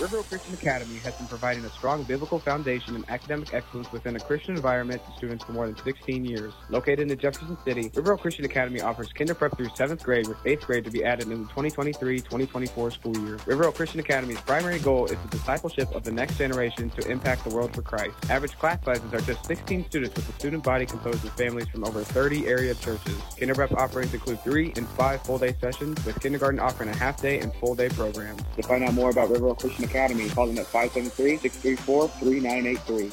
[0.00, 4.18] Riverville Christian Academy has been providing a strong biblical foundation and academic excellence within a
[4.18, 6.54] Christian environment to students for more than 16 years.
[6.70, 10.62] Located in Jefferson City, Riverville Christian Academy offers kinder prep through 7th grade with 8th
[10.62, 13.36] grade to be added in the 2023-2024 school year.
[13.40, 17.54] Riverville Christian Academy's primary goal is the discipleship of the next generation to impact the
[17.54, 18.14] world for Christ.
[18.30, 21.84] Average class sizes are just 16 students with a student body composed of families from
[21.84, 23.20] over 30 area churches.
[23.38, 27.52] Kinder prep offerings include 3 and 5 full-day sessions, with kindergarten offering a half-day and
[27.56, 28.42] full-day programs.
[28.56, 33.12] To find out more about Riverville Christian Academy, call them at 573-634-3983.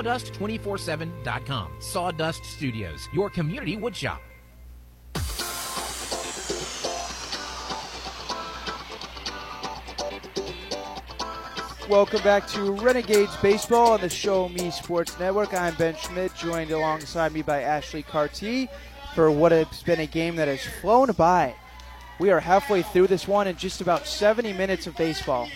[0.01, 1.71] sawdust247.com.
[1.79, 4.19] Sawdust Studios, your community woodshop.
[11.89, 15.53] Welcome back to Renegades Baseball on the Show Me Sports Network.
[15.53, 18.69] I'm Ben Schmidt, joined alongside me by Ashley Carty
[19.13, 21.53] for what has been a game that has flown by.
[22.17, 25.49] We are halfway through this one in just about 70 minutes of baseball.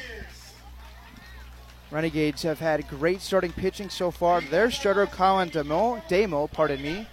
[1.96, 4.42] Renegades have had great starting pitching so far.
[4.42, 7.08] Their starter, Colin Demo, Damo, pardon me,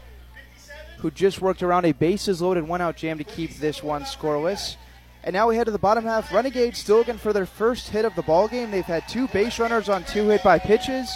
[0.98, 4.74] who just worked around a bases loaded one out jam to keep this one scoreless.
[5.22, 6.32] And now we head to the bottom half.
[6.32, 8.72] Renegades still looking for their first hit of the ball game.
[8.72, 11.08] They've had two base runners on two hit by pitches,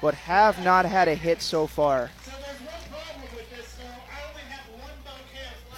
[0.00, 2.08] but have not had a hit so far.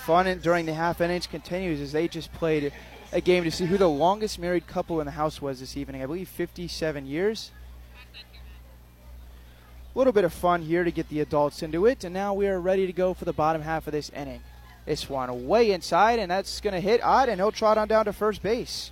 [0.04, 2.72] Fun in- during the half innings continues as they just played
[3.16, 6.02] a game to see who the longest married couple in the house was this evening.
[6.02, 7.50] I believe 57 years.
[9.94, 12.46] A little bit of fun here to get the adults into it, and now we
[12.46, 14.42] are ready to go for the bottom half of this inning.
[14.84, 18.04] This one way inside, and that's going to hit odd, and he'll trot on down
[18.04, 18.90] to first base.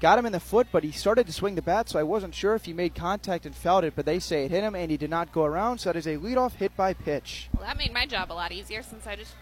[0.00, 2.34] Got him in the foot, but he started to swing the bat, so I wasn't
[2.34, 4.90] sure if he made contact and felt it, but they say it hit him, and
[4.90, 7.48] he did not go around, so that is a leadoff hit by pitch.
[7.56, 9.34] Well, that made my job a lot easier since I just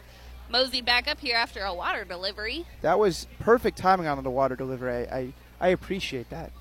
[0.49, 2.67] moseyed back up here after a water delivery.
[2.83, 5.09] That was perfect timing on the water delivery.
[5.09, 6.53] I, I, I appreciate that.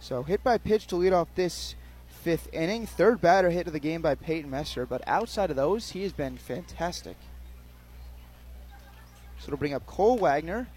[0.00, 1.74] So hit by pitch to lead off this
[2.06, 2.86] fifth inning.
[2.86, 6.12] Third batter hit of the game by Peyton Messer, but outside of those, he has
[6.12, 7.16] been fantastic.
[9.38, 10.68] So it'll bring up Cole Wagner.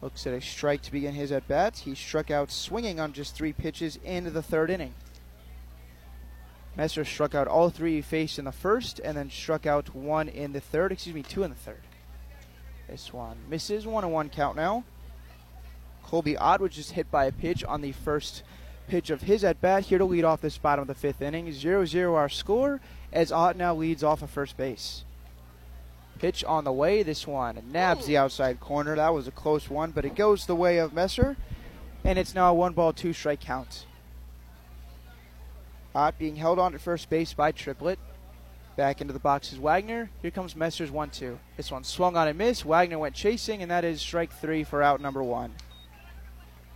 [0.00, 1.78] Looks at a strike to begin his at bat.
[1.78, 4.94] He struck out swinging on just three pitches into the third inning.
[6.78, 10.28] Messer struck out all three he faced in the first, and then struck out one
[10.28, 10.92] in the third.
[10.92, 11.80] Excuse me, two in the third.
[12.88, 13.84] This one misses.
[13.84, 14.84] One and one count now.
[16.04, 18.44] Colby Ott was just hit by a pitch on the first
[18.86, 19.86] pitch of his at bat.
[19.86, 21.52] Here to lead off this bottom of the fifth inning.
[21.52, 22.80] 0 0 our score
[23.12, 25.04] as Ott now leads off of first base.
[26.20, 27.02] Pitch on the way.
[27.02, 28.94] This one nabs the outside corner.
[28.94, 31.36] That was a close one, but it goes the way of Messer.
[32.04, 33.84] And it's now a one ball, two strike count.
[35.94, 37.98] Ott being held on at first base by Triplett.
[38.76, 40.10] Back into the box is Wagner.
[40.22, 41.38] Here comes Messer's 1 2.
[41.56, 42.64] This one swung on and missed.
[42.64, 45.52] Wagner went chasing, and that is strike three for out number one.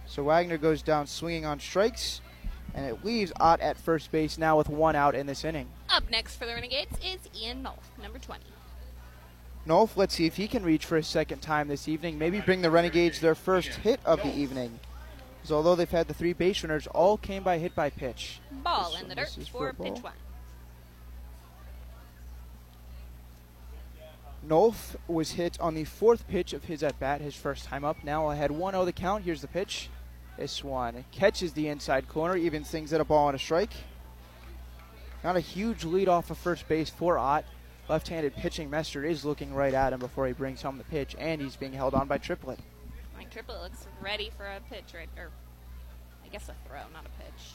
[0.06, 2.20] So Wagner goes down swinging on strikes,
[2.74, 5.68] and it leaves Ott at first base now with one out in this inning.
[5.88, 8.42] Up next for the Renegades is Ian Nolf, number 20.
[9.66, 12.18] Nolf, let's see if he can reach for his second time this evening.
[12.18, 14.80] Maybe bring the Renegades their first hit of the evening.
[15.42, 18.38] Because although they've had the three base runners, all came by hit by pitch.
[18.62, 20.12] Ball This in the dirt for pitch one.
[24.48, 28.04] Nolf was hit on the fourth pitch of his at bat, his first time up.
[28.04, 29.24] Now ahead 1 0 the count.
[29.24, 29.88] Here's the pitch.
[30.38, 33.72] This one catches the inside corner, even things at a ball and a strike.
[35.24, 37.44] Not a huge lead off of first base for Ott.
[37.88, 41.16] Left handed pitching Messer is looking right at him before he brings home the pitch,
[41.18, 42.60] and he's being held on by Triplett.
[43.32, 45.08] Mike Triplett looks ready for a pitch, right?
[45.16, 45.30] Or
[46.22, 47.52] I guess a throw, not a pitch.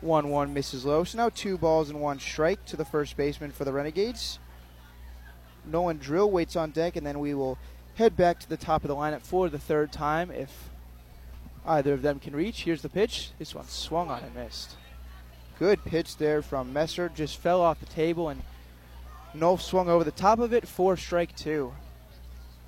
[0.00, 1.02] 1 1 misses low.
[1.02, 4.38] So now two balls and one strike to the first baseman for the Renegades.
[5.64, 7.58] Nolan Drill waits on deck, and then we will
[7.96, 10.70] head back to the top of the lineup for the third time if
[11.66, 12.62] either of them can reach.
[12.62, 13.32] Here's the pitch.
[13.40, 14.76] This one swung on and missed.
[15.58, 17.10] Good pitch there from Messer.
[17.12, 18.42] Just fell off the table, and
[19.34, 21.72] Nolf swung over the top of it for strike two.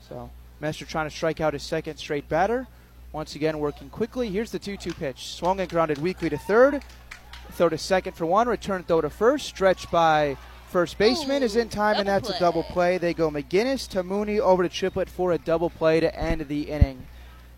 [0.08, 0.30] So
[0.60, 2.66] Messer trying to strike out his second straight batter.
[3.12, 4.28] Once again, working quickly.
[4.28, 5.26] Here's the 2 2 pitch.
[5.26, 6.82] Swung and grounded weakly to third.
[7.52, 8.46] Throw to second for one.
[8.46, 9.46] Return throw to first.
[9.46, 10.36] Stretch by
[10.68, 12.98] first baseman is in time, and that's a double play.
[12.98, 16.62] They go McGinnis to Mooney over to Triplett for a double play to end the
[16.62, 17.06] inning.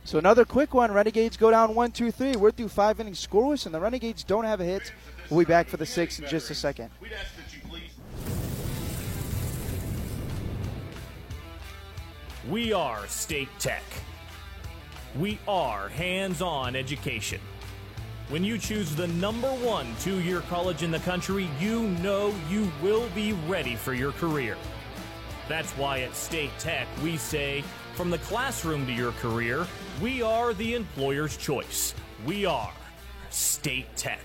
[0.04, 0.90] So another quick one.
[0.92, 2.34] Renegades go down one, two, three.
[2.34, 4.92] We're through five innings scoreless, and the Renegades don't have a hit.
[5.28, 6.90] We'll be back for the sixth in just a second.
[12.50, 13.84] We are State Tech.
[15.16, 17.40] We are hands on education.
[18.30, 22.68] When you choose the number one two year college in the country, you know you
[22.82, 24.56] will be ready for your career.
[25.48, 27.62] That's why at State Tech we say,
[27.94, 29.64] from the classroom to your career,
[30.00, 31.94] we are the employer's choice.
[32.26, 32.72] We are
[33.30, 34.24] State Tech.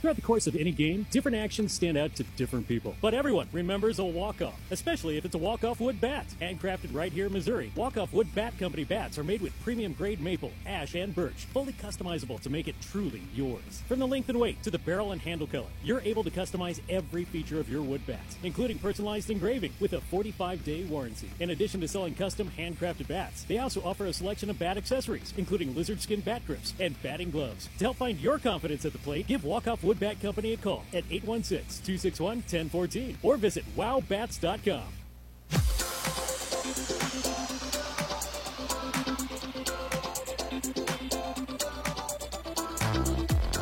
[0.00, 2.94] Throughout the course of any game, different actions stand out to different people.
[3.00, 6.26] But everyone remembers a walk-off, especially if it's a walk-off wood bat.
[6.40, 10.20] Handcrafted right here in Missouri, walk-off wood bat company bats are made with premium grade
[10.20, 13.82] maple, ash, and birch, fully customizable to make it truly yours.
[13.88, 16.80] From the length and weight to the barrel and handle color, you're able to customize
[16.88, 21.28] every feature of your wood bat, including personalized engraving with a 45-day warranty.
[21.40, 25.34] In addition to selling custom handcrafted bats, they also offer a selection of bat accessories,
[25.36, 27.68] including lizard skin bat grips and batting gloves.
[27.78, 30.84] To help find your confidence at the plate, give Walk-Off Wood Bat Company a call
[30.92, 34.82] at 816-261-1014 or visit wowbats.com.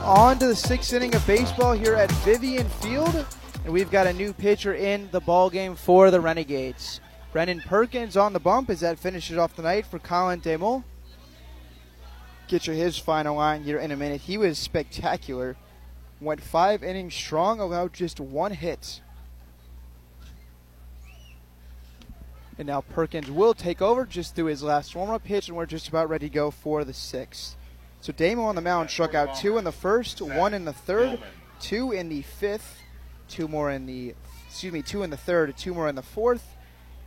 [0.03, 3.25] On to the sixth inning of baseball here at Vivian Field,
[3.65, 7.01] and we've got a new pitcher in the ball game for the Renegades.
[7.31, 10.83] Brennan Perkins on the bump as that finishes off the night for Colin Demol.
[12.49, 14.23] Get you his final line here in a minute.
[14.23, 15.55] He was spectacular.
[16.21, 19.03] Went five innings strong, allowed just one hit.
[22.59, 25.67] And now Perkins will take over just through his last warm up pitch, and we're
[25.67, 27.57] just about ready to go for the sixth.
[28.01, 31.19] So Damo on the mound struck out two in the first, one in the third,
[31.61, 32.81] two in the fifth,
[33.29, 34.15] two more in the,
[34.47, 36.57] excuse me, two in the third, two more in the fourth,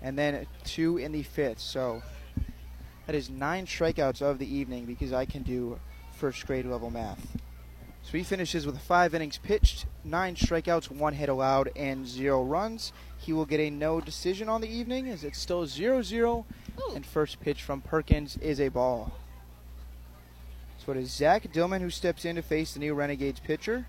[0.02, 1.60] and then two in the fifth.
[1.60, 2.04] So
[3.08, 5.80] that is nine strikeouts of the evening because I can do
[6.12, 7.26] first grade level math.
[8.10, 12.92] So he finishes with five innings pitched, nine strikeouts, one hit allowed, and zero runs.
[13.20, 16.44] He will get a no decision on the evening as it's still 0 0,
[16.96, 19.12] and first pitch from Perkins is a ball.
[20.84, 23.86] So it is Zach Dillman who steps in to face the new Renegades pitcher.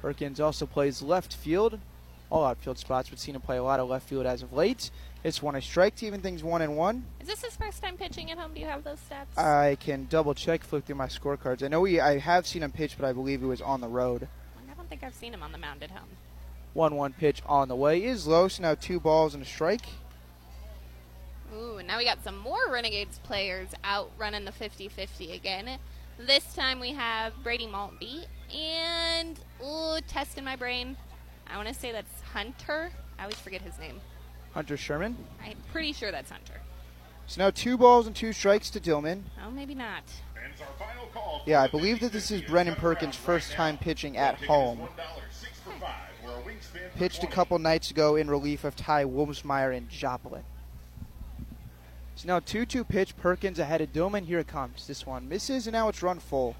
[0.00, 1.80] Perkins also plays left field.
[2.30, 4.92] All outfield spots, but seen him play a lot of left field as of late.
[5.22, 7.04] It's one a strike to even things one and one.
[7.20, 8.54] Is this his first time pitching at home?
[8.54, 9.38] Do you have those stats?
[9.38, 11.62] I can double check, flip through my scorecards.
[11.62, 13.88] I know he, I have seen him pitch, but I believe he was on the
[13.88, 14.28] road.
[14.56, 16.08] I don't think I've seen him on the mound at home.
[16.72, 19.86] 1 1 pitch on the way is low, so now two balls and a strike.
[21.54, 25.78] Ooh, and now we got some more Renegades players out running the 50 50 again.
[26.18, 28.24] This time we have Brady Maltby
[28.54, 30.96] and, ooh, test in my brain.
[31.46, 32.90] I want to say that's Hunter.
[33.18, 34.00] I always forget his name.
[34.52, 35.16] Hunter Sherman.
[35.44, 36.60] I'm pretty sure that's Hunter.
[37.26, 39.22] So now two balls and two strikes to Dillman.
[39.44, 40.02] Oh, maybe not.
[41.46, 44.88] Yeah, I believe that this is Brennan Perkins' first time pitching at home.
[46.96, 50.42] Pitched a couple nights ago in relief of Ty Wilmsmeyer and Joplin.
[52.16, 54.26] So now 2 2 pitch, Perkins ahead of Dillman.
[54.26, 54.86] Here it comes.
[54.86, 56.56] This one misses, and now it's run full.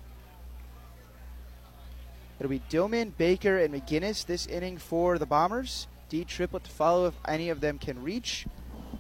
[2.38, 5.86] It'll be Dillman, Baker, and McGinnis this inning for the Bombers.
[6.10, 8.46] D Triplett to follow if any of them can reach.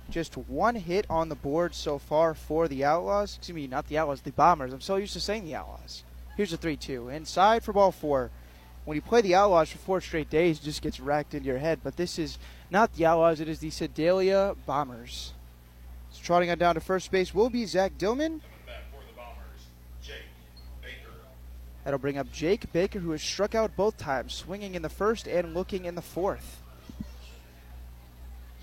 [0.08, 3.36] Just one hit on the board so far for the Outlaws.
[3.36, 4.72] Excuse me, not the Outlaws, the Bombers.
[4.72, 6.04] I'm so used to saying the Outlaws.
[6.36, 7.08] Here's a 3 2.
[7.08, 8.30] Inside for ball four.
[8.84, 11.58] When you play the Outlaws for four straight days, it just gets racked into your
[11.58, 11.80] head.
[11.82, 12.38] But this is
[12.70, 15.34] not the Outlaws, it is the Sedalia Bombers.
[16.12, 18.40] So trotting on down to first base will be Zach Dillman.
[21.84, 25.26] That'll bring up Jake Baker, who has struck out both times, swinging in the first
[25.26, 26.59] and looking in the fourth.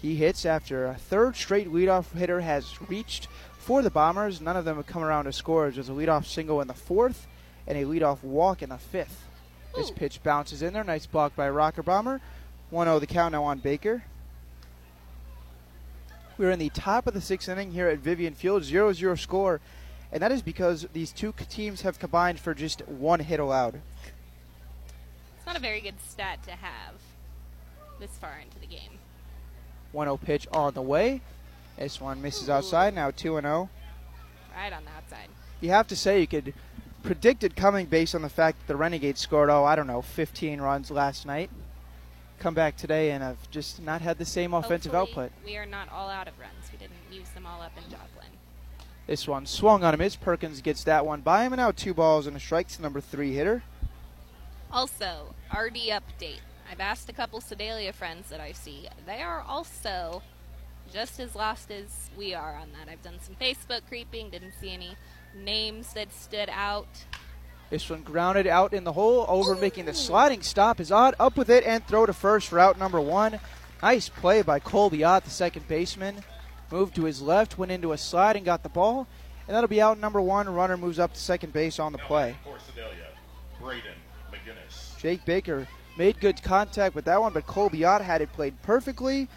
[0.08, 3.28] He hits after a third straight leadoff hitter has reached
[3.58, 4.40] for the Bombers.
[4.40, 5.70] None of them have come around to score.
[5.70, 7.28] There's a leadoff single in the fourth
[7.68, 9.26] and a leadoff walk in the fifth.
[9.76, 10.86] This pitch bounces in there.
[10.86, 12.22] Nice block by Rocker Bomber.
[12.70, 14.06] 1 0 the count now on Baker.
[16.38, 19.60] We're in the top of the sixth inning here at Vivian Field, 0 0 score,
[20.14, 23.82] and that is because these two teams have combined for just one hit allowed.
[25.36, 26.94] It's not a very good stat to have
[28.00, 28.97] this far into the game.
[29.92, 31.22] 1 0 pitch on the way.
[31.78, 33.70] This one misses outside, now 2 0.
[34.56, 35.30] Right on the outside.
[35.62, 36.54] You have to say you could
[37.04, 40.02] predict it coming based on the fact that the Renegades scored, oh, I don't know,
[40.02, 41.50] 15 runs last night.
[42.40, 45.46] Come back today and have just not had the same offensive Hopefully output.
[45.46, 46.72] We are not all out of runs.
[46.72, 48.28] We didn't use them all up in Joplin.
[49.08, 50.02] This one swung on him.
[50.02, 52.82] Is Perkins gets that one by him, and now two balls and a strike to
[52.82, 53.64] number three hitter.
[54.72, 56.42] Also, RD update.
[56.70, 58.88] I've asked a couple Sedalia friends that I see.
[59.06, 60.22] They are also
[60.92, 62.92] just as lost as we are on that.
[62.92, 64.96] I've done some Facebook creeping, didn't see any
[65.36, 66.88] names that stood out.
[67.70, 71.16] This one grounded out in the hole, over making the sliding stop is odd.
[71.20, 73.40] Up with it and throw to first route number one.
[73.82, 76.24] Nice play by Colby Ott, the second baseman.
[76.72, 79.08] Moved to his left, went into a slide and got the ball.
[79.48, 80.50] And that'll be out number one.
[80.50, 82.36] Runner moves up to second base on the play.
[82.44, 83.08] For Sedalia,
[83.62, 83.96] Braden
[84.32, 84.98] McGinnis.
[85.00, 85.68] Jake Baker
[85.98, 89.28] made good contact with that one, but Colby Ott had it played perfectly.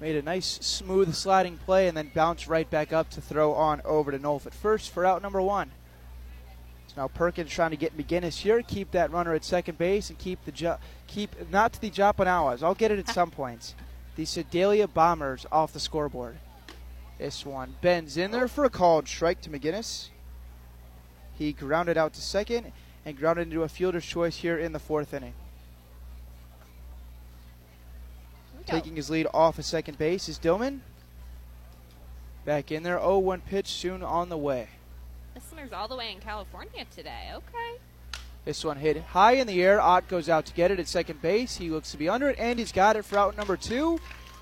[0.00, 3.80] Made a nice, smooth sliding play and then bounced right back up to throw on
[3.84, 5.70] over to Nolf at first for out number one.
[6.88, 10.18] So now Perkins trying to get McGinnis here, keep that runner at second base, and
[10.18, 12.62] keep the jo- keep not to the Japanawas.
[12.62, 13.74] I'll get it at some points.
[14.16, 16.36] The Sedalia Bombers off the scoreboard.
[17.18, 20.08] This one bends in there for a called strike to McGinnis.
[21.38, 22.72] He grounded out to second
[23.06, 25.32] and grounded into a fielder's choice here in the fourth inning.
[28.66, 30.80] Taking his lead off of second base is Dillman.
[32.44, 34.68] Back in there, 0 1 pitch soon on the way.
[35.36, 37.30] Listeners all the way in California today.
[37.32, 37.80] Okay.
[38.44, 39.80] This one hit high in the air.
[39.80, 41.56] Ott goes out to get it at second base.
[41.56, 44.00] He looks to be under it, and he's got it for out number two.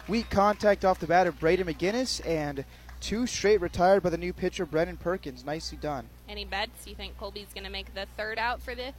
[0.08, 2.64] Weak contact off the bat of Braden McGinnis, and
[3.04, 5.44] two straight retired by the new pitcher, Brennan Perkins.
[5.44, 6.08] Nicely done.
[6.26, 6.86] Any bets?
[6.86, 8.94] You think Colby's going to make the third out for the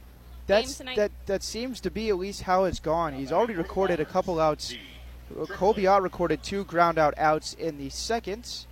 [0.46, 0.96] That's game tonight?
[0.96, 1.12] that.
[1.26, 3.14] That seems to be at least how it's gone.
[3.14, 4.74] He's already recorded a couple outs.
[5.48, 8.66] Colby Ott recorded two ground out outs in the second,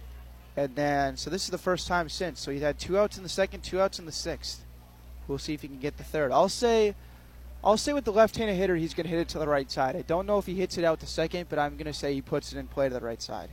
[0.57, 2.41] and then so this is the first time since.
[2.41, 4.65] So he's had two outs in the second, two outs in the sixth.
[5.27, 6.31] We'll see if he can get the third.
[6.31, 6.95] I'll say,
[7.65, 9.97] I'll say with the left-handed hitter, he's going to hit it to the right side.
[9.97, 12.15] I don't know if he hits it out to second, but I'm going to say
[12.15, 13.49] he puts it in play to the right side.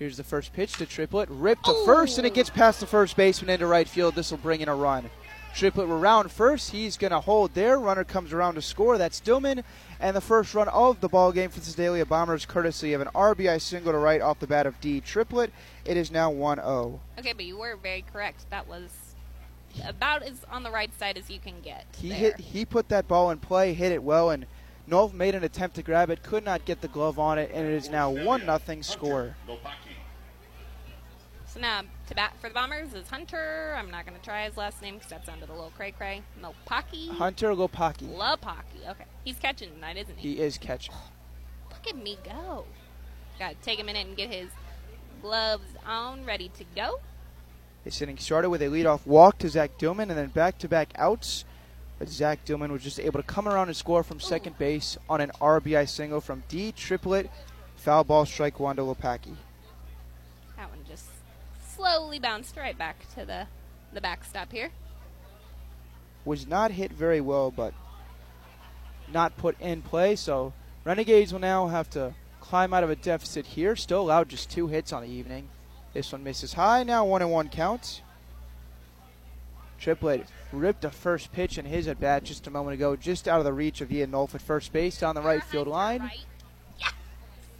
[0.00, 3.18] Here's the first pitch to Triplett, ripped to first, and it gets past the first
[3.18, 4.14] baseman into right field.
[4.14, 5.10] This will bring in a run.
[5.54, 6.70] Triplett will round first.
[6.70, 7.78] He's going to hold there.
[7.78, 8.96] Runner comes around to score.
[8.96, 9.62] That's Dillman.
[10.00, 13.08] And the first run of the ball game for the Sedalia Bombers, courtesy of an
[13.14, 15.52] RBI single to right off the bat of D Triplett.
[15.84, 16.98] It is now 1 0.
[17.18, 18.48] Okay, but you were very correct.
[18.48, 18.88] That was
[19.84, 21.84] about as on the right side as you can get.
[21.98, 22.16] He there.
[22.16, 22.40] hit.
[22.40, 24.46] He put that ball in play, hit it well, and
[24.88, 27.66] Nolf made an attempt to grab it, could not get the glove on it, and
[27.66, 29.36] it is now one nothing score.
[29.46, 29.58] So
[31.60, 33.74] now to bat for the Bombers is Hunter.
[33.78, 36.22] I'm not going to try his last name because that sounded a little cray cray.
[36.42, 37.10] Mopaki.
[37.10, 38.14] Hunter Lopaki.
[38.16, 38.88] Lopaki.
[38.88, 40.34] Okay, he's catching tonight, isn't he?
[40.34, 40.94] He is catching.
[41.70, 42.64] Look at me go.
[43.38, 44.50] Got to take a minute and get his
[45.22, 47.00] gloves on, ready to go.
[47.84, 51.44] This inning started with a leadoff walk to Zach Dillman, and then back-to-back outs
[51.98, 55.20] But Zach Dillman was just able to come around and score from second base on
[55.20, 57.30] an RBI single from D Triplett.
[57.76, 59.36] Foul ball strike one to Lopaki.
[61.80, 63.46] Slowly bounced right back to the,
[63.94, 64.68] the backstop here.
[66.26, 67.72] Was not hit very well, but
[69.10, 70.14] not put in play.
[70.14, 70.52] So
[70.84, 73.76] Renegades will now have to climb out of a deficit here.
[73.76, 75.48] Still allowed just two hits on the evening.
[75.94, 76.82] This one misses high.
[76.82, 78.02] Now one and one count.
[79.78, 83.38] Triplett ripped a first pitch in his at bat just a moment ago, just out
[83.38, 86.10] of the reach of Ian Nolf at first base down the right field line.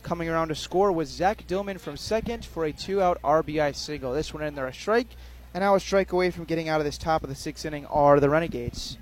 [0.02, 4.12] Coming around to score was Zach Dillman from second for a two out RBI single.
[4.12, 5.08] This one in there a strike,
[5.52, 7.86] and now a strike away from getting out of this top of the sixth inning
[7.86, 8.96] are the Renegades.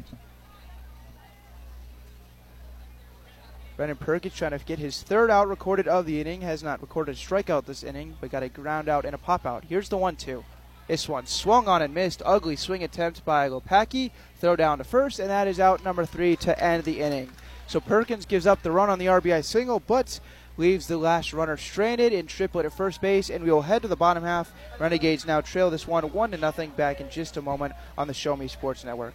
[3.76, 6.40] Brennan Perkins trying to get his third out recorded of the inning.
[6.40, 9.46] Has not recorded a strikeout this inning, but got a ground out and a pop
[9.46, 9.64] out.
[9.68, 10.44] Here's the one two.
[10.88, 12.20] This one swung on and missed.
[12.26, 14.10] Ugly swing attempt by Lopaki.
[14.40, 17.30] Throw down to first, and that is out number three to end the inning.
[17.68, 20.18] So Perkins gives up the run on the RBI single, but
[20.58, 23.88] leaves the last runner stranded in Triplett at first base, and we will head to
[23.88, 24.52] the bottom half.
[24.78, 26.70] Renegades now trail this one one to nothing.
[26.70, 29.14] Back in just a moment on the Show Me Sports Network.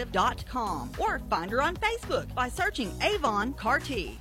[0.05, 4.17] mcarty.avonrepresentative.com or find her on Facebook by searching Avon Carty.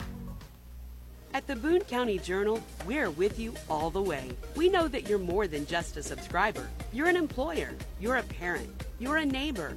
[1.32, 4.30] At the Boone County Journal, we're with you all the way.
[4.56, 6.68] We know that you're more than just a subscriber.
[6.92, 7.70] You're an employer,
[8.00, 9.76] you're a parent, you're a neighbor.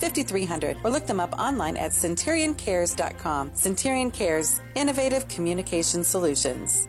[0.00, 3.54] 5300 or look them up online at centurioncares.com.
[3.54, 6.88] Centurion Cares, innovative communication solutions.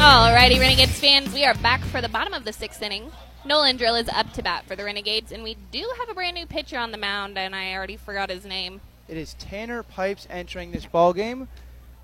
[0.00, 3.12] Alrighty, Renegades fans, we are back for the bottom of the sixth inning.
[3.44, 6.34] Nolan Drill is up to bat for the Renegades, and we do have a brand
[6.34, 8.80] new pitcher on the mound, and I already forgot his name.
[9.08, 11.48] It is Tanner Pipes entering this ball game.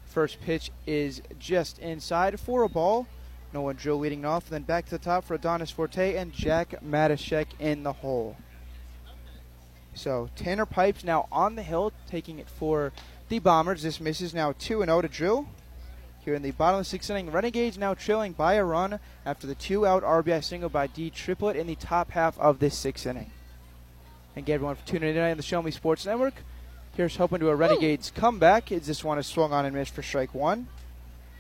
[0.05, 3.07] First pitch is just inside for a ball.
[3.53, 7.47] Nolan Drill leading off, then back to the top for Adonis Forte and Jack Matashek
[7.59, 8.37] in the hole.
[9.95, 12.93] So Tanner Pipes now on the hill, taking it for
[13.29, 13.83] the Bombers.
[13.83, 15.49] This misses now 2 0 to Drill.
[16.25, 19.47] Here in the bottom of the sixth inning, Renegades now trailing by a run after
[19.47, 23.07] the two out RBI single by D Triplett in the top half of this sixth
[23.07, 23.31] inning.
[24.35, 26.35] Thank you everyone for tuning in tonight on the Show Me Sports Network.
[26.97, 28.73] Here's hoping to a Renegades comeback.
[28.73, 30.67] Is this one is swung on and missed for strike one.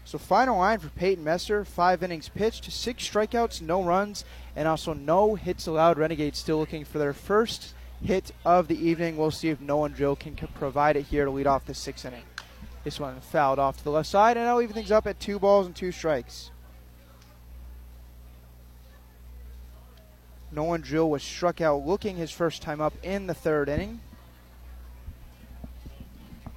[0.07, 4.24] So final line for Peyton Messer, five innings pitched, six strikeouts, no runs,
[4.55, 5.99] and also no hits allowed.
[5.99, 9.16] Renegades still looking for their first hit of the evening.
[9.16, 12.23] We'll see if Nolan Drill can provide it here to lead off the sixth inning.
[12.85, 15.41] This one fouled off to the left side, and I'll even things up at two
[15.41, 16.53] balls and two strikes.
[20.53, 24.01] Nolan Drill was struck out looking his first time up in the third inning.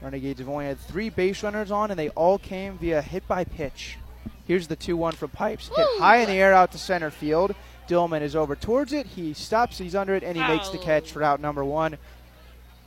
[0.01, 3.43] Renegades have only had three base runners on, and they all came via hit by
[3.43, 3.97] pitch.
[4.45, 5.69] Here's the 2 1 from Pipes.
[5.75, 7.53] Hit high in the air out to center field.
[7.87, 9.07] Dillman is over towards it.
[9.07, 10.47] He stops, he's under it, and he Ow.
[10.47, 11.97] makes the catch for out number one.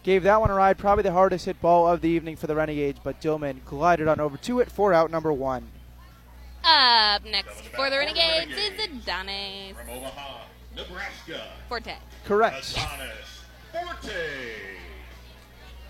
[0.03, 2.57] Gave that one a ride, probably the hardest hit ball of the evening for the
[2.57, 5.69] Renegades, but Dillman glided on over to it for out number one.
[6.65, 9.77] Up next for the Renegades is Adonis.
[9.77, 10.45] From Omaha,
[10.75, 11.47] Nebraska.
[11.69, 11.95] Forte.
[12.25, 12.73] Correct.
[12.73, 14.13] Adonis Forte.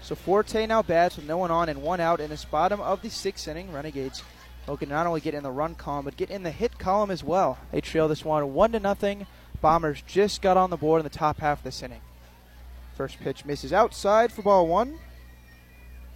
[0.03, 3.03] So Forte now bats with no one on and one out in this bottom of
[3.03, 3.73] the sixth inning.
[3.73, 4.23] Renegades
[4.67, 7.11] looking to not only get in the run column, but get in the hit column
[7.11, 7.59] as well.
[7.71, 9.27] They trail this one one to nothing.
[9.61, 12.01] Bombers just got on the board in the top half of this inning.
[12.97, 14.99] First pitch misses outside for ball one.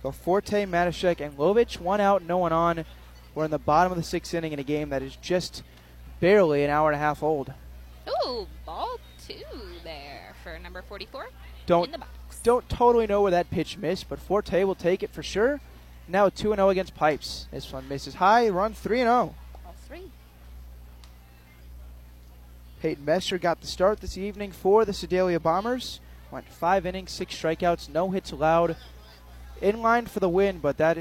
[0.02, 1.80] Go Forte, Matashek, and Lovich.
[1.80, 2.84] One out, no one on.
[3.34, 5.62] We're in the bottom of the sixth inning in a game that is just
[6.18, 7.52] barely an hour and a half old.
[8.08, 9.44] Ooh, ball two
[9.84, 11.28] there for number 44.
[11.66, 11.94] Don't
[12.46, 15.60] don't totally know where that pitch missed, but Forte will take it for sure.
[16.06, 17.48] Now 2 0 against Pipes.
[17.50, 19.34] This one misses high, run 3 0.
[19.64, 20.12] Ball three.
[22.80, 25.98] Peyton Messer got the start this evening for the Sedalia Bombers.
[26.30, 28.76] Went five innings, six strikeouts, no hits allowed.
[29.60, 30.98] In line for the win, but that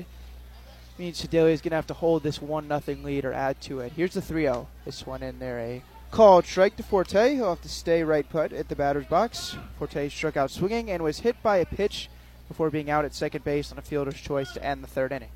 [0.98, 3.82] means Sedalia is going to have to hold this 1 0 lead or add to
[3.82, 3.92] it.
[3.96, 4.68] Here's the 3 0.
[4.84, 5.84] This one in there, a
[6.16, 7.36] called strike to Forte.
[7.36, 9.58] He'll have to stay right put at the batter's box.
[9.78, 12.10] Forte struck out swinging and was hit by a pitch
[12.48, 15.28] before being out at second base on a fielder's choice to end the third inning.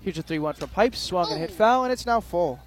[0.00, 2.60] Here's a 3 1 from Pipes, swung and hit foul, and it's now full.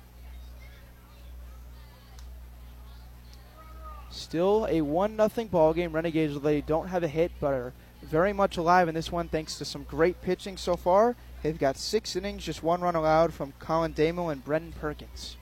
[4.10, 5.94] Still a 1 0 ball game.
[5.94, 7.74] Renegades, they don't have a hit, but are
[8.04, 11.16] very much alive in this one thanks to some great pitching so far.
[11.42, 15.38] They've got six innings, just one run allowed from Colin DeMol and Brendan Perkins.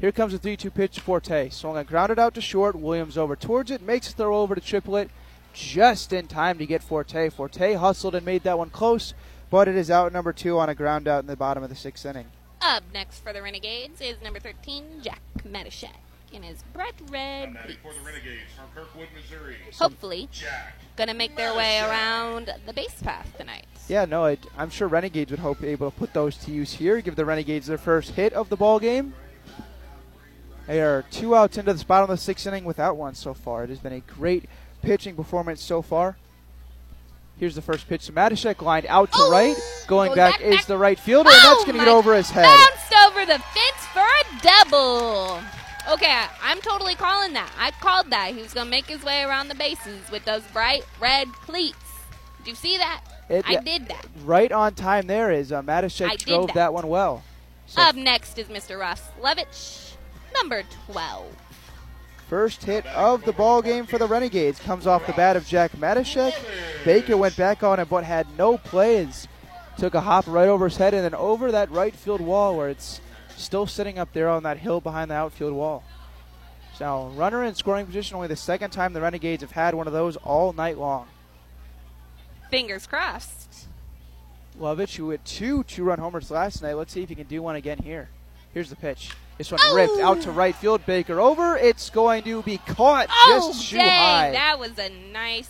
[0.00, 1.50] Here comes the 3 2 pitch to Forte.
[1.50, 2.74] Swung and grounded out to short.
[2.74, 5.10] Williams over towards it, makes a throw over to Triplett
[5.52, 7.28] just in time to get Forte.
[7.28, 9.12] Forte hustled and made that one close,
[9.50, 11.76] but it is out number two on a ground out in the bottom of the
[11.76, 12.26] sixth inning.
[12.62, 15.90] Up next for the Renegades is number 13, Jack Matashek.
[16.32, 19.56] In his bright red Batting for the Renegades from Kirkwood, Missouri.
[19.78, 20.78] Hopefully, Jack.
[20.96, 23.66] gonna make their way around the base path tonight.
[23.88, 27.00] Yeah, no, I, I'm sure Renegades would hope able to put those to use here.
[27.00, 29.12] Give the Renegades their first hit of the ball game.
[30.70, 33.64] They are two outs into the bottom of the sixth inning without one so far.
[33.64, 34.44] It has been a great
[34.82, 36.16] pitching performance so far.
[37.40, 39.56] Here's the first pitch to Matashek, lined out to Oh, right.
[39.88, 42.14] Going goes back, back, is the right fielder, and that's Oh going to get over
[42.14, 42.44] his head.
[42.44, 45.40] Bounced over the fence for a double.
[45.90, 47.50] Okay, I'm totally calling that.
[47.58, 48.32] I called that.
[48.34, 51.78] He was gonna make his way around the bases with those bright red cleats.
[52.38, 53.02] Did you see that?
[53.28, 54.06] It- I did that.
[54.24, 56.54] Right on time there is uh, Matashek drove that.
[56.54, 57.24] that one well.
[57.66, 58.78] So Up next is Mr.
[58.78, 59.89] Ross Lovich,
[60.34, 61.26] number 12.
[62.28, 65.72] First hit of the ball game for the Renegades comes off the bat of Jack
[65.72, 66.32] Matashek.
[66.84, 69.26] Baker went back on him but had no plays.
[69.78, 72.68] Took a hop right over his head and then over that right field wall where
[72.68, 73.00] it's
[73.36, 75.82] still sitting up there on that hill behind the outfield wall.
[76.76, 79.92] So runner in scoring position, only the second time the Renegades have had one of
[79.92, 81.08] those all night long.
[82.50, 83.66] Fingers crossed.
[84.58, 86.74] Lovich, who hit two two-run homers last night.
[86.74, 88.08] Let's see if he can do one again here.
[88.52, 89.10] Here's the pitch.
[89.40, 90.84] This one ripped out to right field.
[90.84, 91.56] Baker over.
[91.56, 93.88] It's going to be caught Oh, just too dang.
[93.88, 94.30] high.
[94.32, 95.48] That was a nice,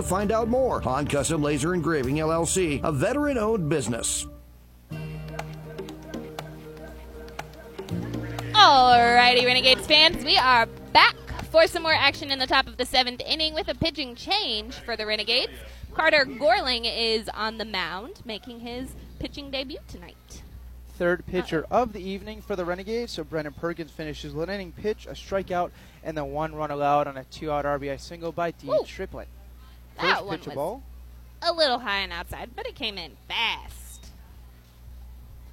[0.01, 0.81] to find out more.
[0.81, 4.27] Han Custom Laser Engraving LLC, a veteran owned business.
[8.53, 11.15] Alrighty, Renegades fans, we are back
[11.51, 14.75] for some more action in the top of the seventh inning with a pitching change
[14.75, 15.53] for the Renegades.
[15.93, 20.41] Carter Gorling is on the mound, making his pitching debut tonight.
[20.89, 23.13] Third pitcher of the evening for the Renegades.
[23.13, 25.71] So Brendan Perkins finishes one inning pitch, a strikeout,
[26.03, 28.69] and then one run allowed on a two-out RBI single by D.
[28.69, 28.83] Ooh.
[28.85, 29.27] Triplett.
[29.97, 30.83] That First one pitch of was ball.
[31.41, 34.11] a little high and outside, but it came in fast.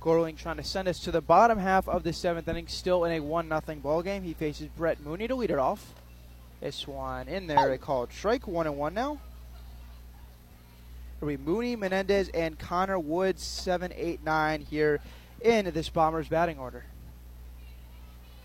[0.01, 3.12] Gorling trying to send us to the bottom half of the seventh inning, still in
[3.12, 4.23] a one nothing ball game.
[4.23, 5.93] He faces Brett Mooney to lead it off.
[6.60, 9.19] This one in there, a called strike, one and one now.
[11.16, 15.01] It'll be Mooney, Menendez, and Connor Woods, seven, eight, nine here
[15.40, 16.85] in this Bombers batting order.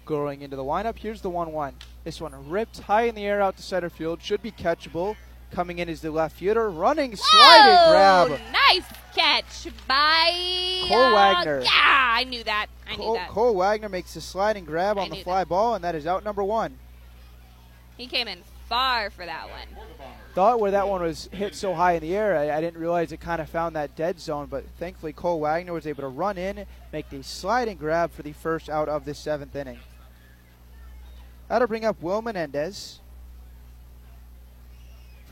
[0.06, 1.76] Going into the lineup, here's the 1 1.
[2.04, 5.16] This one ripped high in the air out to center field, should be catchable.
[5.54, 8.40] Coming in is the left fielder, running, sliding Whoa, grab.
[8.52, 8.86] Nice
[9.16, 10.32] catch by
[10.88, 11.62] Cole uh, Wagner.
[11.62, 12.68] Yeah, I knew that.
[12.88, 13.30] I knew Cole, that.
[13.30, 16.08] Cole Wagner makes the sliding grab I on the knew fly ball, and that is
[16.08, 16.80] out number one.
[17.98, 19.84] He came in far for that one.
[20.34, 23.12] Thought where that one was hit so high in the air, I, I didn't realize
[23.12, 26.40] it kind of found that dead zone, but thankfully Cole Wagner was able to run
[26.40, 29.78] in, make the sliding grab for the first out of the seventh inning.
[31.48, 33.00] That'll bring up Will Menendez.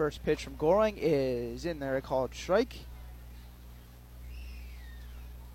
[0.02, 2.76] First pitch from Gorling is in there, called strike.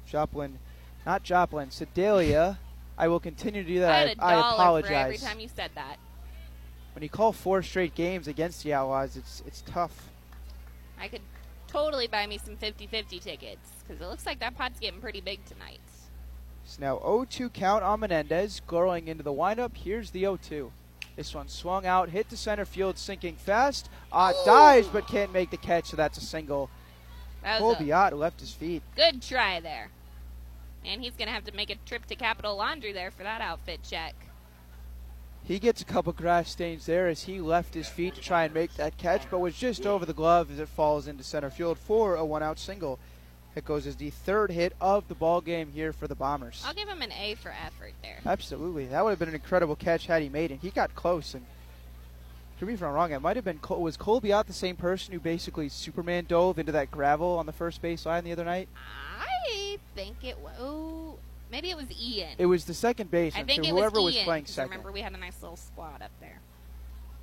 [0.06, 0.60] Joplin,
[1.04, 2.60] not Joplin, Sedalia.
[2.96, 3.90] I will continue to do that.
[3.90, 4.92] I had a I, apologize.
[4.92, 5.96] every time you said that.
[6.94, 10.10] When you call four straight games against the Outlaws, it's it's tough.
[10.96, 11.22] I could
[11.66, 15.44] totally buy me some 50-50 tickets because it looks like that pot's getting pretty big
[15.44, 15.80] tonight.
[16.64, 18.60] It's now 0-2 count on Menendez.
[18.64, 19.76] Going into the windup.
[19.76, 20.70] Here's the 0-2.
[21.16, 23.88] This one swung out, hit to center field, sinking fast.
[24.12, 26.68] Uh, dives, but can't make the catch, so that's a single.
[27.42, 28.82] That was a Colby Ott left his feet.
[28.94, 29.88] good try there.
[30.84, 33.40] And he's going to have to make a trip to Capital Laundry there for that
[33.40, 34.14] outfit check.
[35.42, 38.52] He gets a couple grass stains there as he left his feet to try and
[38.52, 41.78] make that catch, but was just over the glove as it falls into center field
[41.78, 42.98] for a one-out single.
[43.56, 46.62] It goes as the third hit of the ball game here for the Bombers.
[46.66, 48.18] I'll give him an A for effort there.
[48.26, 50.58] Absolutely, that would have been an incredible catch had he made it.
[50.60, 51.44] He got close, and
[52.58, 53.12] correct me if I'm wrong.
[53.12, 53.96] It might have been Col- was
[54.30, 58.04] out the same person who basically Superman dove into that gravel on the first base
[58.04, 58.68] line the other night?
[59.18, 60.52] I think it was.
[60.60, 61.18] Oh,
[61.50, 62.34] maybe it was Ian.
[62.36, 64.24] It was the second base, I think it whoever was was, Ian.
[64.26, 64.70] playing 'cause second.
[64.72, 66.40] Remember, we had a nice little squad up there.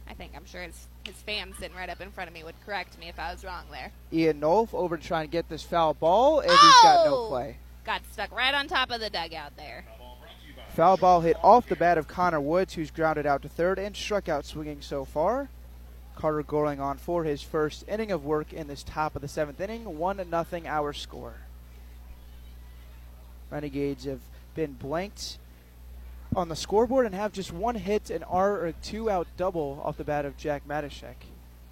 [0.10, 2.56] I think I'm sure his his fan sitting right up in front of me would
[2.66, 3.92] correct me if I was wrong there.
[4.12, 7.28] Ian Nolf over to try and get this foul ball, and he's got no Oh!
[7.30, 7.58] play.
[7.86, 9.86] Got stuck right on top of the dugout there.
[10.76, 13.96] Foul ball hit off the bat of Connor Woods, who's grounded out to third and
[13.96, 15.50] struck out swinging so far.
[16.16, 19.60] Carter going on for his first inning of work in this top of the seventh
[19.60, 19.98] inning.
[19.98, 21.36] One nothing our score.
[23.50, 24.22] Renegades have
[24.56, 25.38] been blanked
[26.36, 29.98] on the scoreboard and have just one hit and are a two out double off
[29.98, 31.16] the bat of Jack Matashek.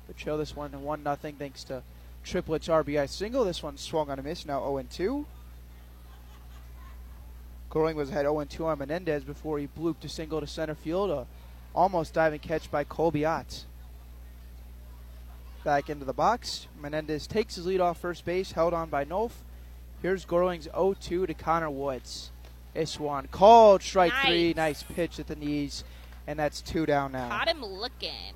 [0.07, 1.83] But show this one one nothing thanks to
[2.23, 3.43] Triplett's RBI single.
[3.43, 5.25] This one swung on a miss, now 0 2.
[7.71, 11.09] Gorling was had 0 2 on Menendez before he blooped a single to center field.
[11.09, 11.25] A
[11.73, 13.65] almost diving catch by Colby Ott.
[15.63, 16.67] Back into the box.
[16.79, 19.31] Menendez takes his lead off first base, held on by Nolf.
[20.01, 22.31] Here's Gorling's 0 2 to Connor Woods.
[22.97, 24.53] One called strike three.
[24.55, 25.83] Nice pitch at the knees.
[26.27, 27.29] And that's two down now.
[27.29, 28.33] Caught him looking.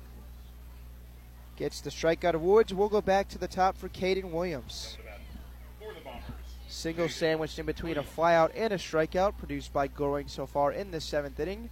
[1.56, 2.74] Gets the strikeout of Woods.
[2.74, 4.98] We'll go back to the top for Caden Williams.
[6.68, 10.90] Single sandwiched in between a flyout and a strikeout produced by Gorling so far in
[10.90, 11.70] the seventh inning.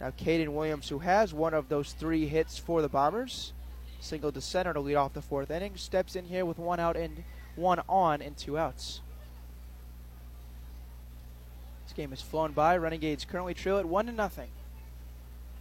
[0.00, 3.52] Now Caden Williams, who has one of those three hits for the Bombers,
[3.98, 6.96] single to center to lead off the fourth inning, steps in here with one out
[6.96, 7.24] and
[7.56, 9.00] one on and two outs.
[11.90, 12.76] This game has flown by.
[12.76, 14.50] Renegades currently trail at one to nothing.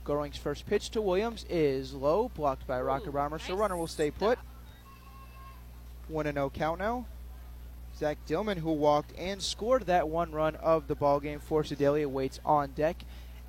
[0.03, 4.11] Gorling's first pitch to Williams is low, blocked by Rocker Bomber, so runner will stay
[4.11, 4.37] put.
[6.07, 7.07] 1 0 count now.
[7.97, 12.07] Zach Dillman, who walked and scored that one run of the ball game for Sedalia,
[12.07, 12.97] waits on deck.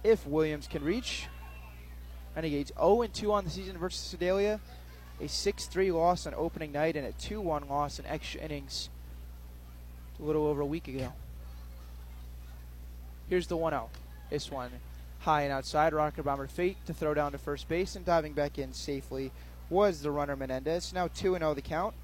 [0.02, 1.26] If Williams can reach,
[2.34, 4.58] Renegades 0 2 on the season versus Sedalia.
[5.20, 8.88] a 6 3 loss on opening night and a 2 1 loss in extra innings
[10.18, 11.12] a little over a week ago.
[13.30, 13.88] Here's the 1 0.
[14.28, 14.70] This one
[15.20, 15.92] high and outside.
[15.92, 19.30] Rocker Bomber fate to throw down to first base and diving back in safely
[19.70, 20.92] was the runner Menendez.
[20.92, 21.94] Now 2 0 the count.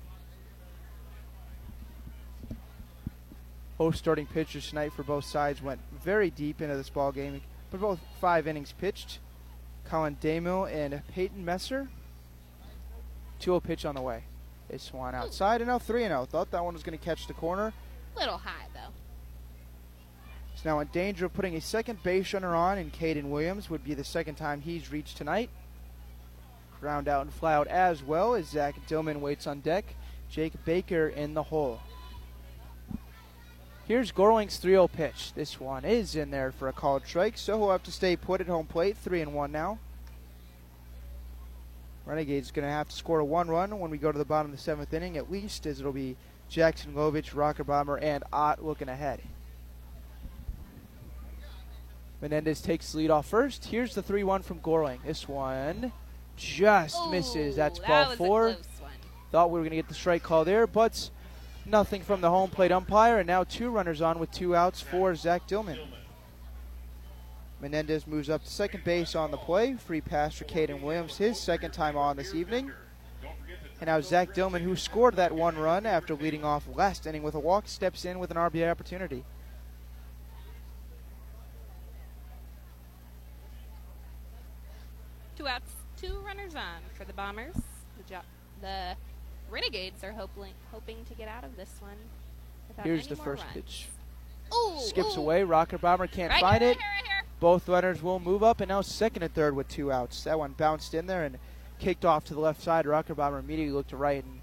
[3.76, 7.80] Both starting pitchers tonight for both sides went very deep into this ball game, but
[7.80, 9.18] both five innings pitched.
[9.84, 11.88] Colin DeMol and Peyton Messer.
[13.40, 14.22] 2 pitch on the way.
[14.68, 16.24] This one outside and now 3 0.
[16.26, 17.72] Thought that one was going to catch the corner.
[18.16, 18.95] Little high, though.
[20.66, 23.94] Now in danger of putting a second base runner on, and Caden Williams would be
[23.94, 25.48] the second time he's reached tonight.
[26.80, 29.84] Ground out and fly out as well as Zach Dillman waits on deck.
[30.28, 31.78] Jake Baker in the hole.
[33.86, 35.32] Here's Gorling's 3 0 pitch.
[35.34, 38.40] This one is in there for a called strike, so he'll have to stay put
[38.40, 38.96] at home plate.
[38.96, 39.78] 3 and 1 now.
[42.04, 44.50] Renegades going to have to score a one run when we go to the bottom
[44.50, 46.16] of the seventh inning, at least, as it'll be
[46.48, 49.20] Jackson Lovich, Rocker Bomber, and Ott looking ahead.
[52.20, 53.66] Menendez takes the lead off first.
[53.66, 55.02] Here's the 3 1 from Gorling.
[55.04, 55.92] This one
[56.36, 57.56] just Ooh, misses.
[57.56, 58.56] That's ball that four.
[59.32, 61.10] Thought we were going to get the strike call there, but
[61.64, 63.18] nothing from the home plate umpire.
[63.18, 65.78] And now two runners on with two outs for Zach Dillman.
[67.60, 69.74] Menendez moves up to second base on the play.
[69.74, 72.70] Free pass for Caden Williams, his second time on this evening.
[73.80, 77.34] And now Zach Dillman, who scored that one run after leading off last inning with
[77.34, 79.24] a walk, steps in with an RBI opportunity.
[85.36, 87.54] Two outs, two runners on for the Bombers.
[87.54, 88.20] The, jo-
[88.60, 88.94] the
[89.50, 91.96] Renegades are hoping hoping to get out of this one.
[92.82, 93.54] Here's the first runs.
[93.54, 93.88] pitch.
[94.54, 95.20] Ooh, Skips ooh.
[95.20, 95.42] away.
[95.44, 96.76] Rocker Bomber can't Right find here, it.
[96.76, 97.24] right here, right here.
[97.40, 100.24] Both runners will move up, and now second and third with two outs.
[100.24, 101.38] That one bounced in there and
[101.78, 102.86] kicked off to the left side.
[102.86, 104.40] Rocker Bomber immediately looked to right, and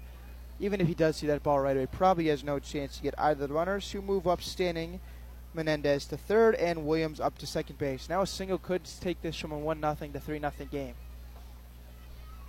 [0.60, 3.14] even if he does see that ball right away, probably has no chance to get
[3.18, 5.00] either of the runners who move up standing.
[5.54, 8.08] Menendez to third and Williams up to second base.
[8.08, 10.94] Now a single could take this from a 1 0 to 3 0 game.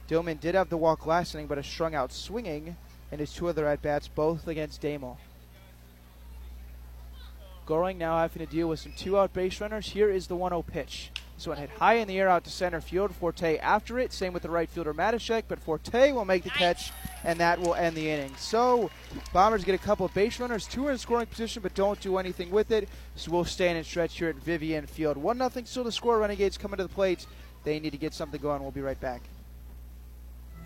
[0.10, 2.76] Dillman did have the walk last inning, but is strung out swinging
[3.11, 5.18] in his two other at bats, both against DeMol.
[7.65, 9.90] Gorling now having to deal with some two out base runners.
[9.90, 11.11] Here is the 1 0 pitch.
[11.36, 13.14] This one hit high in the air out to center field.
[13.14, 14.14] Forte after it.
[14.14, 16.94] Same with the right fielder Matashek, but Forte will make the catch,
[17.26, 18.34] and that will end the inning.
[18.38, 18.90] So,
[19.34, 22.52] Bombers get a couple of base runners, two in scoring position, but don't do anything
[22.52, 22.88] with it.
[23.16, 25.18] So we'll stand and stretch here at Vivian Field.
[25.18, 26.20] 1 0 still to score.
[26.20, 27.26] Renegades coming to the plate.
[27.66, 28.62] They need to get something going.
[28.62, 29.22] We'll be right back.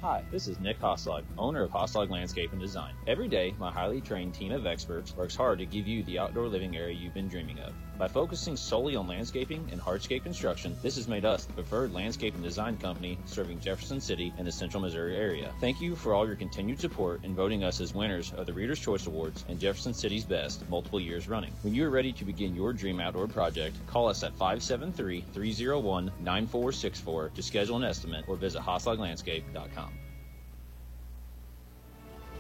[0.01, 2.93] Hi, this is Nick Hoslag, owner of Hoslag Landscape and Design.
[3.05, 6.47] Every day, my highly trained team of experts works hard to give you the outdoor
[6.47, 7.73] living area you've been dreaming of.
[7.99, 12.34] By focusing solely on landscaping and hardscape construction, this has made us the preferred landscape
[12.34, 15.51] and design company serving Jefferson City and the central Missouri area.
[15.59, 18.80] Thank you for all your continued support in voting us as winners of the Reader's
[18.80, 21.51] Choice Awards and Jefferson City's Best multiple years running.
[21.61, 26.05] When you are ready to begin your dream outdoor project, call us at 573 301
[26.21, 29.91] 9464 to schedule an estimate or visit hoslaglandscape.com.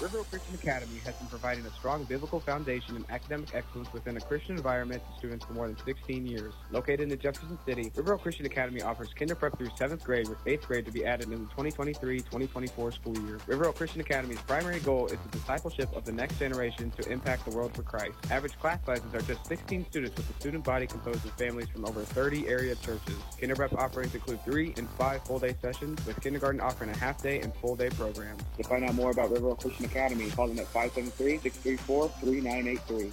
[0.00, 4.18] River Oak Christian Academy has been providing a strong biblical foundation and academic excellence within
[4.18, 6.52] a Christian environment to students for more than 16 years.
[6.70, 10.44] Located in Jefferson City, River Oak Christian Academy offers kinder prep through 7th grade with
[10.44, 13.38] 8th grade to be added in the 2023-2024 school year.
[13.46, 17.46] River Oak Christian Academy's primary goal is the discipleship of the next generation to impact
[17.46, 18.16] the world for Christ.
[18.30, 21.86] Average class sizes are just 16 students with a student body composed of families from
[21.86, 23.16] over 30 area churches.
[23.40, 27.54] Kinder prep offerings include 3 and 5 full-day sessions, with kindergarten offering a half-day and
[27.56, 28.42] full-day programs.
[28.58, 33.12] To find out more about River Oak Christian Academy, call them at 573-634-3983.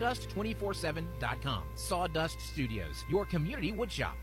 [0.01, 1.63] sawdust247.com.
[1.75, 4.13] Sawdust Studios, your community woodshop.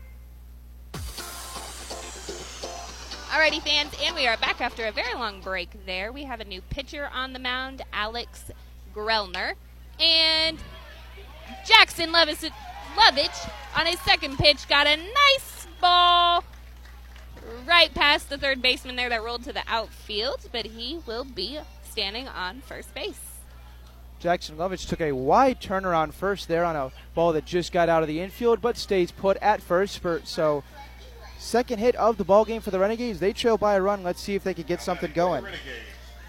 [3.29, 6.11] Alrighty, fans, and we are back after a very long break there.
[6.11, 8.51] We have a new pitcher on the mound, Alex
[8.93, 9.53] Grellner.
[9.99, 10.57] And
[11.65, 12.49] Jackson Levis-
[12.95, 16.43] Lovich on his second pitch got a nice ball
[17.65, 21.59] right past the third baseman there that rolled to the outfield, but he will be
[21.83, 23.28] standing on first base.
[24.19, 28.01] Jackson Lovich took a wide turnaround first there on a ball that just got out
[28.01, 29.99] of the infield, but stays put at first.
[29.99, 30.63] For, so,
[31.37, 33.19] second hit of the ball game for the Renegades.
[33.19, 34.03] They trail by a run.
[34.03, 35.45] Let's see if they can get something going.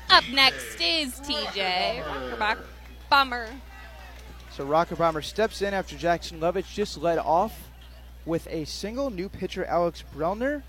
[0.09, 2.59] Up next is TJ Rock
[3.09, 3.49] Bomber.
[4.53, 7.71] So Rocker Bomber steps in after Jackson Lovich just led off
[8.25, 9.11] with a single.
[9.11, 10.63] New pitcher Alex Grellner,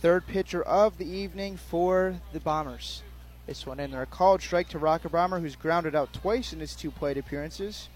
[0.00, 3.02] third pitcher of the evening for the Bombers.
[3.48, 4.02] This one in there.
[4.02, 7.88] A called strike to Rocker Bomber, who's grounded out twice in his two plate appearances.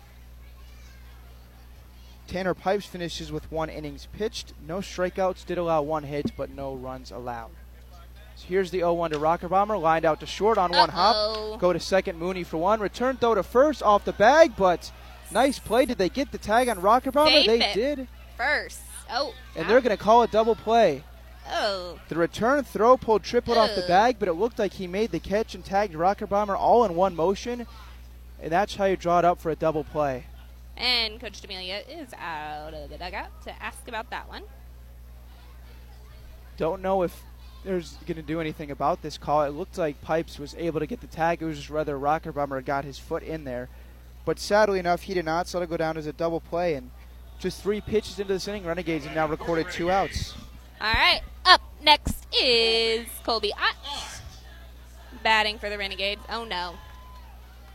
[2.27, 4.55] Tanner Pipes finishes with one innings pitched.
[4.66, 7.51] No strikeouts, did allow one hit, but no runs allowed.
[8.37, 11.51] So here's the 0 1 to Rocker Bomber, lined out to short on one Uh-oh.
[11.51, 11.61] hop.
[11.61, 12.81] Go to second, Mooney for one.
[12.81, 14.91] Return throw to first off the bag, but
[15.31, 15.85] nice play.
[15.85, 17.43] Did they get the tag on Rocker Bomber?
[17.43, 18.09] They did.
[18.39, 18.81] First.
[19.11, 19.35] Oh.
[19.55, 19.81] And they're ah.
[19.81, 21.05] going to call a double play.
[21.51, 21.98] Oh.
[22.09, 23.89] The return throw pulled Triplett off the oh.
[23.89, 26.94] bag, but it looked like he made the catch and tagged Rocker Bomber all in
[26.94, 27.66] one motion.
[28.40, 30.24] And that's how you draw it up for a double play.
[30.77, 34.43] And Coach D'Amelia is out of the dugout to ask about that one.
[36.56, 37.23] Don't know if
[37.64, 39.43] there's going to do anything about this call.
[39.43, 41.40] It looked like Pipes was able to get the tag.
[41.40, 43.69] It was just whether Rocker Bomber got his foot in there.
[44.24, 46.74] But sadly enough, he did not, so it'll go down as a double play.
[46.74, 46.90] And
[47.39, 50.35] just three pitches into this inning, Renegades have now recorded two outs.
[50.82, 51.20] All right.
[51.44, 53.76] Up next is Colby Ott.
[55.22, 56.20] Batting for the Renegades.
[56.28, 56.74] Oh no.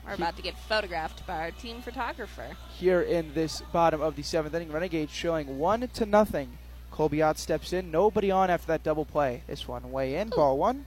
[0.06, 2.58] We're about to get photographed by our team photographer.
[2.78, 6.58] Here in this bottom of the seventh inning, Renegades showing one to nothing.
[6.92, 9.44] Colby Ott steps in, nobody on after that double play.
[9.48, 10.86] This one way in, ball one.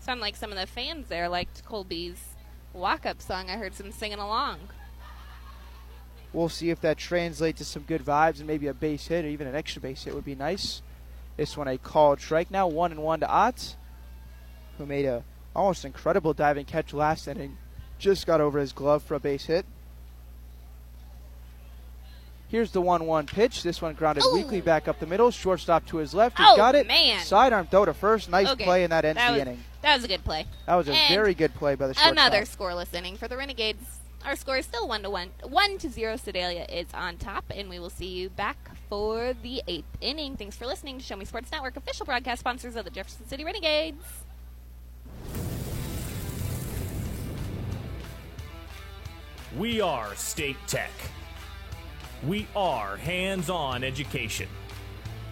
[0.00, 2.34] Sound like some of the fans there liked Colby's
[2.74, 3.48] walk-up song.
[3.48, 4.58] I heard some singing along.
[6.32, 9.28] We'll see if that translates to some good vibes and maybe a base hit or
[9.28, 10.82] even an extra base hit would be nice.
[11.36, 13.76] This one a called strike now, one and one to Ott,
[14.78, 15.22] who made a
[15.54, 17.56] almost incredible diving catch last inning.
[17.98, 19.64] Just got over his glove for a base hit.
[22.48, 23.62] Here's the 1 1 pitch.
[23.62, 24.34] This one grounded oh!
[24.34, 25.30] weakly back up the middle.
[25.30, 26.38] Shortstop to his left.
[26.38, 26.86] He oh, got it.
[26.86, 27.20] man.
[27.20, 28.30] Sidearm throw to first.
[28.30, 28.64] Nice Okay.
[28.64, 29.64] play, and that ends That the was- inning.
[29.82, 30.46] That was a good play.
[30.66, 32.12] That was a And very good play by the shortstop.
[32.12, 33.84] Another scoreless inning for the Renegades.
[34.26, 35.30] Our score is still one to one.
[35.44, 36.16] One to zero.
[36.16, 38.56] Sedalia is on top, and we will see you back
[38.88, 40.36] for the eighth inning.
[40.36, 43.44] Thanks for listening to Show Me Sports Network, official broadcast sponsors of the Jefferson City
[43.44, 44.04] Renegades.
[49.56, 50.90] We are State Tech.
[52.26, 54.48] We are hands on education.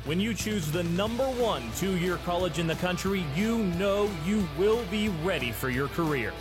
[0.05, 4.47] When you choose the number one two year college in the country, you know you
[4.57, 6.33] will be ready for your career.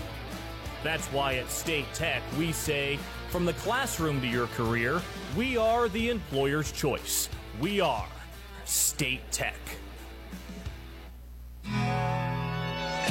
[0.83, 2.99] That's why at State Tech we say,
[3.29, 5.01] from the classroom to your career,
[5.35, 7.29] we are the employer's choice.
[7.59, 8.07] We are
[8.65, 9.55] State Tech.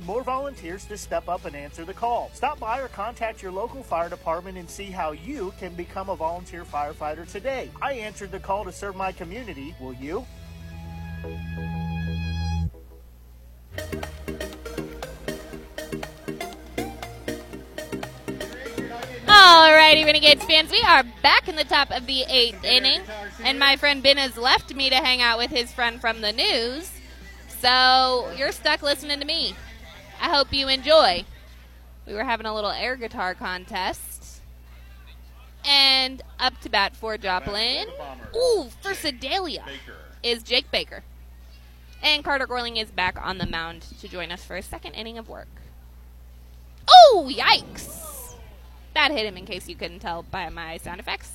[0.00, 2.30] more volunteers to step up and answer the call.
[2.34, 6.16] Stop by or contact your local fire department and see how you can become a
[6.16, 7.70] volunteer firefighter today.
[7.80, 9.74] I answered the call to serve my community.
[9.80, 10.26] Will you?
[19.26, 23.00] Alrighty, Renegades fans, we are back in the top of the eighth inning,
[23.44, 26.32] and my friend Ben has left me to hang out with his friend from the
[26.32, 26.90] news.
[27.60, 29.54] So you're stuck listening to me.
[30.20, 31.24] I hope you enjoy.
[32.06, 34.40] We were having a little air guitar contest.
[35.64, 37.88] And up to bat for Joplin.
[38.36, 39.64] Ooh, for Sedalia
[40.22, 41.02] is Jake Baker.
[42.02, 45.18] And Carter Gorling is back on the mound to join us for a second inning
[45.18, 45.48] of work.
[46.88, 48.34] Oh, yikes!
[48.94, 51.32] That hit him in case you couldn't tell by my sound effects.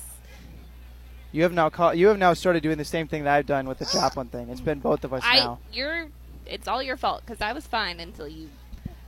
[1.30, 3.66] You have now call, you have now started doing the same thing that I've done
[3.66, 4.48] with the Joplin thing.
[4.48, 5.58] It's been both of us I now.
[5.72, 6.08] you're
[6.46, 8.48] it's all your fault because I was fine until you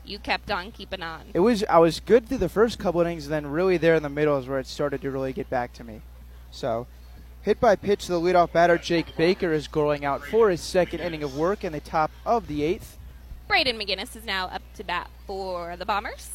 [0.05, 1.23] you kept on keeping on.
[1.35, 4.03] It was I was good through the first couple innings, and then really there in
[4.03, 6.03] the middle is where it started to really get back to me.
[6.51, 6.87] So
[7.45, 11.23] Hit by pitch, the leadoff batter Jake Baker is going out for his second inning
[11.23, 12.97] of work in the top of the eighth.
[13.49, 16.31] Braden McGinnis is now up to bat for the Bombers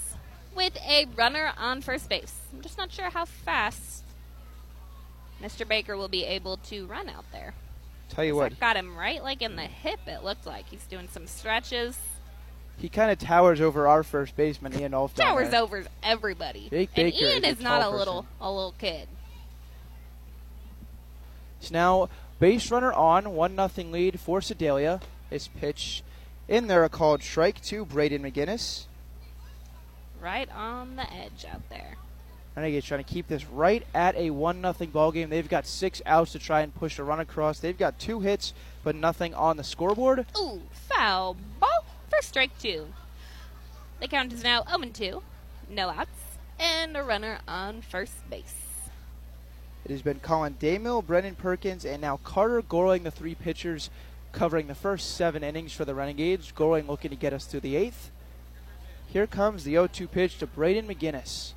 [0.56, 2.36] with a runner on first base.
[2.54, 4.04] I'm just not sure how fast
[5.42, 5.68] Mr.
[5.68, 7.56] Baker will be able to run out there.
[8.10, 10.02] Tell you what, got him right like in the hip.
[10.06, 11.98] It looked like he's doing some stretches.
[12.80, 15.14] He kind of towers over our first baseman Ian Nolf.
[15.14, 16.70] Towers over everybody.
[16.70, 19.08] Jake and Baker Ian is is, not a little a little kid.
[21.60, 22.08] It's now
[22.40, 25.02] base runner on, one nothing lead for Sedalia.
[25.30, 26.04] His pitch
[26.48, 28.86] in there a called strike to Braden McGinnis.
[30.22, 31.98] Right on the edge out there.
[32.56, 35.30] Renegades trying to keep this right at a one nothing ball game.
[35.30, 37.60] They've got six outs to try and push a run across.
[37.60, 38.54] They've got two hits,
[38.84, 40.26] but nothing on the scoreboard.
[40.38, 41.69] Ooh, foul ball
[42.20, 42.88] for strike two.
[44.02, 45.22] The count is now 0 2,
[45.70, 46.10] no outs,
[46.60, 48.56] and a runner on first base.
[49.86, 53.90] It has been Colin DeMol, Brennan Perkins, and now Carter Gorling, the three pitchers
[54.32, 56.52] covering the first seven innings for the Renegades.
[56.52, 58.12] Gorling looking to get us through the eighth.
[59.08, 61.54] Here comes the 0 2 pitch to Braden McGinnis.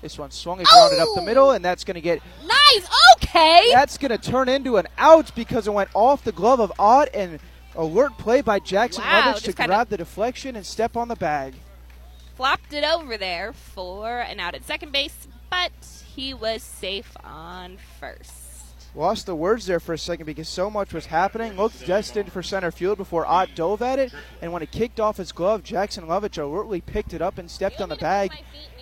[0.00, 1.26] This one swung and grounded up the oh!
[1.26, 2.22] middle, and that's going to get.
[2.46, 2.88] Nice!
[3.16, 3.70] Okay!
[3.72, 7.08] That's going to turn into an out because it went off the glove of Ott,
[7.12, 7.38] and
[7.76, 11.54] alert play by Jackson Wow, Lovich to grab the deflection and step on the bag.
[12.36, 15.72] Flopped it over there for an out at second base, but
[16.14, 18.34] he was safe on first.
[18.94, 21.56] Lost the words there for a second because so much was happening.
[21.56, 25.16] Looked destined for center field before Ott dove at it, and when it kicked off
[25.16, 28.32] his glove, Jackson Lovich alertly picked it up and stepped on the bag,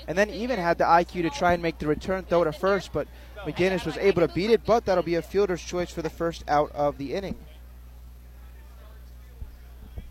[0.07, 2.91] and then even had the IQ to try and make the return throw to first,
[2.93, 3.07] but
[3.45, 6.43] McGinnis was able to beat it, but that'll be a fielder's choice for the first
[6.49, 7.37] out of the inning.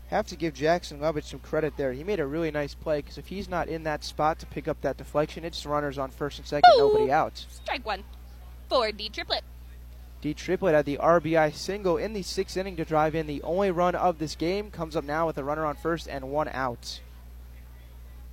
[0.08, 1.92] Have to give Jackson Lovich some credit there.
[1.92, 4.66] He made a really nice play because if he's not in that spot to pick
[4.66, 7.44] up that deflection, it's runners on first and second, nobody out.
[7.50, 8.02] Strike one
[8.70, 9.44] for D Triplett.
[10.22, 13.70] D Triplett had the RBI single in the sixth inning to drive in the only
[13.70, 14.70] run of this game.
[14.70, 17.00] Comes up now with a runner on first and one out.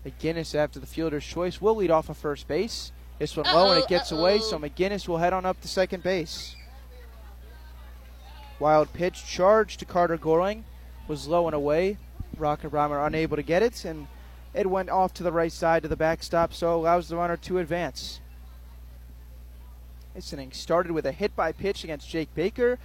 [0.06, 2.93] McGinnis, after the fielder's choice, will lead off of first base.
[3.19, 6.03] This one low and it gets away, so McGinnis will head on up to second
[6.03, 6.56] base.
[8.60, 10.64] Wild pitch charge to Carter Gorling
[11.07, 11.98] was low and away.
[12.38, 14.07] Rocker Bomber unable to get it, and
[14.53, 17.60] it went off to the right side to the backstop, so allows the runner to
[17.60, 18.19] advance.
[20.14, 22.80] This inning started with a hit by pitch against Jake Baker,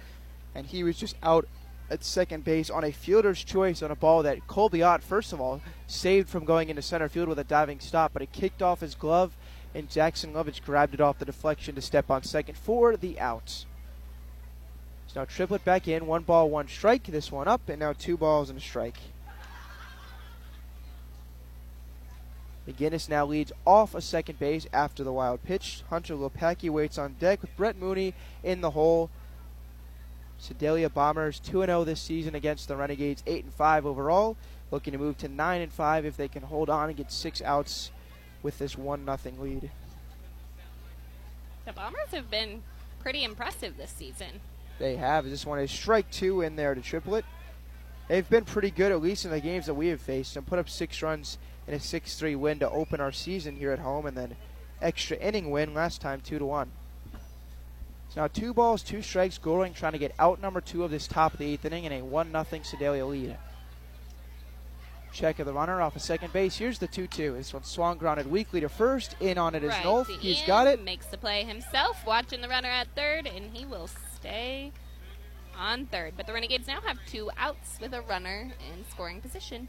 [0.53, 1.47] and he was just out
[1.89, 5.41] at second base on a fielder's choice on a ball that Colby Ott, first of
[5.41, 8.81] all, saved from going into center field with a diving stop, but it kicked off
[8.81, 9.35] his glove,
[9.73, 13.65] and Jackson Lovich grabbed it off the deflection to step on second for the out.
[15.13, 17.03] So now Triplett back in, one ball, one strike.
[17.03, 18.97] This one up, and now two balls and a strike.
[22.65, 25.83] McGinnis now leads off a second base after the wild pitch.
[25.89, 29.09] Hunter Lopacki waits on deck with Brett Mooney in the hole.
[30.37, 34.37] Sedalia Bombers 2 0 this season against the Renegades, 8 and 5 overall.
[34.69, 37.41] Looking to move to 9 and 5 if they can hold on and get six
[37.41, 37.91] outs
[38.43, 39.71] with this 1 0 lead.
[41.65, 42.63] The Bombers have been
[43.01, 44.39] pretty impressive this season.
[44.81, 45.29] They have.
[45.29, 47.23] This one is strike two in there to Triplett.
[48.07, 50.57] They've been pretty good, at least in the games that we have faced, and put
[50.57, 51.37] up six runs
[51.67, 54.35] in a 6 3 win to open our season here at home, and then
[54.81, 56.71] extra inning win last time, 2 to 1.
[58.09, 59.37] So now two balls, two strikes.
[59.37, 61.91] Gorling trying to get out number two of this top of the eighth inning in
[61.91, 63.37] a 1 0 Sedalia lead.
[65.13, 66.57] Check of the runner off of second base.
[66.57, 67.33] Here's the 2 2.
[67.33, 69.15] This one swung grounded weakly to first.
[69.19, 70.07] In on it is right Nolf.
[70.07, 70.83] He's Ian, got it.
[70.83, 73.87] Makes the play himself, watching the runner at third, and he will
[74.31, 74.71] stay
[75.57, 76.13] on third.
[76.15, 79.67] But the Renegades now have two outs with a runner in scoring position.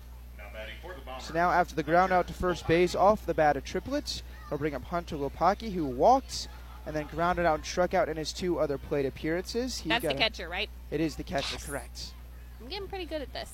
[1.19, 4.59] So now after the ground out to first base off the bat of triplets, they'll
[4.59, 6.49] bring up Hunter Lopaki, who walked
[6.85, 9.79] and then grounded out and struck out in his two other plate appearances.
[9.79, 10.69] He's That's the got a- catcher, right?
[10.91, 12.13] It is the catcher, correct.
[12.61, 13.51] I'm getting pretty good at this.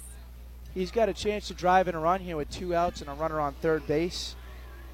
[0.75, 3.15] He's got a chance to drive in a run here with two outs and a
[3.15, 4.35] runner on third base.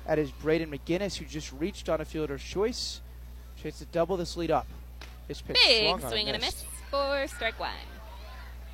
[0.06, 3.00] That is Braden McGinnis, who just reached on a fielder's choice.
[3.62, 4.66] Chance to double this lead up.
[5.28, 7.70] This pitch Big swing and a miss for strike one.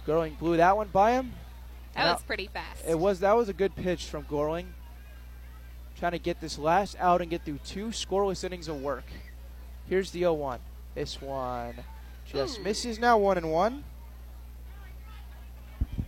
[0.07, 1.33] Gorling blew that one by him.
[1.95, 2.85] That And was pretty fast.
[2.87, 4.67] It was that was a good pitch from Gorling.
[5.99, 9.05] Trying to get this last out and get through two scoreless innings of work.
[9.89, 10.59] Here's the 0-1.
[10.95, 11.75] This one
[12.27, 13.85] just misses now one and one.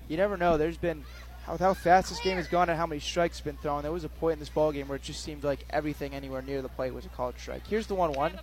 [0.09, 0.57] You never know.
[0.57, 1.05] There's been
[1.45, 3.83] how, how fast this game has gone and how many strikes have been thrown.
[3.83, 6.43] There was a point in this ball game where it just seemed like everything anywhere
[6.43, 7.67] near the plate was a called strike.
[7.67, 8.39] Here's the 1-1.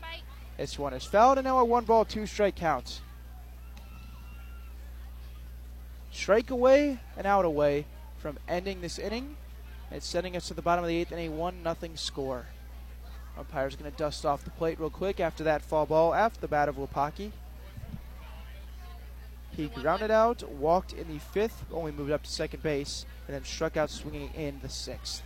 [0.60, 3.00] This one is fouled, and now a one ball, two strike count.
[6.12, 7.86] Strike away and out away
[8.18, 9.38] from ending this inning.
[9.90, 12.46] It's sending us to the bottom of the eighth in a one nothing score.
[13.38, 16.48] Umpire's going to dust off the plate real quick after that fall ball after the
[16.50, 17.32] bat of Lopaki.
[19.52, 23.46] He grounded out, walked in the fifth, only moved up to second base, and then
[23.46, 25.24] struck out swinging in the sixth.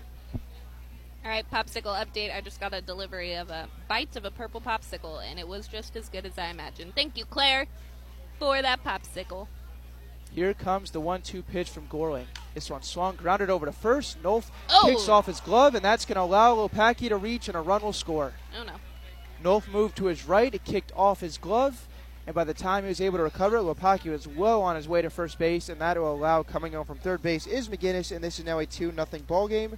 [1.23, 2.35] All right, popsicle update.
[2.35, 5.67] I just got a delivery of a bite of a purple popsicle, and it was
[5.67, 6.95] just as good as I imagined.
[6.95, 7.67] Thank you, Claire,
[8.39, 9.47] for that popsicle.
[10.31, 12.25] Here comes the one-two pitch from Gorling.
[12.55, 14.21] This one swung, grounded over to first.
[14.21, 14.83] Nolf Oh.
[14.85, 17.83] picks off his glove, and that's going to allow Lopaki to reach, and a run
[17.83, 18.33] will score.
[18.59, 18.73] Oh no.
[19.41, 20.53] Nolf moved to his right.
[20.53, 21.87] It kicked off his glove,
[22.25, 24.87] and by the time he was able to recover it, Lopaki was well on his
[24.89, 28.13] way to first base, and that will allow coming on from third base is McGinnis,
[28.13, 29.77] and this is now a two-nothing ball game.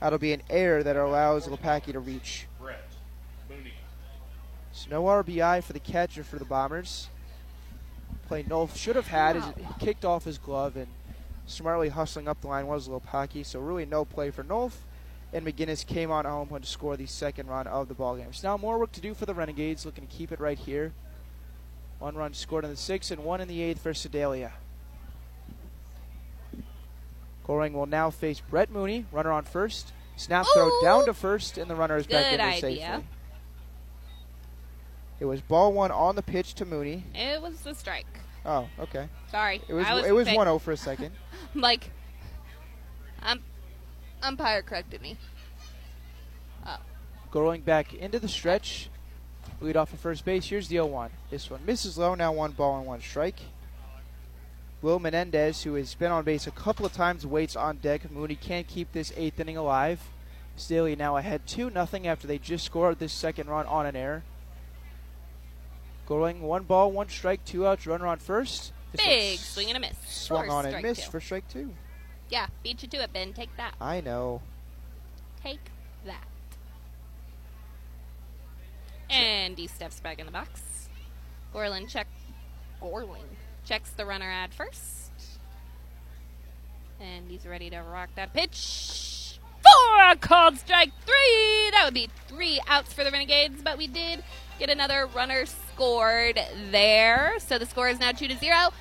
[0.00, 2.46] That'll be an error that allows Lopaki to reach.
[4.72, 7.08] So no RBI for the catcher for the Bombers.
[8.28, 10.88] Play Nolf should have had is he kicked off his glove and
[11.46, 13.44] smartly hustling up the line was Lopaki.
[13.46, 14.72] So really no play for Nolf.
[15.32, 18.32] And McGinnis came on home to score the second run of the ball game.
[18.32, 20.92] So now more work to do for the Renegades, looking to keep it right here.
[21.98, 24.52] One run scored in the sixth and one in the eighth for Sedalia.
[27.46, 29.92] Gorling will now face Brett Mooney, runner on first.
[30.16, 30.82] Snap throw Ooh.
[30.82, 32.60] down to first, and the runner is back Good in there idea.
[32.60, 33.04] safely.
[35.20, 37.04] It was ball one on the pitch to Mooney.
[37.14, 38.06] It was the strike.
[38.44, 39.08] Oh, okay.
[39.30, 39.60] Sorry.
[39.68, 41.12] It was was it was pick- 1-0 for a second.
[41.54, 41.90] like,
[43.22, 43.40] um,
[44.22, 45.16] umpire corrected me.
[46.66, 46.78] Oh.
[47.30, 48.88] Going back into the stretch.
[49.60, 50.46] Lead off at first base.
[50.46, 51.10] Here's the 0-1.
[51.30, 52.14] This one misses low.
[52.14, 53.40] Now one ball and one strike.
[54.86, 58.08] Will Menendez, who has been on base a couple of times, waits on deck.
[58.08, 60.00] Mooney can't keep this eighth inning alive.
[60.56, 64.22] Sedalia now ahead 2 nothing after they just scored this second run on an error.
[66.06, 68.72] Going one ball, one strike, two outs, runner on first.
[68.92, 69.96] This Big swing and a miss.
[70.06, 71.10] Swung on and missed two.
[71.10, 71.74] for strike two.
[72.30, 73.32] Yeah, beat you to it, Ben.
[73.32, 73.74] Take that.
[73.80, 74.40] I know.
[75.42, 75.58] Take
[76.04, 76.28] that.
[79.10, 80.88] And he steps back in the box.
[81.52, 82.06] Gorling check.
[82.80, 83.26] Gorling
[83.66, 85.10] checks the runner at first.
[87.00, 89.38] And he's ready to rock that pitch.
[89.62, 91.70] For a called strike three.
[91.72, 94.22] That would be three outs for the Renegades, but we did
[94.58, 96.40] get another runner scored
[96.70, 97.34] there.
[97.40, 98.72] So the score is now two to zero.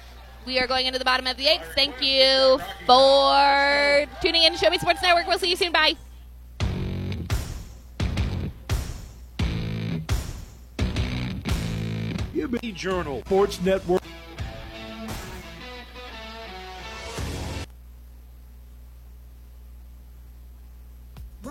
[0.46, 1.74] We are going into the bottom of the eighth.
[1.74, 5.28] Thank you for tuning in to Show Me Sports Network.
[5.28, 5.72] We'll see you soon.
[5.72, 5.96] Bye.
[12.36, 14.04] Liberty Journal Sports Network.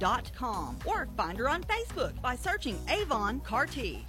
[0.00, 4.04] mcarty.avonrepresentative.com or find her on Facebook by searching Avon Carty.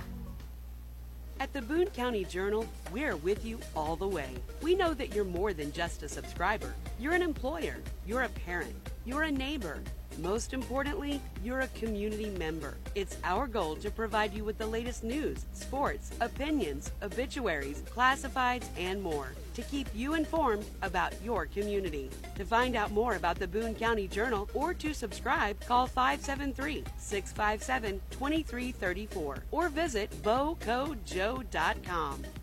[1.39, 4.29] At the Boone County Journal, we're with you all the way.
[4.61, 6.75] We know that you're more than just a subscriber.
[6.99, 9.79] You're an employer, you're a parent, you're a neighbor.
[10.19, 12.75] Most importantly, you're a community member.
[12.93, 19.01] It's our goal to provide you with the latest news, sports, opinions, obituaries, classifieds, and
[19.01, 22.09] more to keep you informed about your community.
[22.35, 28.01] To find out more about the Boone County Journal or to subscribe, call 573 657
[28.11, 31.01] 2334 or visit bocojoe.com.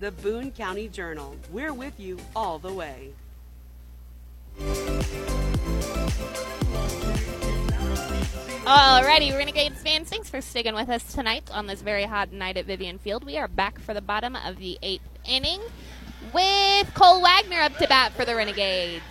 [0.01, 1.37] The Boone County Journal.
[1.51, 3.13] We're with you all the way.
[8.69, 12.67] Alrighty, Renegades fans, thanks for sticking with us tonight on this very hot night at
[12.67, 13.25] Vivian Field.
[13.25, 15.61] We are back for the bottom of the eighth inning
[16.33, 19.05] with Cole Wagner up to bat for the Renegades.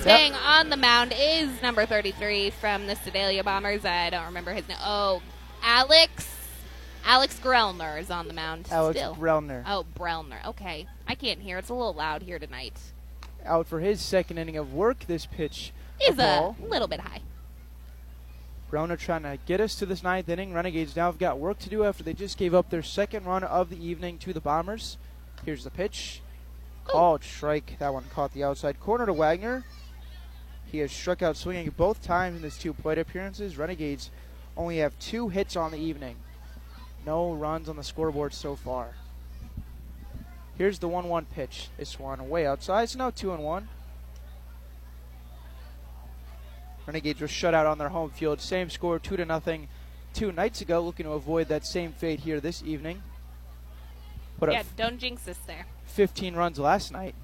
[0.00, 3.84] Staying on the mound is number 33 from the Sedalia Bombers.
[3.84, 4.78] I don't remember his name.
[4.82, 5.20] Oh,
[5.62, 6.36] Alex.
[7.04, 9.14] Alex Grellner is on the mound Alex still.
[9.14, 9.62] Grellner.
[9.66, 10.44] Oh, Brellner.
[10.46, 10.86] Okay.
[11.06, 11.58] I can't hear.
[11.58, 12.78] It's a little loud here tonight.
[13.44, 15.06] Out for his second inning of work.
[15.06, 15.72] This pitch.
[16.00, 16.56] Is a ball.
[16.66, 17.20] little bit high.
[18.70, 20.54] Browner trying to get us to this ninth inning.
[20.54, 23.42] Renegades now have got work to do after they just gave up their second run
[23.42, 24.96] of the evening to the Bombers.
[25.44, 26.22] Here's the pitch.
[26.84, 27.76] Called strike.
[27.80, 29.64] That one caught the outside corner to Wagner.
[30.66, 33.58] He has struck out swinging both times in his two plate appearances.
[33.58, 34.10] Renegades
[34.56, 36.16] only have two hits on the evening.
[37.04, 38.94] No runs on the scoreboard so far.
[40.56, 41.70] Here's the 1 1 pitch.
[41.76, 42.84] This one way outside.
[42.84, 43.68] It's now 2 and 1.
[46.90, 48.40] Renegades were shut out on their home field.
[48.40, 49.68] Same score, two to nothing,
[50.12, 50.80] two nights ago.
[50.80, 53.00] Looking to avoid that same fate here this evening.
[54.40, 55.66] Put yeah, don't jinx us there.
[55.84, 57.14] 15 runs last night.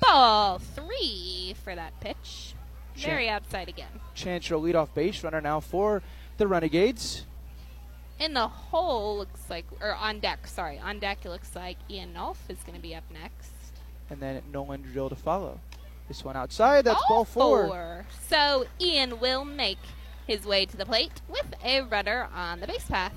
[0.00, 2.54] Ball three for that pitch.
[2.94, 3.88] Chan- Very outside again.
[4.14, 6.04] Chancho leadoff base runner now for
[6.36, 7.24] the Renegades.
[8.20, 12.14] In the hole looks like, or on deck, sorry, on deck it looks like Ian
[12.14, 13.50] Nolf is going to be up next.
[14.08, 15.58] And then Nolan Drill to follow.
[16.08, 17.66] This one outside, that's Ball ball four.
[17.66, 18.06] four.
[18.28, 19.78] So Ian will make
[20.26, 23.12] his way to the plate with a runner on the base path.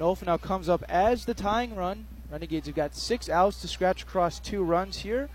[0.00, 2.06] Nolf now comes up as the tying run.
[2.30, 5.28] Renegades have got six outs to scratch across two runs here.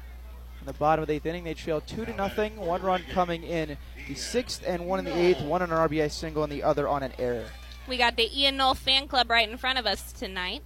[0.59, 2.57] In the bottom of the eighth inning, they trail two to nothing.
[2.57, 3.77] One run coming in
[4.07, 5.41] the sixth and one in the eighth.
[5.41, 7.45] One on an RBI single and the other on an error.
[7.87, 10.63] We got the Ian Nolf fan club right in front of us tonight.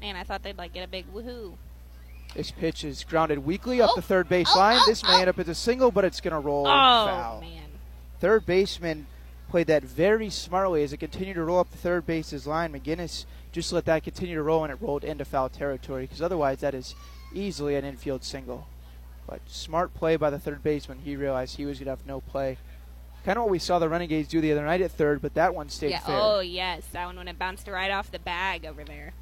[0.00, 1.54] Man, I thought they'd like get a big woohoo.
[2.36, 4.78] This pitch is grounded weakly up Oh, the third base oh, line.
[4.78, 5.30] oh, this may end oh.
[5.30, 7.40] up as a single, but it's going to roll Oh, foul.
[7.40, 7.62] man.
[8.20, 9.06] Third baseman
[9.48, 12.72] played that very smartly as it continued to roll up the third base's line.
[12.74, 16.60] McGinnis just let that continue to roll and it rolled into foul territory because otherwise
[16.60, 16.94] that is
[17.32, 18.66] easily an infield single.
[19.26, 20.98] But smart play by the third baseman.
[21.04, 22.58] He realized he was going to have no play.
[23.24, 25.54] Kind of what we saw the Renegades do the other night at third, but that
[25.54, 26.00] one stayed yeah.
[26.00, 26.16] fair.
[26.16, 29.14] Oh yes, that one when it bounced right off the bag over there.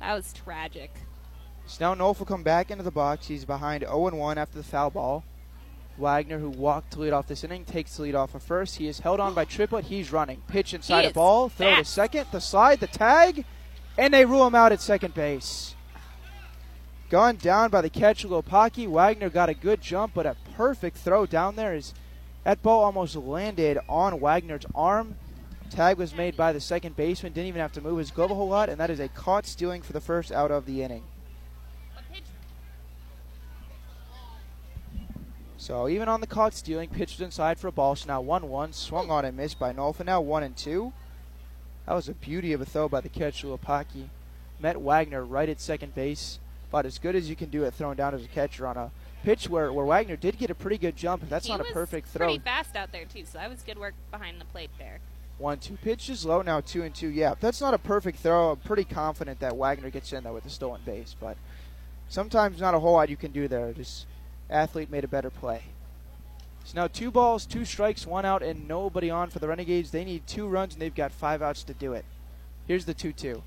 [0.00, 0.90] That was tragic.
[1.66, 3.26] So now Nolf will come back into the box.
[3.26, 5.24] He's behind 0 1 after the foul ball.
[5.96, 8.76] Wagner, who walked to lead off this inning, takes the lead off of first.
[8.76, 9.84] He is held on by Triplett.
[9.84, 10.42] He's running.
[10.48, 11.48] Pitch inside a ball.
[11.48, 12.26] Throw to second.
[12.32, 13.44] The slide, the tag,
[13.96, 15.74] and they rule him out at second base.
[17.10, 18.88] Gone down by the catcher Lopaki.
[18.88, 21.74] Wagner got a good jump, but a perfect throw down there.
[21.74, 21.94] Is
[22.42, 25.14] that ball almost landed on Wagner's arm.
[25.70, 27.32] Tag was made by the second baseman.
[27.32, 29.46] Didn't even have to move his glove a whole lot, and that is a caught
[29.46, 31.04] stealing for the first out of the inning.
[35.64, 37.96] So even on the caught stealing, pitched inside for a ball.
[37.96, 40.04] So now 1 1, swung on and missed by Nolfa.
[40.04, 40.92] Now 1 and 2.
[41.86, 44.08] That was a beauty of a throw by the catcher Lopaki.
[44.60, 46.38] Met Wagner right at second base.
[46.68, 48.90] About as good as you can do at throwing down as a catcher on a
[49.22, 51.22] pitch where, where Wagner did get a pretty good jump.
[51.22, 52.26] If that's he not a perfect throw.
[52.26, 54.98] Pretty fast out there too, so that was good work behind the plate there.
[55.38, 57.08] One two pitches low now two and two.
[57.08, 58.50] Yeah, that's not a perfect throw.
[58.50, 61.38] I'm pretty confident that Wagner gets in there with a stolen base, but
[62.10, 63.72] sometimes not a whole lot you can do there.
[63.72, 64.04] Just
[64.50, 65.62] athlete made a better play.
[66.64, 69.90] So now two balls, two strikes, one out, and nobody on for the Renegades.
[69.90, 72.04] They need two runs and they've got five outs to do it.
[72.66, 73.34] Here's the two-two.
[73.34, 73.42] this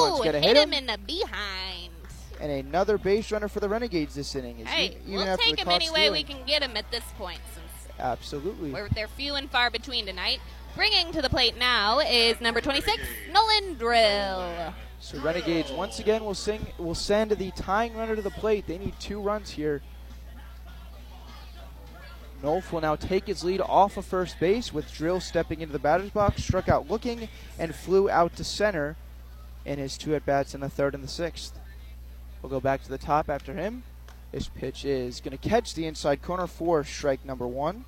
[0.00, 1.92] one's Oh, gonna hit hit him in the behind.
[2.40, 4.58] and another base runner for the Renegades this inning.
[4.60, 7.40] Is Hey, even we'll take him any way we can get him at this point,
[7.54, 8.70] since Absolutely.
[8.72, 10.40] we're, they're few and far between tonight.
[10.74, 12.96] Bringing to the plate now is number 26,
[13.30, 14.72] Nolan Drill.
[15.00, 18.66] So Renegades once again will sing will send the tying runner to the plate.
[18.66, 19.82] They need two runs here.
[22.42, 25.78] Nolf will now take his lead off of first base with Drill stepping into the
[25.78, 27.28] batter's box, struck out looking,
[27.58, 28.96] and flew out to center
[29.64, 31.58] in his two at bats in the third and the sixth.
[32.40, 33.84] We'll go back to the top after him.
[34.32, 37.84] This pitch is going to catch the inside corner for strike number one.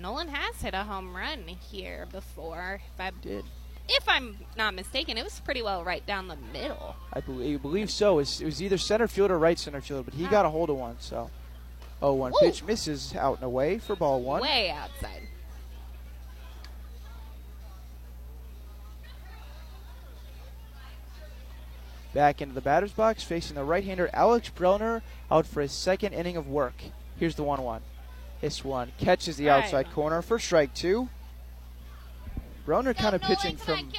[0.00, 2.80] Nolan has hit a home run here before.
[2.94, 3.44] If I did.
[3.88, 6.96] If I'm not mistaken, it was pretty well right down the middle.
[7.12, 8.14] I believe, believe so.
[8.14, 10.50] It was, it was either center field or right center field, but he got a
[10.50, 10.96] hold of one.
[10.98, 11.30] So,
[12.02, 12.40] oh, one Ooh.
[12.40, 14.42] pitch misses out and away for ball one.
[14.42, 15.22] Way outside.
[22.14, 26.36] Back into the batter's box, facing the right-hander Alex Brellner out for his second inning
[26.36, 26.74] of work.
[27.16, 27.82] Here's the one-one.
[28.40, 29.64] This one catches the Right.
[29.64, 31.08] outside corner for strike two.
[32.66, 33.92] Brellner kind of pitching from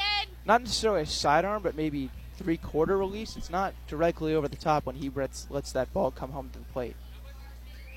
[0.46, 3.36] not necessarily a sidearm, but maybe three-quarter release.
[3.36, 6.60] It's not directly over the top when he lets, lets that ball come home to
[6.60, 6.96] the plate.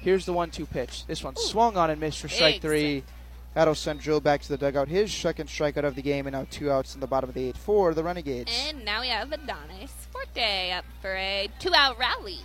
[0.03, 1.07] Here's the one-two pitch.
[1.07, 3.05] This one swung on and missed for strike Big three.
[3.55, 4.89] That'll send Drill back to the dugout.
[4.89, 7.45] His second strikeout of the game, and now two outs in the bottom of the
[7.49, 8.51] eighth for the Renegades.
[8.69, 12.39] And now we have Adonis Forte up for a two-out rally.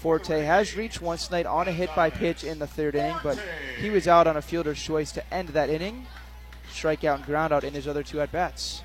[0.00, 3.38] Forte has reached once tonight on a hit by pitch in the third inning, but
[3.78, 6.06] he was out on a fielder's choice to end that inning.
[6.72, 8.82] Strikeout and ground out in his other two at bats.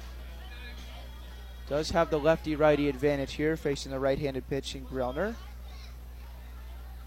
[1.67, 5.35] Does have the lefty righty advantage here, facing the right handed pitching Brellner.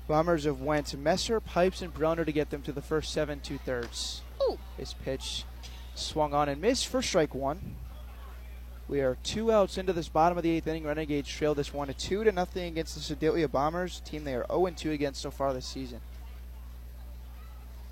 [0.06, 3.40] Bombers have went to Messer, Pipes, and Brellner to get them to the first seven
[3.40, 4.20] two thirds.
[4.42, 4.58] Ooh.
[4.76, 5.44] This pitch
[5.94, 7.76] swung on and missed for strike one.
[8.86, 10.84] We are two outs into this bottom of the eighth inning.
[10.84, 14.44] Renegades trail this one to two to nothing against the Sedalia Bombers, team they are
[14.50, 16.00] 0 2 against so far this season.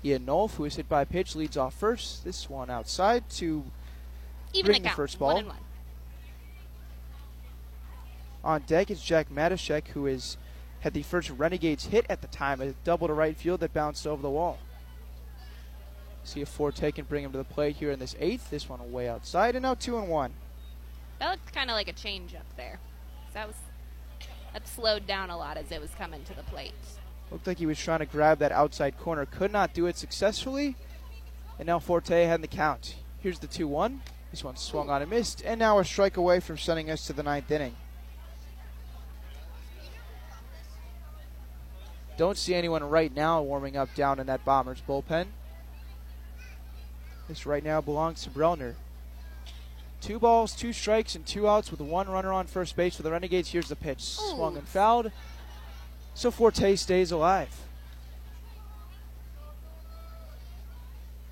[0.05, 2.23] Ian Nolf, who is hit by a pitch, leads off first.
[2.23, 3.63] This one outside to
[4.53, 4.97] Even bring the count.
[4.97, 5.37] first One ball.
[5.39, 5.57] and one.
[8.43, 10.37] On deck is Jack Matashek, who is
[10.83, 14.05] had the first Renegades hit at the time, a double to right field that bounced
[14.05, 14.59] over the wall.
[16.25, 18.49] See if Forte can bring him to the plate here in this eighth.
[18.49, 20.33] This one way outside, and now two and one.
[21.19, 22.79] That looked kind of like a change up there.
[23.33, 23.55] That was
[24.51, 26.73] that slowed down a lot as it was coming to the plate.
[27.31, 30.75] Looked like he was trying to grab that outside corner, could not do it successfully.
[31.59, 32.95] And now Forte had the count.
[33.21, 34.01] Here's the 2 1.
[34.31, 37.13] This one swung on and missed, and now a strike away from sending us to
[37.13, 37.75] the ninth inning.
[42.15, 45.25] Don't see anyone right now warming up down in that Bombers bullpen.
[47.27, 48.75] This right now belongs to Brellner.
[50.01, 53.11] Two balls, two strikes, and two outs with one runner on first base for the
[53.11, 53.49] Renegades.
[53.49, 54.03] Here's the pitch.
[54.03, 55.11] Swung and fouled.
[56.13, 57.49] So Forte stays alive.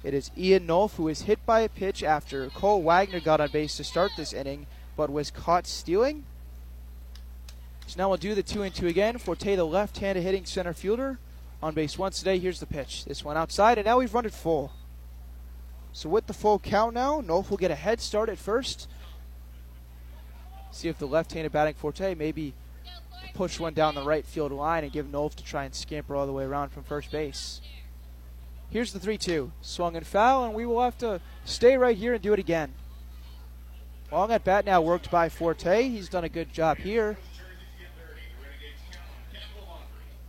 [0.04, 3.50] It is Ian Nolf who is hit by a pitch after Cole Wagner got on
[3.52, 4.66] base to start this inning,
[4.98, 6.24] but was caught stealing.
[7.92, 9.18] So now we'll do the two and two again.
[9.18, 11.20] Forte, the left-handed hitting center fielder,
[11.62, 12.40] on base once today.
[12.40, 13.04] Here's the pitch.
[13.04, 14.72] This one outside, and now we've run it full.
[15.92, 18.88] So with the full count now, Nolf will get a head start at first.
[20.72, 22.54] See if the left-handed batting Forte maybe
[23.34, 26.26] push one down the right field line and give Nolf to try and scamper all
[26.26, 27.60] the way around from first base.
[28.70, 29.52] Here's the 3 2.
[29.60, 32.72] Swung and foul, and we will have to stay right here and do it again.
[34.14, 35.90] Long at bat now worked by Forte.
[35.90, 37.18] He's done a good job here.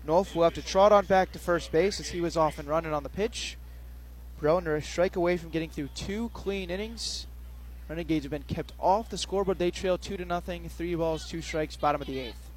[0.06, 2.68] Nolf will have to trot on back to first base as he was off and
[2.68, 3.56] running on the pitch.
[4.40, 7.26] Brellner a strike away from getting through two clean innings.
[7.88, 9.58] Renegades have been kept off the scoreboard.
[9.58, 10.68] They trail two to nothing.
[10.68, 12.50] Three balls, two strikes, bottom of the eighth.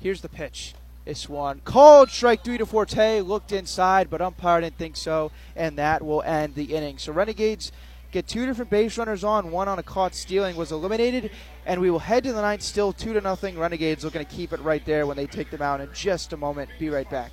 [0.00, 0.74] Here's the pitch.
[1.04, 3.22] This one called strike three to Forte.
[3.22, 6.98] Looked inside, but umpire didn't think so, and that will end the inning.
[6.98, 7.72] So Renegades
[8.12, 9.50] get two different base runners on.
[9.50, 11.32] One on a caught stealing was eliminated,
[11.66, 12.62] and we will head to the ninth.
[12.62, 13.58] Still two to nothing.
[13.58, 16.36] Renegades looking to keep it right there when they take them out in just a
[16.36, 16.70] moment.
[16.78, 17.32] Be right back.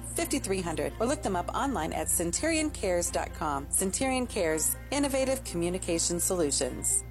[0.00, 3.66] 5300 or look them up online at centurioncares.com.
[3.70, 7.04] Centurion Cares, innovative communication solutions.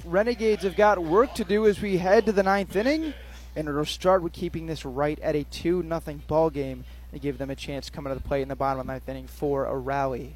[0.05, 3.13] Renegades have got work to do as we head to the ninth inning,
[3.55, 7.37] and it'll start with keeping this right at a 2 0 ball game and give
[7.37, 9.65] them a chance coming to the plate in the bottom of the ninth inning for
[9.65, 10.35] a rally.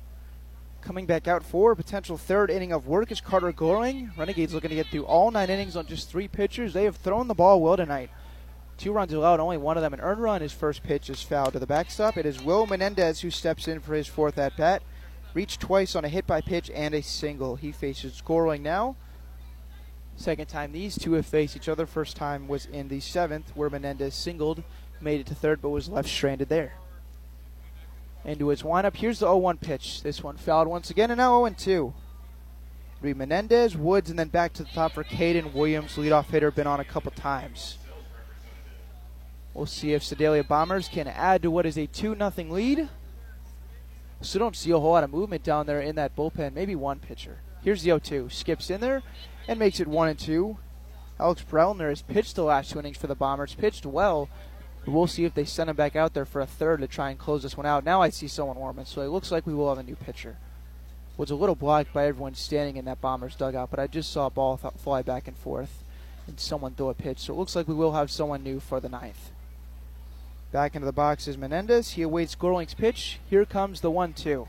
[0.82, 4.15] Coming back out for a potential third inning of work is Carter Gorling.
[4.17, 6.74] Renegades looking to get through all nine innings on just three pitchers.
[6.74, 8.09] They have thrown the ball well tonight.
[8.80, 10.40] Two runs allowed, only one of them an earned run.
[10.40, 12.16] His first pitch is fouled to the backstop.
[12.16, 14.83] It is Will Menendez who steps in for his fourth at bat.
[15.33, 17.58] Reached twice on a hit by pitch and a single.
[17.58, 18.95] He faces Gorling now.
[20.16, 21.85] Second time these two have faced each other.
[21.85, 24.64] First time was in the seventh, where Menendez singled,
[25.01, 26.75] made it to third, but was left stranded there.
[28.24, 28.95] Into his windup.
[28.95, 30.03] Here's the 0 1 pitch.
[30.03, 31.93] This one fouled once again, and now 0 2.
[33.01, 36.67] Reed Menendez, Woods, and then back to the top for Caden Williams, leadoff hitter, been
[36.67, 37.78] on a couple times.
[39.53, 42.90] We'll see if Sedalia Bombers can add to what is a 2 0 lead.
[44.22, 46.53] So don't see a whole lot of movement down there in that bullpen.
[46.53, 47.38] Maybe one pitcher.
[47.64, 48.30] Here's the 0 2.
[48.30, 49.02] Skips in there
[49.48, 50.58] and makes it 1 and 2.
[51.19, 54.30] Alex Brellner has pitched the last two innings for the Bombers, pitched well.
[54.86, 57.19] We'll see if they send him back out there for a third to try and
[57.19, 57.84] close this one out.
[57.84, 60.38] Now I see someone warming, so it looks like we will have a new pitcher.
[61.18, 64.28] Was a little blocked by everyone standing in that Bombers dugout, but I just saw
[64.28, 65.84] a ball th- fly back and forth
[66.30, 68.80] and someone throw a pitch, so it looks like we will have someone new for
[68.80, 69.32] the ninth.
[70.52, 71.92] Back into the box is Menendez.
[71.92, 73.19] He awaits Gorling's pitch.
[73.30, 74.48] Here comes the 1 2.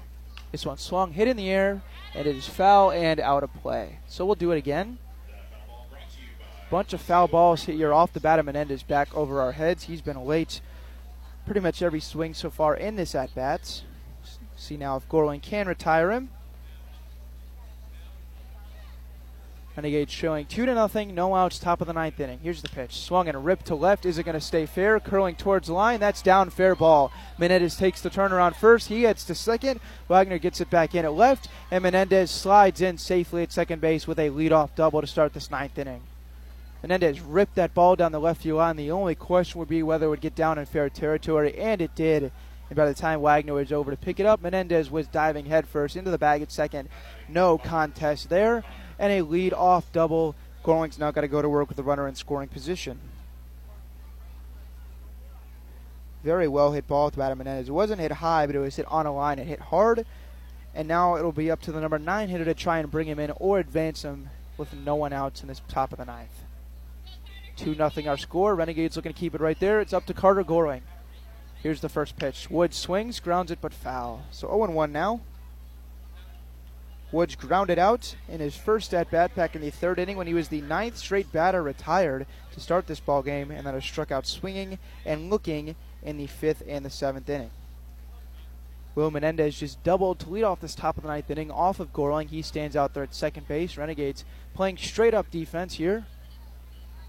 [0.50, 1.82] This one swung, hit in the air,
[2.14, 3.98] and it is foul and out of play.
[4.08, 4.98] So we'll do it again.
[6.70, 9.84] Bunch of foul balls here off the bat of Menendez back over our heads.
[9.84, 10.60] He's been late
[11.44, 13.82] pretty much every swing so far in this at bat.
[14.56, 16.30] See now if Gorling can retire him.
[19.80, 22.38] Showing two to nothing, no outs, top of the ninth inning.
[22.42, 24.04] Here's the pitch, swung and ripped to left.
[24.04, 25.00] Is it going to stay fair?
[25.00, 26.00] Curling towards the line.
[26.00, 27.10] That's down, fair ball.
[27.38, 28.88] Menendez takes the turnaround first.
[28.88, 29.80] He heads to second.
[30.08, 34.06] Wagner gets it back in at left, and Menendez slides in safely at second base
[34.06, 36.02] with a leadoff double to start this ninth inning.
[36.82, 38.76] Menendez ripped that ball down the left field line.
[38.76, 41.94] The only question would be whether it would get down in fair territory, and it
[41.94, 42.32] did.
[42.68, 45.96] And by the time Wagner was over to pick it up, Menendez was diving headfirst
[45.96, 46.88] into the bag at second.
[47.28, 48.62] No contest there
[49.00, 50.36] and a lead off double.
[50.62, 53.00] Gorling's now got to go to work with the runner in scoring position.
[56.22, 57.70] Very well hit ball to Adam Menendez.
[57.70, 59.38] It wasn't hit high, but it was hit on a line.
[59.38, 60.04] It hit hard,
[60.74, 63.18] and now it'll be up to the number nine hitter to try and bring him
[63.18, 66.44] in or advance him with no one out in this top of the ninth.
[67.56, 68.54] 2 nothing our score.
[68.54, 69.80] Renegades looking to keep it right there.
[69.80, 70.82] It's up to Carter Gorling.
[71.62, 72.50] Here's the first pitch.
[72.50, 74.24] Woods swings, grounds it, but foul.
[74.30, 75.20] So 0 1 now.
[77.12, 80.34] Woods grounded out in his first at bat back in the third inning when he
[80.34, 84.12] was the ninth straight batter retired to start this ball game, and then was struck
[84.12, 87.50] out swinging and looking in the fifth and the seventh inning.
[88.94, 91.92] Will Menendez just doubled to lead off this top of the ninth inning off of
[91.92, 92.28] Gorling.
[92.28, 93.76] He stands out there at second base.
[93.76, 94.24] Renegades
[94.54, 96.06] playing straight up defense here.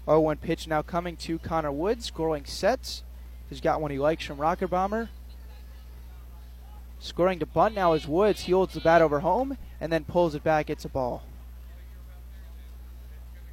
[0.06, 2.10] 0 1 pitch now coming to Connor Woods.
[2.10, 3.02] Gorling sets.
[3.48, 5.10] He's got one he likes from Rocker Bomber.
[7.02, 8.42] Scoring to bunt now is Woods.
[8.42, 10.70] He holds the bat over home and then pulls it back.
[10.70, 11.24] It's a ball.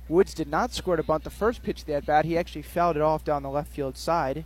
[0.07, 2.25] Woods did not score to bunt the first pitch of the at bat.
[2.25, 4.45] He actually fouled it off down the left field side,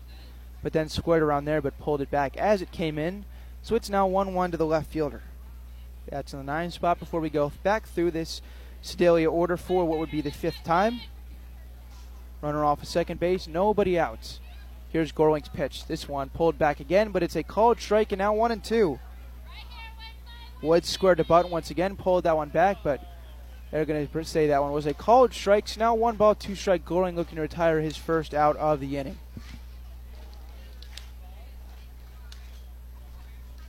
[0.62, 3.26] but then squared around there but pulled it back as it came in.
[3.62, 5.24] So it's now 1 1 to the left fielder.
[6.08, 8.42] That's in the nine spot before we go back through this
[8.82, 11.02] Sedalia order for what would be the fifth time.
[12.42, 14.40] Runner off a second base, nobody out.
[14.94, 15.88] Here's Gorling's pitch.
[15.88, 19.00] This one pulled back again, but it's a called strike, and now one and two.
[20.62, 23.02] Woods squared to bunt once again, pulled that one back, but
[23.72, 25.68] they're going to say that one was a called strike.
[25.68, 26.86] So now one ball, two strike.
[26.86, 29.18] Gorling looking to retire his first out of the inning.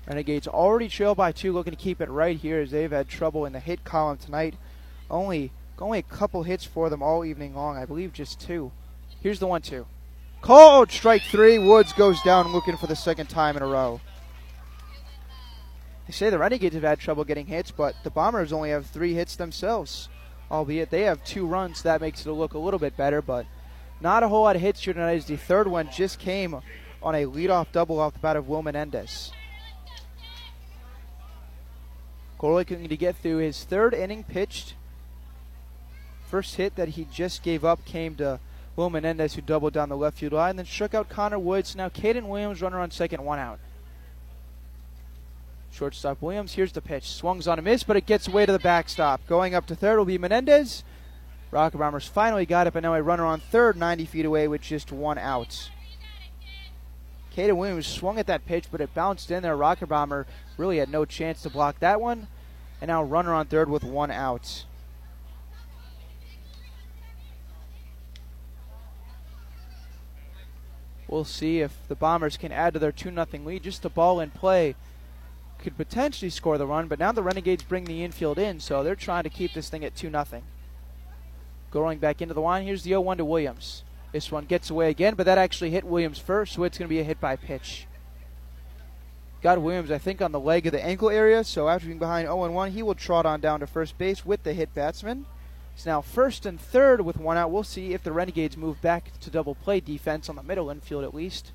[0.07, 3.47] Renegades already trail by two, looking to keep it right here as they've had trouble
[3.47, 4.57] in the hit column tonight.
[5.11, 8.73] Only only a couple hits for them all evening long, I believe just two.
[9.23, 9.86] Here's the one two.
[10.44, 11.58] Called strike three.
[11.58, 14.02] Woods goes down looking for the second time in a row.
[16.06, 19.14] They say the Renegades have had trouble getting hits, but the Bombers only have three
[19.14, 20.10] hits themselves.
[20.50, 23.47] Albeit they have two runs, that makes it look a little bit better, but
[24.02, 26.60] not a whole lot of hits here tonight as the third one just came
[27.02, 29.32] on a leadoff double off the bat of Will Menendez.
[32.36, 34.74] Gorley going to get through his third inning pitched.
[36.26, 38.40] First hit that he just gave up came to
[38.77, 41.77] Will Menendez, who doubled down the left field line, and then struck out Connor Woods.
[41.77, 43.59] Now Caden Williams, runner on second, one out.
[45.70, 47.05] Shortstop Williams, here's the pitch.
[47.11, 49.27] Swungs on a miss, but it gets away to the backstop.
[49.27, 50.85] Going up to third will be Menendez.
[51.51, 54.61] Rocker Bombers finally got it, but now a runner on third, 90 feet away with
[54.61, 55.70] just one out.
[57.36, 59.57] Caden Williams swung at that pitch, but it bounced in there.
[59.57, 62.28] Rocker Bomber really had no chance to block that one.
[62.81, 64.65] And now runner on third with one out.
[71.15, 73.62] We'll see if the Bombers can add to their 2 0 lead.
[73.62, 74.75] Just a ball in play
[75.60, 78.97] could potentially score the run, but now the Renegades bring the infield in, so they're
[78.97, 80.43] trying to keep this thing at 2 0.
[81.70, 83.84] Going back into the line, here's the 0 1 to Williams.
[84.10, 86.93] This one gets away again, but that actually hit Williams first, so it's going to
[86.93, 87.86] be a hit by pitch.
[89.41, 92.26] Got Williams, I think, on the leg of the ankle area, so after being behind
[92.26, 95.26] 0 1, he will trot on down to first base with the hit batsman.
[95.75, 97.51] It's now first and third with one out.
[97.51, 101.05] We'll see if the Renegades move back to double play defense on the middle infield
[101.05, 101.53] at least.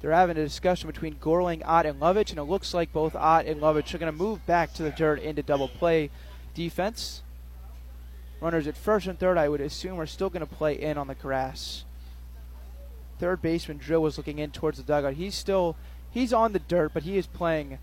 [0.00, 3.46] They're having a discussion between Gorling, Ott, and Lovich, and it looks like both Ott
[3.46, 6.10] and Lovich are going to move back to the dirt into double play
[6.52, 7.22] defense.
[8.40, 11.06] Runners at first and third, I would assume, are still going to play in on
[11.06, 11.84] the grass.
[13.18, 15.14] Third baseman Drill was looking in towards the dugout.
[15.14, 15.76] He's still
[16.10, 17.78] he's on the dirt, but he is playing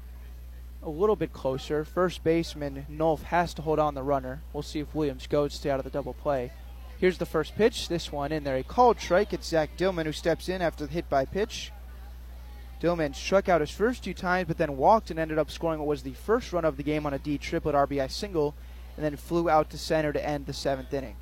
[0.84, 1.85] a little bit closer.
[1.85, 4.42] First baseman Nolf has to hold on the runner.
[4.53, 6.51] We'll see if Williams goes to stay out of the double play.
[6.98, 7.88] Here's the first pitch.
[7.88, 8.58] This one in there.
[8.58, 9.34] A called strike.
[9.34, 11.72] It's Zach Dillman who steps in after the hit by pitch.
[12.82, 15.88] Dillman struck out his first two times, but then walked and ended up scoring what
[15.88, 18.56] was the first run of the game on a D Triplett RBI single,
[18.95, 21.16] and then flew out to center to end the seventh inning.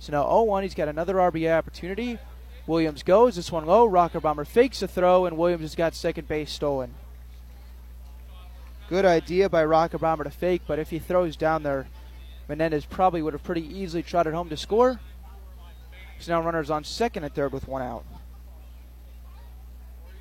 [0.00, 2.18] So now 0 1, he's got another RBI opportunity.
[2.66, 3.86] Williams goes, this one low.
[3.86, 6.94] Rocker Bomber fakes a throw, and Williams has got second base stolen.
[8.88, 11.86] Good idea by Rocker Bomber to fake, but if he throws down there,
[12.48, 14.98] Menendez probably would have pretty easily trotted home to score.
[16.18, 18.04] So now runners on second and third with one out.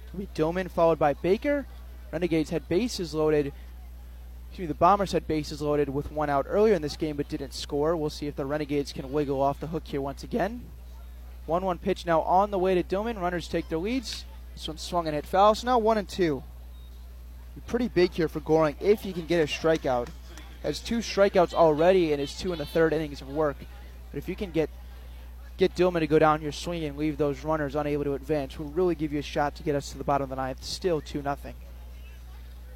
[0.08, 1.66] It'll be Dillman followed by Baker.
[2.12, 3.54] Renegades had bases loaded.
[4.50, 7.30] Excuse me, the Bombers had bases loaded with one out earlier in this game but
[7.30, 7.96] didn't score.
[7.96, 10.62] We'll see if the Renegades can wiggle off the hook here once again.
[11.46, 13.22] 1 1 pitch now on the way to Dillman.
[13.22, 14.26] Runners take their leads.
[14.54, 15.56] This one swung and hit foul.
[15.56, 16.44] So now 1 and 2.
[17.66, 20.08] Pretty big here for Gorling if he can get a strikeout.
[20.64, 23.58] Has two strikeouts already in his two and the third innings of work.
[24.11, 24.69] But if you can get
[25.58, 28.68] get Dillman to go down here swinging and leave those runners unable to advance, will
[28.68, 30.64] really give you a shot to get us to the bottom of the ninth.
[30.64, 31.38] Still 2 0.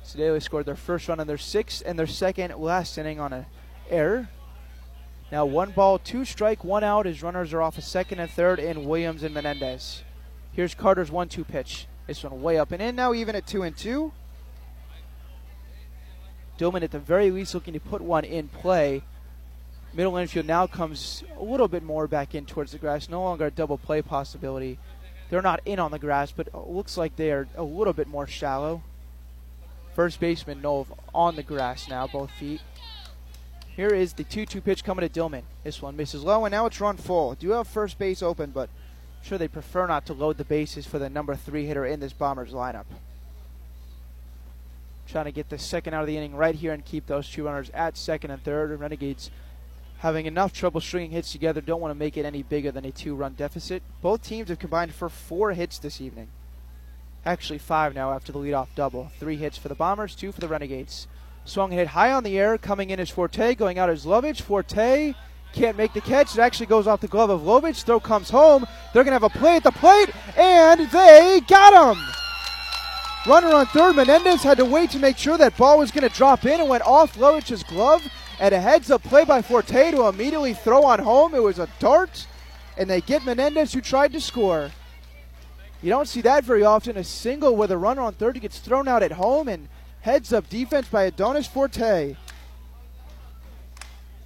[0.03, 3.45] Sedalia scored their first run in their sixth and their second last inning on an
[3.89, 4.29] error.
[5.31, 8.59] Now one ball, two strike, one out as runners are off a second and third
[8.59, 10.03] in Williams and Menendez.
[10.51, 11.87] Here's Carter's one-two pitch.
[12.07, 12.95] This one way up and in.
[12.95, 14.11] Now even at two and two.
[16.61, 19.01] Dillman at the very least looking to put one in play.
[19.95, 23.09] Middle infield now comes a little bit more back in towards the grass.
[23.09, 24.77] No longer a double play possibility.
[25.31, 28.27] They're not in on the grass, but looks like they are a little bit more
[28.27, 28.83] shallow.
[29.95, 32.61] First baseman Nolf on the grass now, both feet.
[33.75, 35.43] Here is the 2 2 pitch coming to Dillman.
[35.63, 37.33] This one misses low, and now it's run full.
[37.33, 40.85] Do have first base open, but I'm sure they prefer not to load the bases
[40.85, 42.85] for the number three hitter in this Bombers lineup.
[45.11, 47.43] Trying to get the second out of the inning right here and keep those two
[47.43, 48.79] runners at second and third.
[48.79, 49.29] Renegades
[49.97, 52.91] having enough trouble stringing hits together, don't want to make it any bigger than a
[52.91, 53.83] two run deficit.
[54.01, 56.29] Both teams have combined for four hits this evening.
[57.25, 59.11] Actually, five now after the leadoff double.
[59.19, 61.07] Three hits for the Bombers, two for the Renegades.
[61.43, 64.39] Swung hit high on the air, coming in as Forte, going out as Lovich.
[64.39, 65.13] Forte
[65.51, 66.37] can't make the catch.
[66.37, 67.83] It actually goes off the glove of Lovich.
[67.83, 68.65] Throw comes home.
[68.93, 72.20] They're going to have a play at the plate, and they got him.
[73.27, 73.95] Runner on third.
[73.95, 76.67] Menendez had to wait to make sure that ball was going to drop in and
[76.67, 78.01] went off Lovich's glove.
[78.39, 81.35] And a heads up play by Forte to immediately throw on home.
[81.35, 82.25] It was a dart,
[82.75, 84.71] and they get Menendez, who tried to score.
[85.83, 86.97] You don't see that very often.
[86.97, 89.67] A single where the runner on third gets thrown out at home and
[90.01, 92.15] heads up defense by Adonis Forte.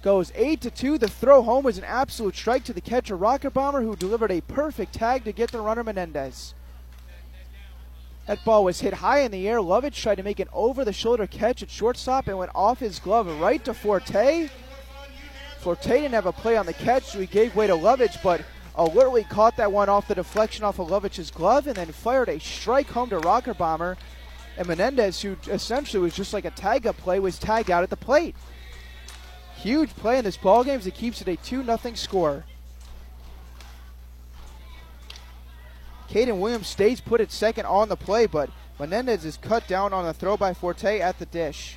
[0.02, 0.96] Goes 8 to 2.
[0.96, 4.40] The throw home was an absolute strike to the catcher Rocker Bomber who delivered a
[4.40, 6.54] perfect tag to get the runner Menendez.
[8.26, 9.58] That ball was hit high in the air.
[9.58, 12.98] Lovich tried to make an over the shoulder catch at shortstop and went off his
[12.98, 14.48] glove right to Forte.
[15.60, 18.42] Forte didn't have a play on the catch, so he gave way to Lovich, but
[18.84, 22.38] literally caught that one off the deflection off of Lovich's glove and then fired a
[22.38, 23.96] strike home to Rocker Bomber.
[24.58, 27.90] And Menendez, who essentially was just like a tag up play, was tagged out at
[27.90, 28.34] the plate.
[29.56, 32.44] Huge play in this ball game as it keeps it a 2 0 score.
[36.08, 40.06] Caden Williams stays put at second on the play, but Menendez is cut down on
[40.06, 41.76] a throw by Forte at the dish.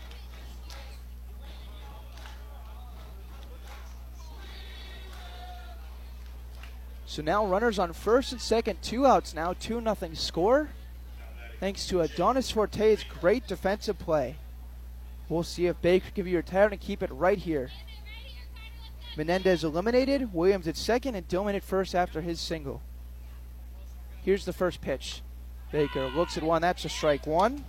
[7.05, 10.69] So now runners on first and second, two outs now, 2 nothing score.
[11.59, 14.35] Thanks to Adonis Forte's great defensive play.
[15.27, 17.71] We'll see if Baker can be retired and keep it right here.
[19.17, 22.81] Menendez eliminated, Williams at second, and Dillman at first after his single.
[24.29, 25.23] Here's the first pitch.
[25.71, 27.65] Baker looks at one, that's a strike one.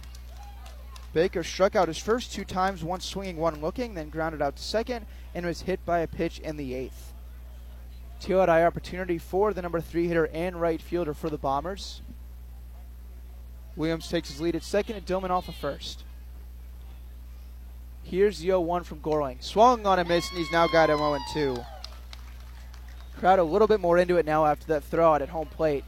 [1.14, 4.62] Baker struck out his first two times, one swinging, one looking, then grounded out to
[4.62, 7.14] second, and was hit by a pitch in the eighth.
[8.28, 12.02] Eye opportunity for the number three hitter and right fielder for the Bombers.
[13.74, 16.05] Williams takes his lead at second and Dillman off of first.
[18.02, 19.42] Here's the 0 1 from Gorling.
[19.42, 21.56] Swung on a miss, and he's now got him 0 2.
[23.18, 25.84] Crowd a little bit more into it now after that throw out at home plate.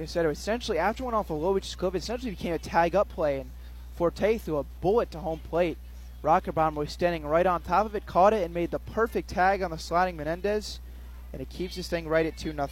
[0.00, 2.96] Like I said, essentially, after one off of Lovich's glove, it essentially became a tag
[2.96, 3.50] up play, and
[3.96, 5.76] Forte threw a bullet to home plate.
[6.22, 9.28] Rocker Bomber was standing right on top of it, caught it, and made the perfect
[9.28, 10.80] tag on the sliding Menendez,
[11.34, 12.68] and it keeps this thing right at 2 0.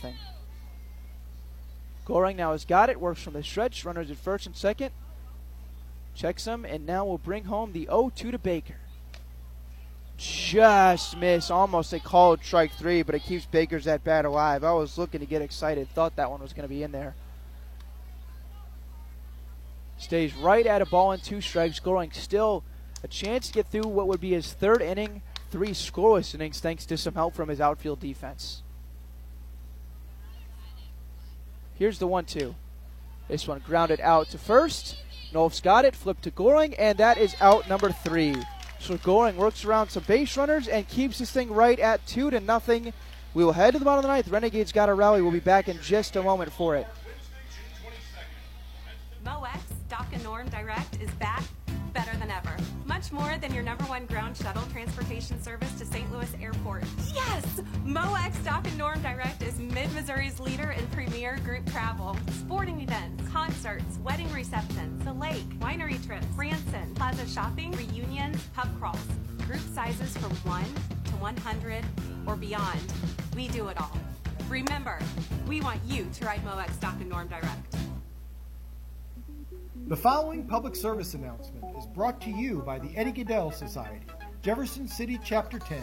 [2.07, 4.93] Gorling now has got it, works from the stretch, runners at first and second,
[6.15, 8.77] checks him, and now will bring home the 0 2 to Baker.
[10.19, 14.65] Just miss, almost a called strike three, but it keeps Baker's at bat alive.
[14.65, 17.15] I was looking to get excited, thought that one was going to be in there.
[19.97, 22.65] Stays right at a ball and two strikes, Gorling still
[23.05, 25.23] a chance to get through what would be his third inning,
[25.53, 28.63] three scoreless innings, thanks to some help from his outfield defense.
[31.75, 32.57] Here's the one two.
[33.29, 34.97] This one grounded out to first.
[35.33, 38.35] Nolf's got it, flipped to Gorling, and that is out number three.
[38.81, 42.41] So Gorling works around some base runners and keeps this thing right at two to
[42.41, 42.93] nothing.
[43.35, 44.29] We will head to the bottom of the ninth.
[44.29, 45.21] Renegades got a rally.
[45.21, 46.87] We'll be back in just a moment for it.
[49.25, 51.43] MoEx Doc and Norm Direct is back
[51.93, 52.57] better than ever.
[52.89, 56.11] Much more than your number one ground shuttle transportation service to St.
[56.11, 56.85] Louis Airport.
[57.15, 57.61] Yes!
[57.85, 62.17] MoEx Doc and Norm Direct is Mid Missouri's leader in premier group travel.
[62.31, 68.99] Sporting events, concerts, wedding receptions, the lake, winery trips, Branson, plaza shopping, reunions, pub crawls.
[69.47, 70.65] Group sizes from 1
[71.05, 71.85] to 100
[72.27, 72.81] or beyond.
[73.37, 73.97] We do it all.
[74.49, 74.99] Remember,
[75.47, 77.77] we want you to ride MoEx Doc and Norm Direct.
[79.89, 84.05] The following public service announcement is brought to you by the Eddie Gaedel Society,
[84.43, 85.79] Jefferson City Chapter 10,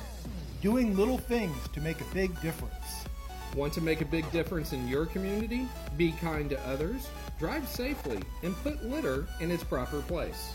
[0.62, 3.08] doing little things to make a big difference.
[3.56, 5.68] Want to make a big difference in your community?
[5.98, 7.08] Be kind to others,
[7.40, 10.54] drive safely, and put litter in its proper place.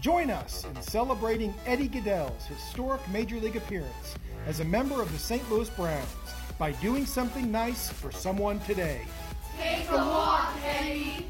[0.00, 4.14] Join us in celebrating Eddie Gaedel's historic Major League appearance
[4.46, 5.46] as a member of the St.
[5.50, 6.08] Louis Browns
[6.58, 9.02] by doing something nice for someone today.
[9.58, 11.26] Take a walk, Eddie.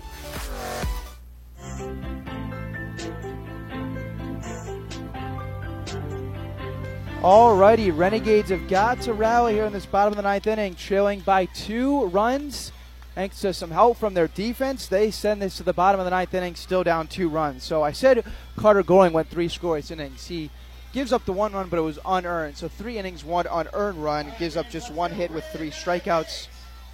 [7.23, 11.19] Alrighty, Renegades have got to rally here in this bottom of the ninth inning, trailing
[11.21, 12.71] by two runs.
[13.17, 16.11] Thanks to some help from their defense, they send this to the bottom of the
[16.11, 17.65] ninth inning, still down two runs.
[17.65, 18.25] So I said
[18.57, 20.27] Carter Gorling went three scoreless innings.
[20.27, 20.51] He
[20.93, 22.59] gives up the one run, but it was unearned.
[22.59, 26.47] So three innings, one unearned run, gives up just one hit with three strikeouts.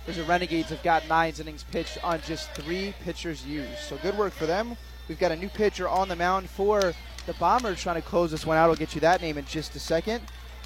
[0.04, 3.78] Whereas the Renegades have got nine innings pitched on just three pitchers used.
[3.78, 4.76] So good work for them.
[5.08, 6.92] We've got a new pitcher on the mound for
[7.26, 8.68] the Bombers trying to close this one out.
[8.68, 10.22] I'll get you that name in just a second.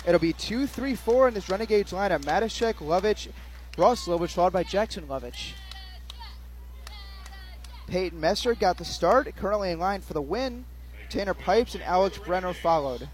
[0.06, 2.22] It'll be 2 3 4 in this Renegades lineup.
[2.24, 3.28] Matashek, Lovich,
[3.76, 5.52] Ross Lovich, followed by Jackson Lovich.
[7.86, 10.64] Peyton Messer got the start, currently in line for the win.
[11.08, 13.08] Tanner Pipes and Alex Brellner followed.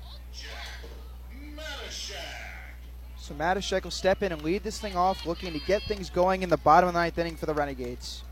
[3.33, 6.43] So Matashek will step in and lead this thing off, looking to get things going
[6.43, 8.25] in the bottom of the ninth inning for the Renegades.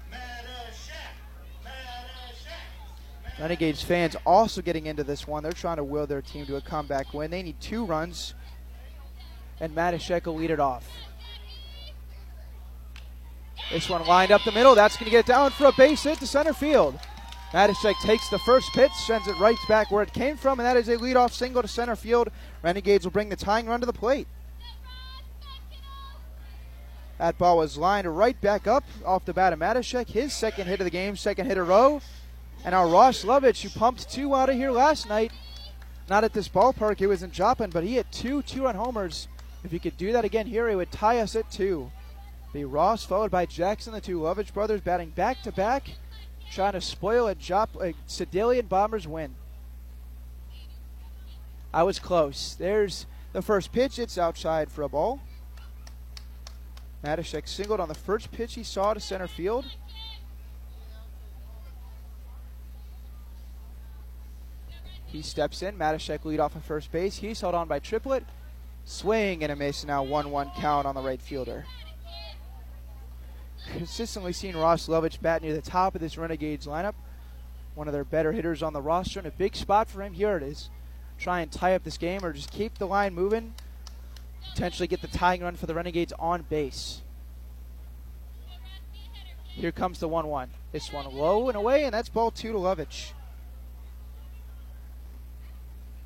[3.40, 5.42] Renegades fans also getting into this one.
[5.42, 7.30] They're trying to will their team to a comeback win.
[7.30, 8.34] They need two runs,
[9.58, 10.86] and Matashek will lead it off.
[13.72, 14.74] This one lined up the middle.
[14.74, 16.98] That's going to get down for a base hit to center field.
[17.52, 20.76] Matashek takes the first pitch, sends it right back where it came from, and that
[20.76, 22.28] is a leadoff single to center field.
[22.62, 24.28] Renegades will bring the tying run to the plate.
[27.20, 30.08] That ball was lined right back up off the bat of Matashek.
[30.08, 32.00] His second hit of the game, second hit a row.
[32.65, 35.31] And our Ross Lovich, who pumped two out of here last night,
[36.08, 39.28] not at this ballpark, it was in Joplin, but he hit two two run homers.
[39.62, 41.92] If he could do that again here, he would tie us at two.
[42.55, 45.90] The Ross followed by Jackson, the two Lovich brothers batting back to back,
[46.50, 49.34] trying to spoil a, Jop- a Sedalian Bombers win.
[51.70, 52.57] I was close.
[52.58, 53.99] There's the first pitch.
[53.99, 55.20] It's outside for a ball.
[57.04, 59.64] Matashek singled on the first pitch he saw to center field.
[65.06, 65.76] He steps in.
[65.76, 67.16] Matashek lead off at first base.
[67.16, 68.24] He's held on by Triplett.
[68.84, 69.84] Swing and a miss.
[69.84, 71.64] Now 1 1 count on the right fielder.
[73.72, 76.94] Consistently seen Ross Lovich bat near the top of this Renegades lineup.
[77.74, 80.12] One of their better hitters on the roster, and a big spot for him.
[80.12, 80.70] Here it is.
[81.18, 83.54] Try and tie up this game or just keep the line moving.
[84.52, 87.02] Potentially get the tying run for the Renegades on base.
[89.48, 90.50] Here comes the 1 1.
[90.72, 93.12] This one low and away, and that's ball two to Lovich.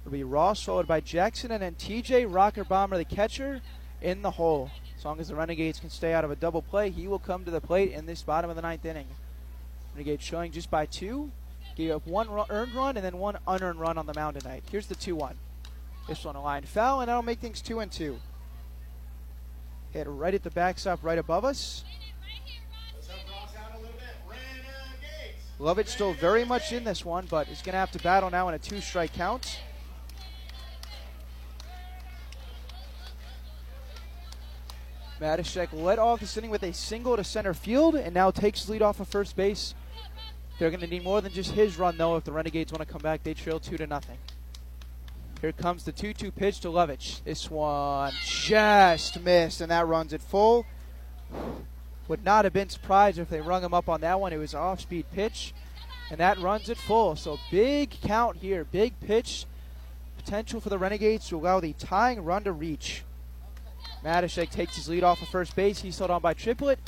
[0.03, 3.61] It'll be Ross followed by Jackson and then TJ Rocker Bomber, the catcher,
[4.01, 4.71] in the hole.
[4.97, 7.45] As long as the Renegades can stay out of a double play, he will come
[7.45, 9.07] to the plate in this bottom of the ninth inning.
[9.95, 11.31] Renegades showing just by two.
[11.77, 14.65] Gave up one ru- earned run and then one unearned run on the mound tonight.
[14.71, 15.37] Here's the 2 1.
[16.07, 18.19] This one a line foul, and that'll make things 2 and 2.
[19.95, 21.85] Hit right at the backstop right above us.
[25.61, 28.49] Lovich still very much in this one, but is going to have to battle now
[28.49, 29.61] in a two strike count.
[35.21, 38.83] Matashek led off the inning with a single to center field and now takes lead
[38.83, 39.77] off of first base.
[40.59, 42.93] They're going to need more than just his run, though, if the Renegades want to
[42.93, 43.23] come back.
[43.23, 44.19] They trail 2 to nothing.
[45.45, 47.23] Here comes the 2 2 pitch to Lovich.
[47.23, 50.65] This one just missed, and that runs it full.
[52.09, 54.33] Would not have been surprised if they rung him up on that one.
[54.33, 55.53] It was an off speed pitch,
[56.09, 57.15] and that runs it full.
[57.15, 59.45] So big count here, big pitch.
[60.17, 63.03] Potential for the Renegades to allow the tying run to reach.
[64.03, 65.83] Matashek takes his lead off of first base.
[65.83, 66.79] He's held on by Triplett.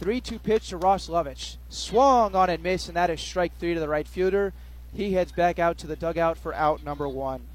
[0.00, 1.58] 3 2 pitch to Ross Lovich.
[1.68, 4.52] Swung on and missed, and that is strike three to the right fielder.
[4.92, 7.47] He heads back out to the dugout for out number one.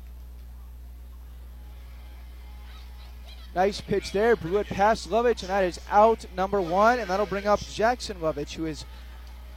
[3.55, 4.35] Nice pitch there.
[4.35, 6.99] Blew it past Lovich, and that is out number one.
[6.99, 8.85] And that'll bring up Jackson Lovich, who has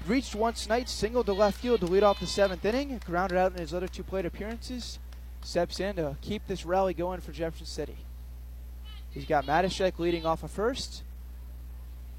[0.07, 3.01] reached once tonight, singled to left field to lead off the seventh inning.
[3.05, 4.99] Grounded out in his other two plate appearances.
[5.43, 7.97] Steps in to keep this rally going for Jefferson City.
[9.11, 11.03] He's got Matashek leading off of first.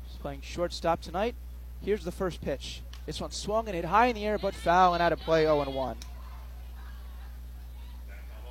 [0.08, 1.36] He's playing shortstop tonight.
[1.82, 2.82] Here's the first pitch.
[3.06, 5.44] This one swung and hit high in the air, but foul and out of play
[5.44, 5.98] 0 1.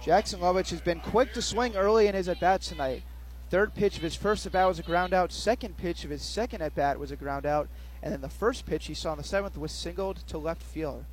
[0.03, 3.03] Jackson Lovich has been quick to swing early in his at bats tonight.
[3.49, 5.33] Third pitch of his first at bat was a ground out.
[5.33, 7.69] Second pitch of his second at bat was a ground out.
[8.03, 11.05] And then the first pitch he saw in the seventh was singled to left field.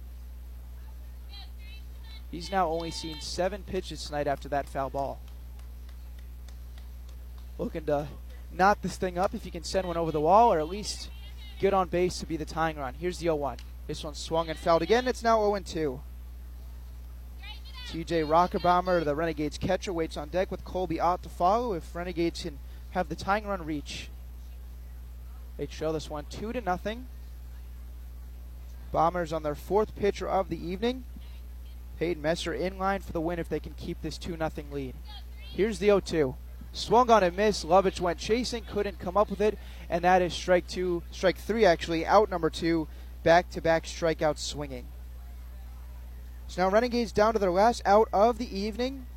[2.32, 5.20] He's now only seen seven pitches tonight after that foul ball.
[7.60, 8.08] Looking to
[8.52, 11.10] knot this thing up if he can send one over the wall or at least
[11.60, 12.96] get on base to be the tying run.
[12.96, 13.58] Here's the 0 1.
[13.86, 15.08] This one swung and fouled again.
[15.08, 16.02] It's now 0 2.
[17.94, 21.96] TJ Rocker Bomber, the Renegades catcher, waits on deck with Colby Ott to follow if
[21.96, 22.58] Renegades can
[22.90, 24.10] have the tying run reach.
[25.58, 27.06] They trail this one 2 to nothing.
[28.92, 31.04] Bombers on their fourth pitcher of the evening.
[32.00, 34.96] Peyton Messer in line for the win if they can keep this 2 0 lead.
[35.40, 36.36] Here's the 0 2.
[36.72, 37.64] Swung on a miss.
[37.64, 41.64] Lovich went chasing, couldn't come up with it, and that is strike two, strike three
[41.64, 42.88] actually, out number two,
[43.22, 44.88] back to back strikeouts swinging.
[46.54, 49.08] So now Renegades down to their last out of the evening.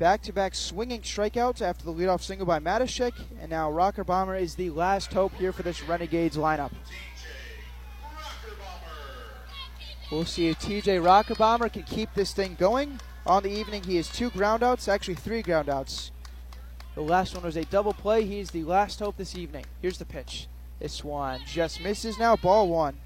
[0.00, 4.34] Back to back swinging strikeouts after the leadoff single by Matashek, and now Rocker Bomber
[4.34, 6.72] is the last hope here for this Renegades lineup.
[10.10, 12.98] We'll see if TJ Rocker Bomber can keep this thing going.
[13.24, 16.10] On the evening, he has two groundouts, actually three groundouts.
[16.96, 18.24] The last one was a double play.
[18.24, 19.66] He's the last hope this evening.
[19.80, 20.48] Here's the pitch.
[20.80, 22.34] This one just misses now.
[22.34, 22.96] Ball one.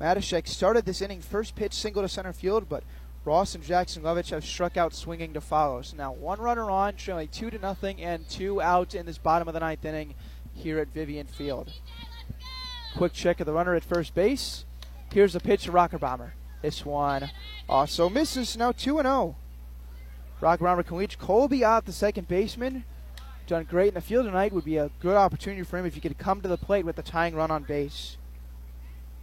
[0.00, 2.84] Matashek started this inning first pitch single to center field, but
[3.24, 5.82] Ross and Jackson Lovich have struck out swinging to follow.
[5.82, 9.48] So now one runner on, trailing two to nothing, and two out in this bottom
[9.48, 10.14] of the ninth inning
[10.54, 11.72] here at Vivian Field.
[12.96, 14.64] Quick check of the runner at first base.
[15.12, 16.34] Here's the pitch to Rocker Bomber.
[16.62, 17.30] This one
[17.68, 18.56] also misses.
[18.56, 19.36] Now 2 0.
[20.40, 22.84] Rocker Bomber can reach Colby Ott, the second baseman.
[23.46, 24.52] Done great in the field tonight.
[24.52, 26.96] Would be a good opportunity for him if he could come to the plate with
[26.96, 28.16] the tying run on base.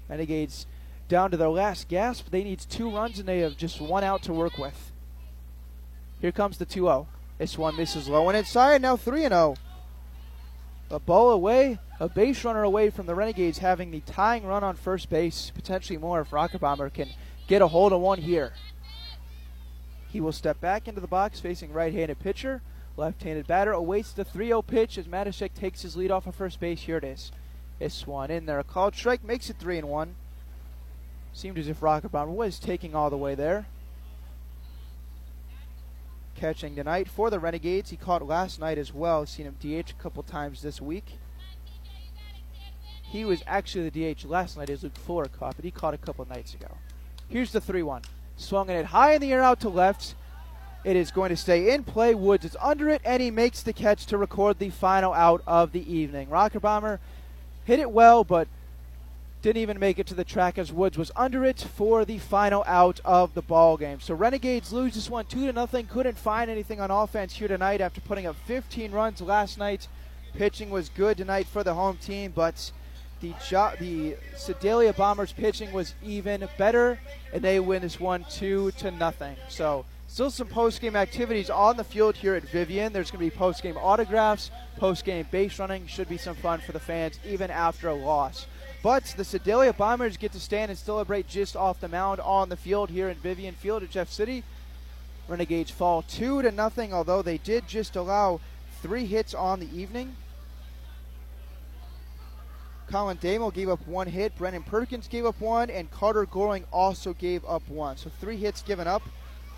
[0.09, 0.65] Renegades
[1.07, 2.29] down to their last gasp.
[2.29, 4.91] They need two runs and they have just one out to work with.
[6.21, 7.07] Here comes the 2 0.
[7.37, 8.81] This one misses low and inside.
[8.81, 9.55] Now 3 0.
[10.91, 14.75] A ball away, a base runner away from the Renegades having the tying run on
[14.75, 15.51] first base.
[15.53, 17.09] Potentially more if Rocker Bomber can
[17.47, 18.53] get a hold of one here.
[20.07, 22.61] He will step back into the box facing right handed pitcher.
[22.97, 26.35] Left handed batter awaits the 3 0 pitch as Matashek takes his lead off of
[26.35, 26.81] first base.
[26.81, 27.31] Here it is.
[27.79, 28.59] This one in there.
[28.59, 30.15] A called strike makes it 3 and 1.
[31.33, 33.65] Seemed as if Rocker Bomber was taking all the way there.
[36.35, 37.89] Catching tonight for the Renegades.
[37.89, 39.25] He caught last night as well.
[39.25, 41.17] Seen him DH a couple times this week.
[43.03, 45.97] He was actually the DH last night as Luke Fuller caught, but he caught a
[45.97, 46.77] couple nights ago.
[47.27, 48.01] Here's the 3 1.
[48.37, 50.15] Swung it high in the air out to left.
[50.83, 52.13] It is going to stay in play.
[52.13, 55.71] Woods is under it, and he makes the catch to record the final out of
[55.71, 56.29] the evening.
[56.29, 56.99] Rocker Bomber
[57.65, 58.47] hit it well, but
[59.41, 62.63] didn't even make it to the track as Woods was under it for the final
[62.65, 63.99] out of the ball game.
[63.99, 65.85] So Renegades lose this one two to nothing.
[65.85, 69.87] Couldn't find anything on offense here tonight after putting up 15 runs last night.
[70.33, 72.71] Pitching was good tonight for the home team, but
[73.21, 76.99] the jo- the Sedalia Bombers pitching was even better,
[77.31, 79.35] and they win this one two to nothing.
[79.47, 79.85] So
[80.15, 82.93] still some post game activities on the field here at Vivian.
[82.93, 85.85] There's going to be post game autographs, post game base running.
[85.87, 88.47] Should be some fun for the fans even after a loss.
[88.81, 92.55] But the Sedalia Bombers get to stand and celebrate just off the mound on the
[92.55, 94.45] field here in Vivian Field at Jeff City.
[95.27, 98.39] Renegades fall two to nothing, although they did just allow
[98.81, 100.15] three hits on the evening.
[102.89, 107.11] Colin DeMol gave up one hit, Brennan Perkins gave up one, and Carter Gorling also
[107.11, 107.97] gave up one.
[107.97, 109.01] So three hits given up,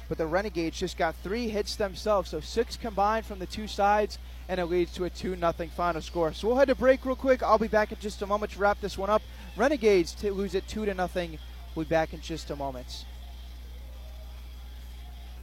[0.09, 2.29] but the Renegades just got three hits themselves.
[2.29, 6.01] So six combined from the two sides, and it leads to a 2 0 final
[6.01, 6.33] score.
[6.33, 7.43] So we'll head to break real quick.
[7.43, 9.21] I'll be back in just a moment to wrap this one up.
[9.55, 11.09] Renegades to lose it 2 0.
[11.75, 13.05] We'll be back in just a moment.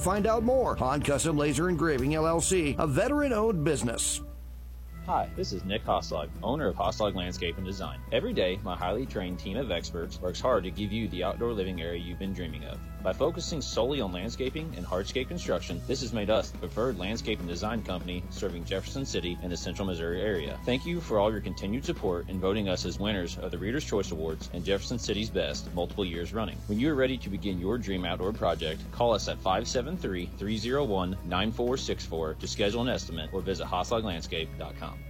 [0.00, 0.74] find out more.
[0.76, 4.22] Han Custom Laser Engraving LLC, a veteran owned business.
[5.06, 7.98] Hi, this is Nick Hoslog, owner of Hoslog Landscape and Design.
[8.12, 11.52] Every day, my highly trained team of experts works hard to give you the outdoor
[11.52, 12.78] living area you've been dreaming of.
[13.02, 17.38] By focusing solely on landscaping and hardscape construction, this has made us the preferred landscape
[17.40, 20.58] and design company serving Jefferson City and the central Missouri area.
[20.66, 23.86] Thank you for all your continued support in voting us as winners of the Reader's
[23.86, 26.58] Choice Awards and Jefferson City's Best multiple years running.
[26.66, 31.16] When you are ready to begin your dream outdoor project, call us at 573 301
[31.24, 35.09] 9464 to schedule an estimate or visit HosslogLandscape.com.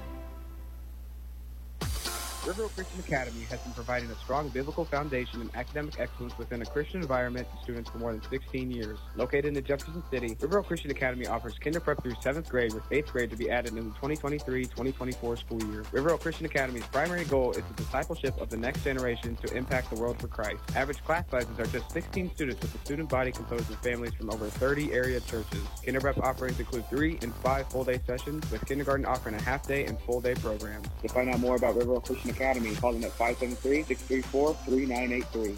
[2.45, 6.63] River Oak Christian Academy has been providing a strong biblical foundation and academic excellence within
[6.63, 8.97] a Christian environment to students for more than 16 years.
[9.15, 12.83] Located in Jefferson City, River Oak Christian Academy offers kinder prep through 7th grade with
[12.89, 15.83] 8th grade to be added in the 2023-2024 school year.
[15.91, 19.91] River Oak Christian Academy's primary goal is the discipleship of the next generation to impact
[19.91, 20.61] the world for Christ.
[20.75, 24.31] Average class sizes are just 16 students with a student body composed of families from
[24.31, 25.61] over 30 area churches.
[25.85, 29.99] Kinder prep offerings include 3 and 5 full-day sessions with kindergarten offering a half-day and
[30.01, 30.87] full-day programs.
[31.03, 35.57] To find out more about River Oak Christian Academy, call them at 573-634-3983.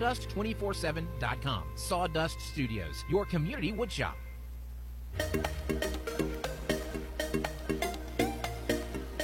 [0.00, 1.62] sawdust247.com.
[1.74, 4.14] Sawdust Studios, your community woodshop.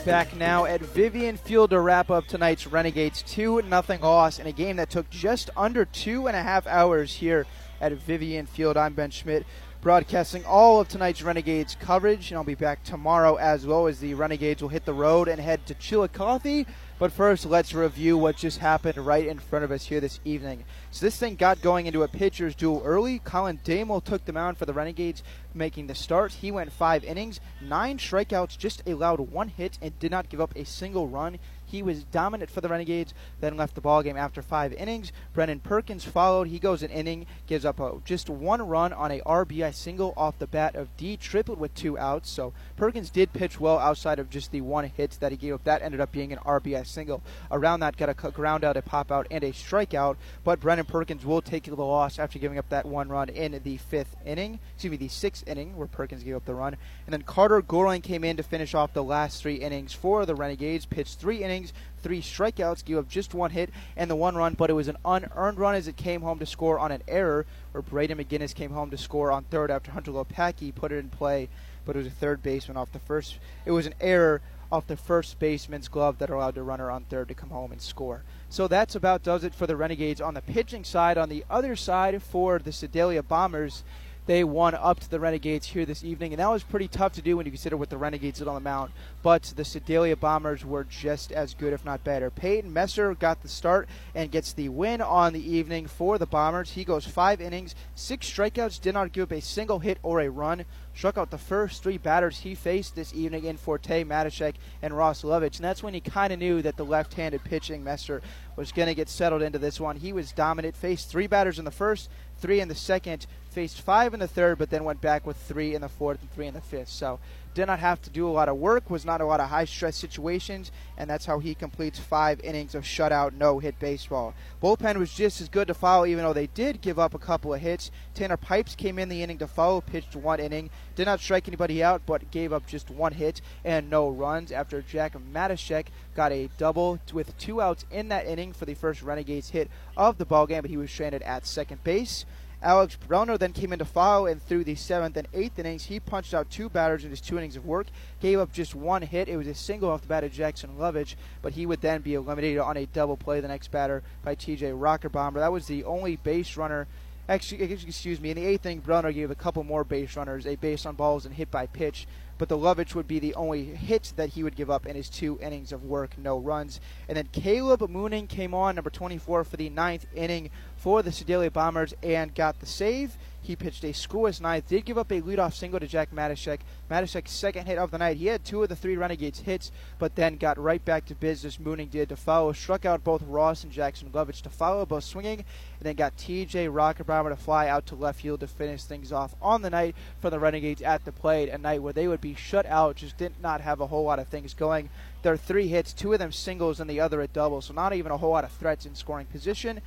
[0.05, 4.53] Back now at Vivian Field to wrap up tonight's Renegades 2 0 loss in a
[4.53, 7.47] game that took just under two and a half hours here
[7.81, 8.77] at Vivian Field.
[8.77, 9.45] I'm Ben Schmidt,
[9.81, 14.15] broadcasting all of tonight's Renegades coverage, and I'll be back tomorrow as well as the
[14.15, 16.67] Renegades will hit the road and head to Chillicothe.
[16.99, 20.65] But first, let's review what just happened right in front of us here this evening.
[20.91, 23.19] So this thing got going into a pitcher's duel early.
[23.19, 26.33] Colin DeMol took the mound for the Renegades, making the start.
[26.33, 30.57] He went five innings, nine strikeouts, just allowed one hit, and did not give up
[30.57, 31.39] a single run.
[31.67, 35.13] He was dominant for the Renegades, then left the ballgame after five innings.
[35.35, 36.47] Brennan Perkins followed.
[36.47, 40.39] He goes an inning, gives up a, just one run on a RBI single off
[40.39, 42.31] the bat of D, tripled with two outs.
[42.31, 45.65] So Perkins did pitch well outside of just the one hit that he gave up.
[45.65, 47.23] That ended up being an RBI single.
[47.51, 50.17] Around that, got a ground out, a pop out, and a strikeout.
[50.45, 53.77] But Brennan Perkins will take the loss after giving up that one run in the
[53.77, 54.61] fifth inning.
[54.75, 56.77] Excuse me, the sixth inning where Perkins gave up the run.
[57.07, 60.35] And then Carter Gorling came in to finish off the last three innings for the
[60.35, 60.87] Renegades.
[60.87, 64.55] Pitched three innings innings, three strikeouts, gave up just one hit and the one run,
[64.55, 67.47] but it was an unearned run as it came home to score on an error,
[67.73, 71.09] where Braden McGinnis came home to score on third after Hunter Lopacki put it in
[71.09, 71.49] play,
[71.85, 73.39] but it was a third baseman off the first.
[73.65, 77.29] It was an error off the first baseman's glove that allowed the runner on third
[77.29, 78.23] to come home and score.
[78.49, 81.17] So that's about does it for the Renegades on the pitching side.
[81.17, 83.85] On the other side for the Sedalia Bombers,
[84.27, 87.23] they won up to the Renegades here this evening, and that was pretty tough to
[87.23, 88.93] do when you consider what the Renegades did on the mound.
[89.23, 92.31] But the Sedalia Bombers were just as good, if not better.
[92.31, 96.73] Peyton Messer got the start and gets the win on the evening for the Bombers.
[96.73, 100.29] He goes five innings, six strikeouts, did not give up a single hit or a
[100.29, 100.65] run.
[100.95, 105.23] Struck out the first three batters he faced this evening in Forte, Matashek, and Ross
[105.23, 105.57] Lovich.
[105.57, 108.23] And that's when he kind of knew that the left handed pitching Messer
[108.57, 109.97] was going to get settled into this one.
[109.97, 113.27] He was dominant, faced three batters in the first, three in the second,
[113.57, 116.31] faced five in the third, but then went back with three in the fourth and
[116.31, 116.91] three in the fifth.
[116.91, 117.19] So
[117.55, 119.65] did not have to do a lot of work, was not a lot of high
[119.65, 124.35] stress situations, and that's how he completes five innings of shutout, no hit baseball.
[124.63, 127.55] Bullpen was just as good to follow, even though they did give up a couple
[127.55, 127.91] of hits.
[128.15, 131.83] Tanner Pipes came in the inning to follow, pitched one inning, did not strike anybody
[131.83, 136.51] out, but gave up just one hit and no runs after Jack Matashek got a
[136.59, 140.61] double with two outs in that inning for the first Renegades hit of the ballgame,
[140.61, 142.27] but he was stranded at second base.
[142.63, 146.01] Alex Brellner then came in to follow, and through the seventh and eighth innings, he
[146.01, 147.87] punched out two batters in his two innings of work,
[148.21, 149.29] gave up just one hit.
[149.29, 152.15] It was a single off the bat of Jackson Lovich, but he would then be
[152.15, 155.41] eliminated on a double play the next batter by TJ Rocker Bomber.
[155.41, 156.87] That was the only base runner
[157.29, 158.31] Actually, excuse me.
[158.31, 161.27] In the eighth inning, Brunner gave a couple more base runners, a base on balls
[161.27, 162.07] and hit by pitch.
[162.39, 165.09] But the Lovich would be the only hit that he would give up in his
[165.09, 166.81] two innings of work, no runs.
[167.09, 171.51] And then Caleb Mooning came on, number 24, for the ninth inning for the Sedalia
[171.51, 173.17] Bombers and got the save.
[173.47, 176.59] He pitched a scoreless ninth, did give up a leadoff single to Jack Matashek.
[176.91, 178.17] Matashek's second hit of the night.
[178.17, 181.61] He had two of the three Renegades hits, but then got right back to business.
[181.61, 185.45] Mooning did to follow, struck out both Ross and Jackson Lovich to follow, both swinging,
[185.79, 189.13] and then got TJ Rocker Bomber to fly out to left field to finish things
[189.13, 191.49] off on the night for the Renegades at the plate.
[191.49, 194.19] A night where they would be shut out, just did not have a whole lot
[194.19, 194.91] of things going.
[195.23, 198.11] Their three hits, two of them singles and the other a double, so not even
[198.11, 199.83] a whole lot of threats in scoring position.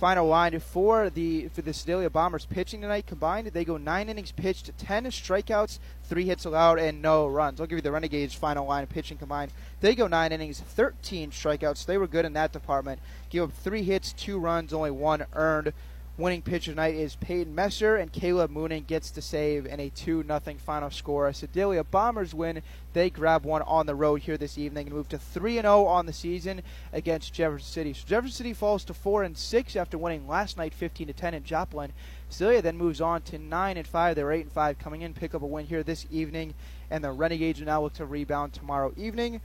[0.00, 4.32] Final line for the for the Sedalia Bombers pitching tonight combined, they go nine innings
[4.32, 7.60] pitched, ten strikeouts, three hits allowed, and no runs.
[7.60, 9.52] I'll give you the Renegades final line pitching combined.
[9.82, 11.84] They go nine innings, 13 strikeouts.
[11.84, 12.98] They were good in that department.
[13.28, 15.74] Give up three hits, two runs, only one earned.
[16.20, 20.22] Winning pitcher tonight is Peyton Messer, and Caleb Mooning gets the save in a 2
[20.22, 21.32] 0 final score.
[21.32, 22.60] Sedalia Bombers win.
[22.92, 26.04] They grab one on the road here this evening and move to 3 0 on
[26.04, 26.60] the season
[26.92, 27.94] against Jefferson City.
[27.94, 31.32] So Jefferson City falls to 4 and 6 after winning last night 15 to 10
[31.32, 31.94] in Joplin.
[32.28, 34.14] Sedalia then moves on to 9 and 5.
[34.14, 36.52] They're 8 and 5 coming in, pick up a win here this evening,
[36.90, 39.40] and the Renegades now look to rebound tomorrow evening.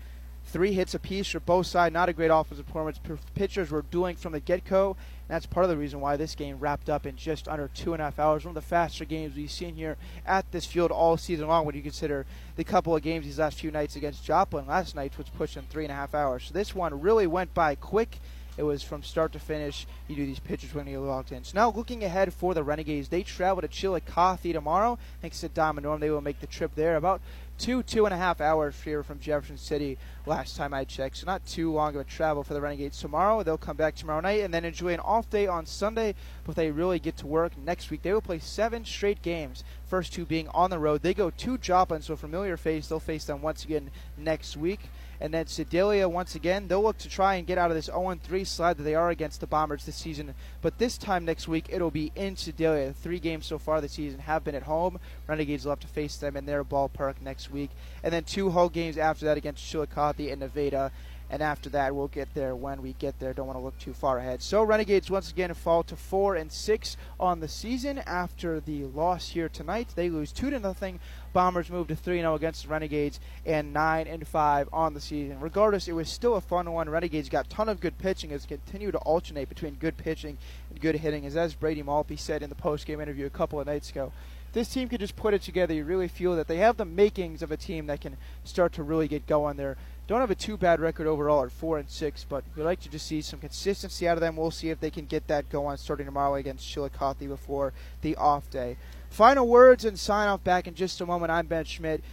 [0.46, 1.94] Three hits apiece for both sides.
[1.94, 3.00] Not a great offensive performance.
[3.34, 4.96] Pitchers were doing from the get-go.
[5.28, 8.02] That's part of the reason why this game wrapped up in just under two and
[8.02, 8.46] a half hours.
[8.46, 11.76] One of the faster games we've seen here at this field all season long when
[11.76, 12.26] you consider
[12.56, 15.64] the couple of games these last few nights against Joplin last night, which pushed in
[15.64, 16.46] three and a half hours.
[16.46, 18.20] So this one really went by quick.
[18.58, 19.86] It was from start to finish.
[20.08, 21.44] You do these pitchers when you're locked in.
[21.44, 24.98] So now looking ahead for the Renegades, they travel to Chillicothe tomorrow.
[25.22, 26.96] Thanks to Doc and Norm, they will make the trip there.
[26.96, 27.20] About
[27.58, 31.18] two, two and a half hours here from Jefferson City last time I checked.
[31.18, 33.44] So not too long of a travel for the Renegades tomorrow.
[33.44, 36.16] They'll come back tomorrow night and then enjoy an off day on Sunday.
[36.44, 38.02] But they really get to work next week.
[38.02, 39.64] They will play seven straight games.
[39.86, 41.02] First two being on the road.
[41.02, 42.88] They go to Joplin, so familiar face.
[42.88, 44.82] They'll face them once again next week.
[45.20, 48.18] And then Sedalia, once again, they'll look to try and get out of this 0
[48.22, 50.34] 3 slide that they are against the Bombers this season.
[50.62, 52.94] But this time next week, it'll be in Sedalia.
[52.94, 55.00] Three games so far this season have been at home.
[55.28, 57.72] Renegades will have to face them in their ballpark next week.
[58.04, 60.92] And then two home games after that against Chillicothe and Nevada.
[61.30, 63.34] And after that, we'll get there when we get there.
[63.34, 64.42] Don't want to look too far ahead.
[64.42, 69.30] So Renegades once again fall to four and six on the season after the loss
[69.30, 69.90] here tonight.
[69.96, 71.00] They lose two to nothing.
[71.34, 75.02] Bombers move to three and 0 against the Renegades and nine and five on the
[75.02, 75.40] season.
[75.40, 76.90] Regardless, it was still a fun one.
[76.90, 80.38] Renegades got a ton of good pitching as continue to alternate between good pitching
[80.70, 81.26] and good hitting.
[81.26, 84.12] As as Brady Maltby said in the post game interview a couple of nights ago,
[84.54, 85.74] this team could just put it together.
[85.74, 88.84] You really feel that they have the makings of a team that can start to
[88.84, 89.76] really get going there
[90.08, 92.90] don't have a too bad record overall at four and six, but we'd like to
[92.90, 94.36] just see some consistency out of them.
[94.36, 98.50] We'll see if they can get that going starting tomorrow against Chillicothe before the off
[98.50, 98.78] day.
[99.10, 101.32] Final words and sign off back in just a moment.
[101.32, 102.04] I'm Ben Schmidt.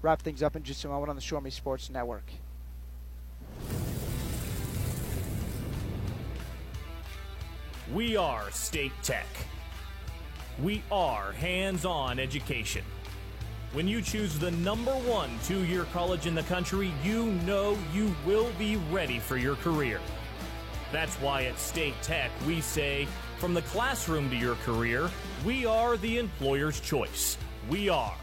[0.00, 2.24] Wrap things up in just a moment on the Show Me Sports Network.
[7.92, 9.26] We are State Tech.
[10.62, 12.84] We are hands on education.
[13.72, 18.14] When you choose the number one two year college in the country, you know you
[18.26, 19.98] will be ready for your career.
[20.92, 25.10] That's why at State Tech we say, from the classroom to your career,
[25.42, 27.38] we are the employer's choice.
[27.70, 28.14] We are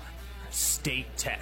[0.52, 1.42] State Tech.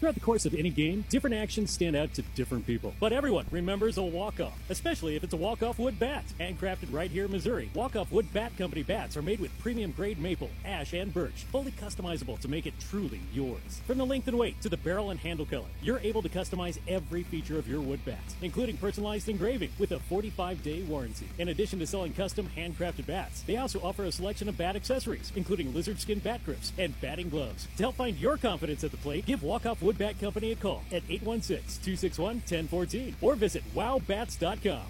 [0.00, 2.94] Throughout the course of any game, different actions stand out to different people.
[2.98, 6.24] But everyone remembers a walk-off, especially if it's a walk-off wood bat.
[6.40, 10.18] Handcrafted right here in Missouri, walk-off wood bat company bats are made with premium grade
[10.18, 13.82] maple, ash, and birch, fully customizable to make it truly yours.
[13.86, 16.78] From the length and weight to the barrel and handle color, you're able to customize
[16.88, 21.28] every feature of your wood bat, including personalized engraving with a 45-day warranty.
[21.38, 25.30] In addition to selling custom handcrafted bats, they also offer a selection of bat accessories,
[25.36, 27.68] including lizard skin bat grips and batting gloves.
[27.76, 30.84] To help find your confidence at the plate, give Walk-Off Wood Bat Company a call
[30.92, 34.86] at 816-261-1014 or visit wowbats.com.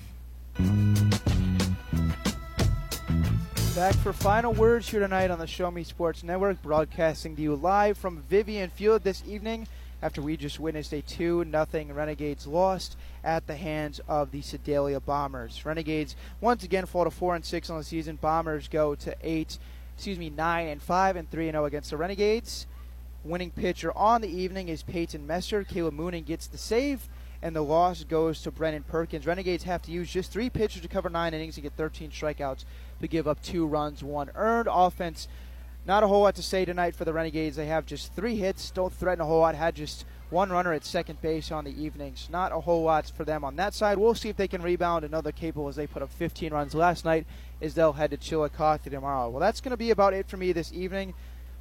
[3.77, 7.55] Back for final words here tonight on the Show Me Sports Network, broadcasting to you
[7.55, 9.67] live from Vivian Field this evening
[10.03, 15.01] after we just witnessed a 2 0 Renegades lost at the hands of the Sedalia
[15.01, 15.65] Bombers.
[15.65, 18.17] Renegades once again fall to 4 and 6 on the season.
[18.17, 19.59] Bombers go to 8,
[19.95, 22.67] excuse me, 9 and 5 and 3 and 0 against the Renegades.
[23.23, 25.63] Winning pitcher on the evening is Peyton Messer.
[25.63, 27.07] Caleb Mooning gets the save
[27.43, 29.27] and the loss goes to Brennan Perkins.
[29.27, 32.65] Renegades have to use just three pitchers to cover nine innings and get 13 strikeouts
[33.01, 34.69] to give up two runs, one earned.
[34.73, 35.29] Offense,
[35.87, 37.57] not a whole lot to say tonight for the Renegades.
[37.57, 40.87] They have just three hits, don't threaten a whole lot, had just one runner at
[40.87, 42.29] second base on the evenings.
[42.31, 43.99] Not a whole lot for them on that side.
[43.99, 47.05] We'll see if they can rebound another capable as they put up 15 runs last
[47.05, 47.27] night
[47.61, 49.29] as they'll head to Chillicothe tomorrow.
[49.29, 51.13] Well, that's going to be about it for me this evening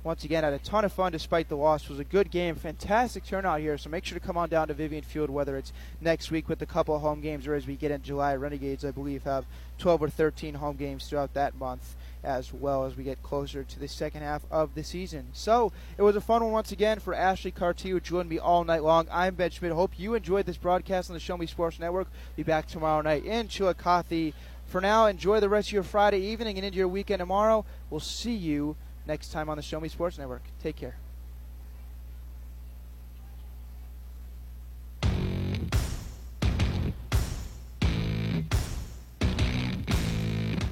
[0.03, 1.83] once again had a ton of fun despite the loss.
[1.83, 3.77] It was a good game, fantastic turnout here.
[3.77, 6.61] So make sure to come on down to Vivian Field, whether it's next week with
[6.61, 8.35] a couple of home games or as we get in July.
[8.35, 9.45] Renegades, I believe, have
[9.77, 13.79] 12 or 13 home games throughout that month as well as we get closer to
[13.79, 15.27] the second half of the season.
[15.33, 18.63] So it was a fun one once again for Ashley Cartier, who joined me all
[18.63, 19.07] night long.
[19.11, 19.71] I'm Ben Schmidt.
[19.71, 22.09] Hope you enjoyed this broadcast on the Show Me Sports Network.
[22.35, 24.33] Be back tomorrow night in Chillicothe.
[24.65, 27.65] For now, enjoy the rest of your Friday evening and into your weekend tomorrow.
[27.89, 28.75] We'll see you
[29.09, 30.43] next time on the Show Me Sports Network.
[30.61, 30.95] Take care.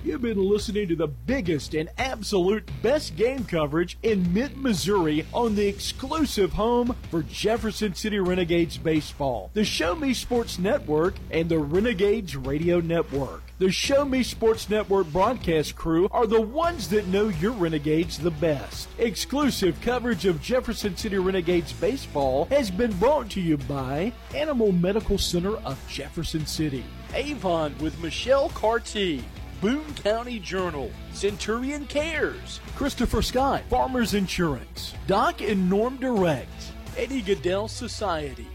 [0.05, 5.55] You've been listening to the biggest and absolute best game coverage in mid Missouri on
[5.55, 11.59] the exclusive home for Jefferson City Renegades baseball, the Show Me Sports Network, and the
[11.59, 13.46] Renegades Radio Network.
[13.59, 18.29] The Show Me Sports Network broadcast crew are the ones that know your Renegades the
[18.29, 18.87] best.
[18.99, 25.17] Exclusive coverage of Jefferson City Renegades baseball has been brought to you by Animal Medical
[25.17, 29.23] Center of Jefferson City, Avon with Michelle Carty.
[29.59, 37.67] Boone County Journal, Centurion Cares, Christopher Scott, Farmers Insurance, Doc and Norm Direct, Eddie Goodell
[37.67, 38.45] Society,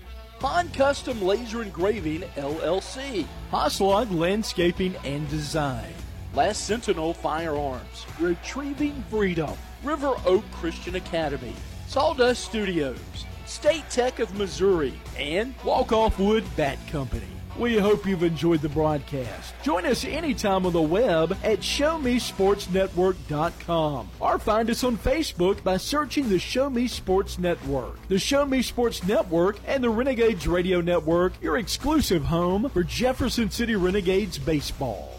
[0.43, 5.95] Han Custom Laser Engraving LLC, Hoslog Landscaping and Design,
[6.35, 11.55] Last Sentinel Firearms, Retrieving Freedom, River Oak Christian Academy,
[11.87, 12.99] Sawdust Studios,
[13.47, 17.32] State Tech of Missouri, and Walk Off Wood Bat Company.
[17.59, 19.53] We hope you've enjoyed the broadcast.
[19.63, 26.31] Join us anytime on the web at ShowMeSportsNetwork.com or find us on Facebook by searching
[26.31, 28.09] the Show Me Sports Network.
[28.09, 33.51] The Show Me Sports Network and the Renegades Radio Network, your exclusive home for Jefferson
[33.51, 35.19] City Renegades baseball.